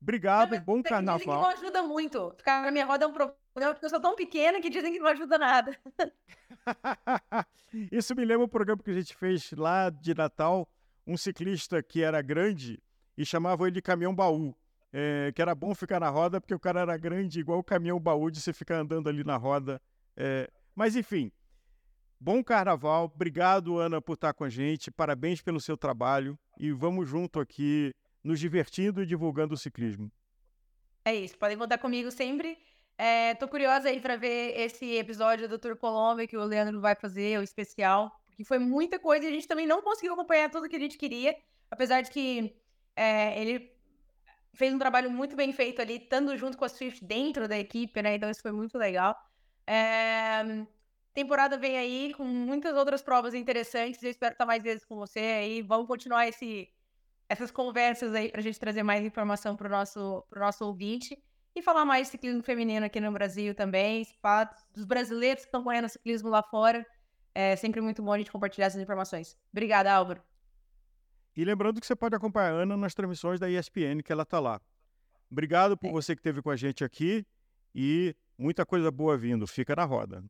Obrigado, 0.02 0.56
Não, 0.56 0.62
bom 0.62 0.82
carnaval. 0.82 1.42
não 1.44 1.50
ajuda 1.50 1.84
muito. 1.84 2.34
Ficar 2.36 2.64
na 2.64 2.72
minha 2.72 2.86
roda 2.86 3.06
é 3.06 3.08
um 3.08 3.14
problema, 3.14 3.38
porque 3.54 3.86
eu 3.86 3.90
sou 3.90 4.02
tão 4.02 4.16
pequena 4.16 4.60
que 4.60 4.72
dizem 4.72 4.92
que 4.92 5.00
não 5.00 5.08
ajuda 5.08 5.38
nada. 5.38 5.78
Isso 7.92 8.16
me 8.16 8.26
lembra 8.26 8.46
um 8.46 8.50
programa 8.50 8.82
que 8.82 8.90
a 8.90 8.96
gente 8.96 9.16
fez 9.16 9.52
lá 9.52 9.92
de 9.92 10.16
Natal, 10.16 10.68
um 11.06 11.16
ciclista 11.16 11.84
que 11.84 12.02
era 12.02 12.22
grande 12.24 12.82
e 13.16 13.24
chamava 13.24 13.66
ele 13.66 13.76
de 13.76 13.82
caminhão 13.82 14.16
baú. 14.16 14.56
É, 14.94 15.32
que 15.34 15.42
era 15.42 15.56
bom 15.56 15.74
ficar 15.74 16.00
na 16.02 16.10
roda 16.10 16.42
porque 16.42 16.54
o 16.54 16.60
cara 16.60 16.82
era 16.82 16.98
grande, 16.98 17.40
igual 17.40 17.60
o 17.60 17.64
caminhão 17.64 18.00
baú 18.00 18.30
de 18.30 18.42
você 18.42 18.52
ficar 18.52 18.76
andando 18.76 19.08
ali 19.08 19.24
na 19.24 19.38
roda. 19.38 19.82
É, 20.18 20.52
mas 20.76 20.96
enfim, 20.96 21.32
bom 22.20 22.44
carnaval. 22.44 23.06
Obrigado, 23.06 23.78
Ana, 23.78 24.02
por 24.02 24.14
estar 24.14 24.34
com 24.34 24.44
a 24.44 24.50
gente. 24.50 24.92
Parabéns 24.92 25.42
pelo 25.42 25.62
seu 25.62 25.78
trabalho 25.78 26.38
e 26.60 26.72
vamos 26.72 27.08
junto 27.08 27.40
aqui 27.40 27.94
nos 28.24 28.40
divertindo 28.40 29.02
e 29.02 29.06
divulgando 29.06 29.54
o 29.54 29.58
ciclismo. 29.58 30.12
É 31.04 31.16
isso, 31.16 31.38
podem 31.38 31.58
contar 31.58 31.78
comigo 31.78 32.12
sempre. 32.12 32.58
É, 32.98 33.34
tô 33.36 33.48
curiosa 33.48 33.90
aí 33.90 34.00
para 34.00 34.16
ver 34.16 34.54
esse 34.60 34.96
episódio 34.96 35.50
do 35.50 35.58
Tour 35.58 35.76
Colômbia 35.76 36.28
que 36.28 36.38
o 36.38 36.44
Leandro 36.44 36.80
vai 36.80 36.94
fazer, 36.96 37.40
o 37.40 37.44
especial, 37.44 38.12
porque 38.28 38.44
foi 38.44 38.60
muita 38.60 39.00
coisa 39.00 39.26
e 39.26 39.28
a 39.28 39.32
gente 39.32 39.48
também 39.48 39.66
não 39.66 39.82
conseguiu 39.82 40.14
acompanhar 40.14 40.52
tudo 40.52 40.70
que 40.70 40.76
a 40.76 40.80
gente 40.80 41.00
queria, 41.00 41.36
apesar 41.72 42.02
de 42.02 42.12
que 42.12 42.56
é, 42.96 43.42
ele 43.42 43.72
fez 44.54 44.74
um 44.74 44.80
trabalho 44.80 45.10
muito 45.10 45.36
bem 45.36 45.52
feito 45.54 45.82
ali, 45.82 45.98
estando 45.98 46.36
junto 46.38 46.58
com 46.58 46.66
a 46.66 46.70
Swift 46.70 47.04
dentro 47.04 47.48
da 47.48 47.58
equipe, 47.58 48.02
né? 48.02 48.16
Então 48.16 48.30
isso 48.30 48.42
foi 48.42 48.52
muito 48.52 48.78
legal. 48.78 49.16
É... 49.66 50.44
Temporada 51.14 51.58
vem 51.58 51.78
aí 51.78 52.14
com 52.14 52.24
muitas 52.24 52.76
outras 52.76 53.02
provas 53.02 53.34
interessantes. 53.34 54.02
Eu 54.02 54.12
espero 54.12 54.34
estar 54.34 54.46
mais 54.46 54.64
vezes 54.64 54.86
com 54.86 54.96
você 54.96 55.20
aí. 55.20 55.62
Vamos 55.62 55.88
continuar 55.88 56.28
esse, 56.28 56.70
essas 57.28 57.52
conversas 57.52 58.14
aí 58.16 58.30
para 58.30 58.40
a 58.40 58.44
gente 58.44 58.60
trazer 58.60 58.84
mais 58.84 59.04
informação 59.04 59.56
para 59.56 59.68
o 59.68 59.72
nosso, 59.72 60.24
nosso 60.36 60.66
ouvinte 60.66 61.22
e 61.56 61.62
falar 61.62 61.84
mais 61.86 62.08
de 62.08 62.12
ciclismo 62.12 62.42
feminino 62.44 62.86
aqui 62.86 63.00
no 63.02 63.12
Brasil 63.12 63.54
também, 63.54 64.06
falar 64.22 64.56
dos 64.74 64.86
brasileiros 64.86 65.44
que 65.44 65.50
estão 65.50 65.64
correndo 65.64 65.90
ciclismo 65.90 66.30
lá 66.30 66.42
fora. 66.42 66.86
É 67.36 67.56
sempre 67.56 67.82
muito 67.82 68.02
bom 68.02 68.14
a 68.14 68.18
gente 68.18 68.32
compartilhar 68.32 68.68
essas 68.68 68.82
informações. 68.82 69.38
Obrigada, 69.52 69.92
Álvaro. 69.94 70.31
E 71.42 71.44
lembrando 71.44 71.82
que 71.82 71.88
você 71.88 71.96
pode 71.96 72.16
acompanhar 72.16 72.52
a 72.52 72.56
Ana 72.58 72.78
nas 72.78 72.94
transmissões 72.94 73.40
da 73.40 73.50
ESPN, 73.50 74.04
que 74.06 74.12
ela 74.12 74.22
está 74.22 74.40
lá. 74.40 74.62
Obrigado 75.28 75.76
por 75.76 75.88
é. 75.88 75.92
você 75.92 76.14
que 76.14 76.20
esteve 76.20 76.40
com 76.40 76.52
a 76.52 76.56
gente 76.56 76.84
aqui 76.84 77.26
e 77.74 78.16
muita 78.38 78.64
coisa 78.64 78.92
boa 78.92 79.18
vindo. 79.18 79.48
Fica 79.48 79.76
na 79.76 79.84
roda. 79.84 80.24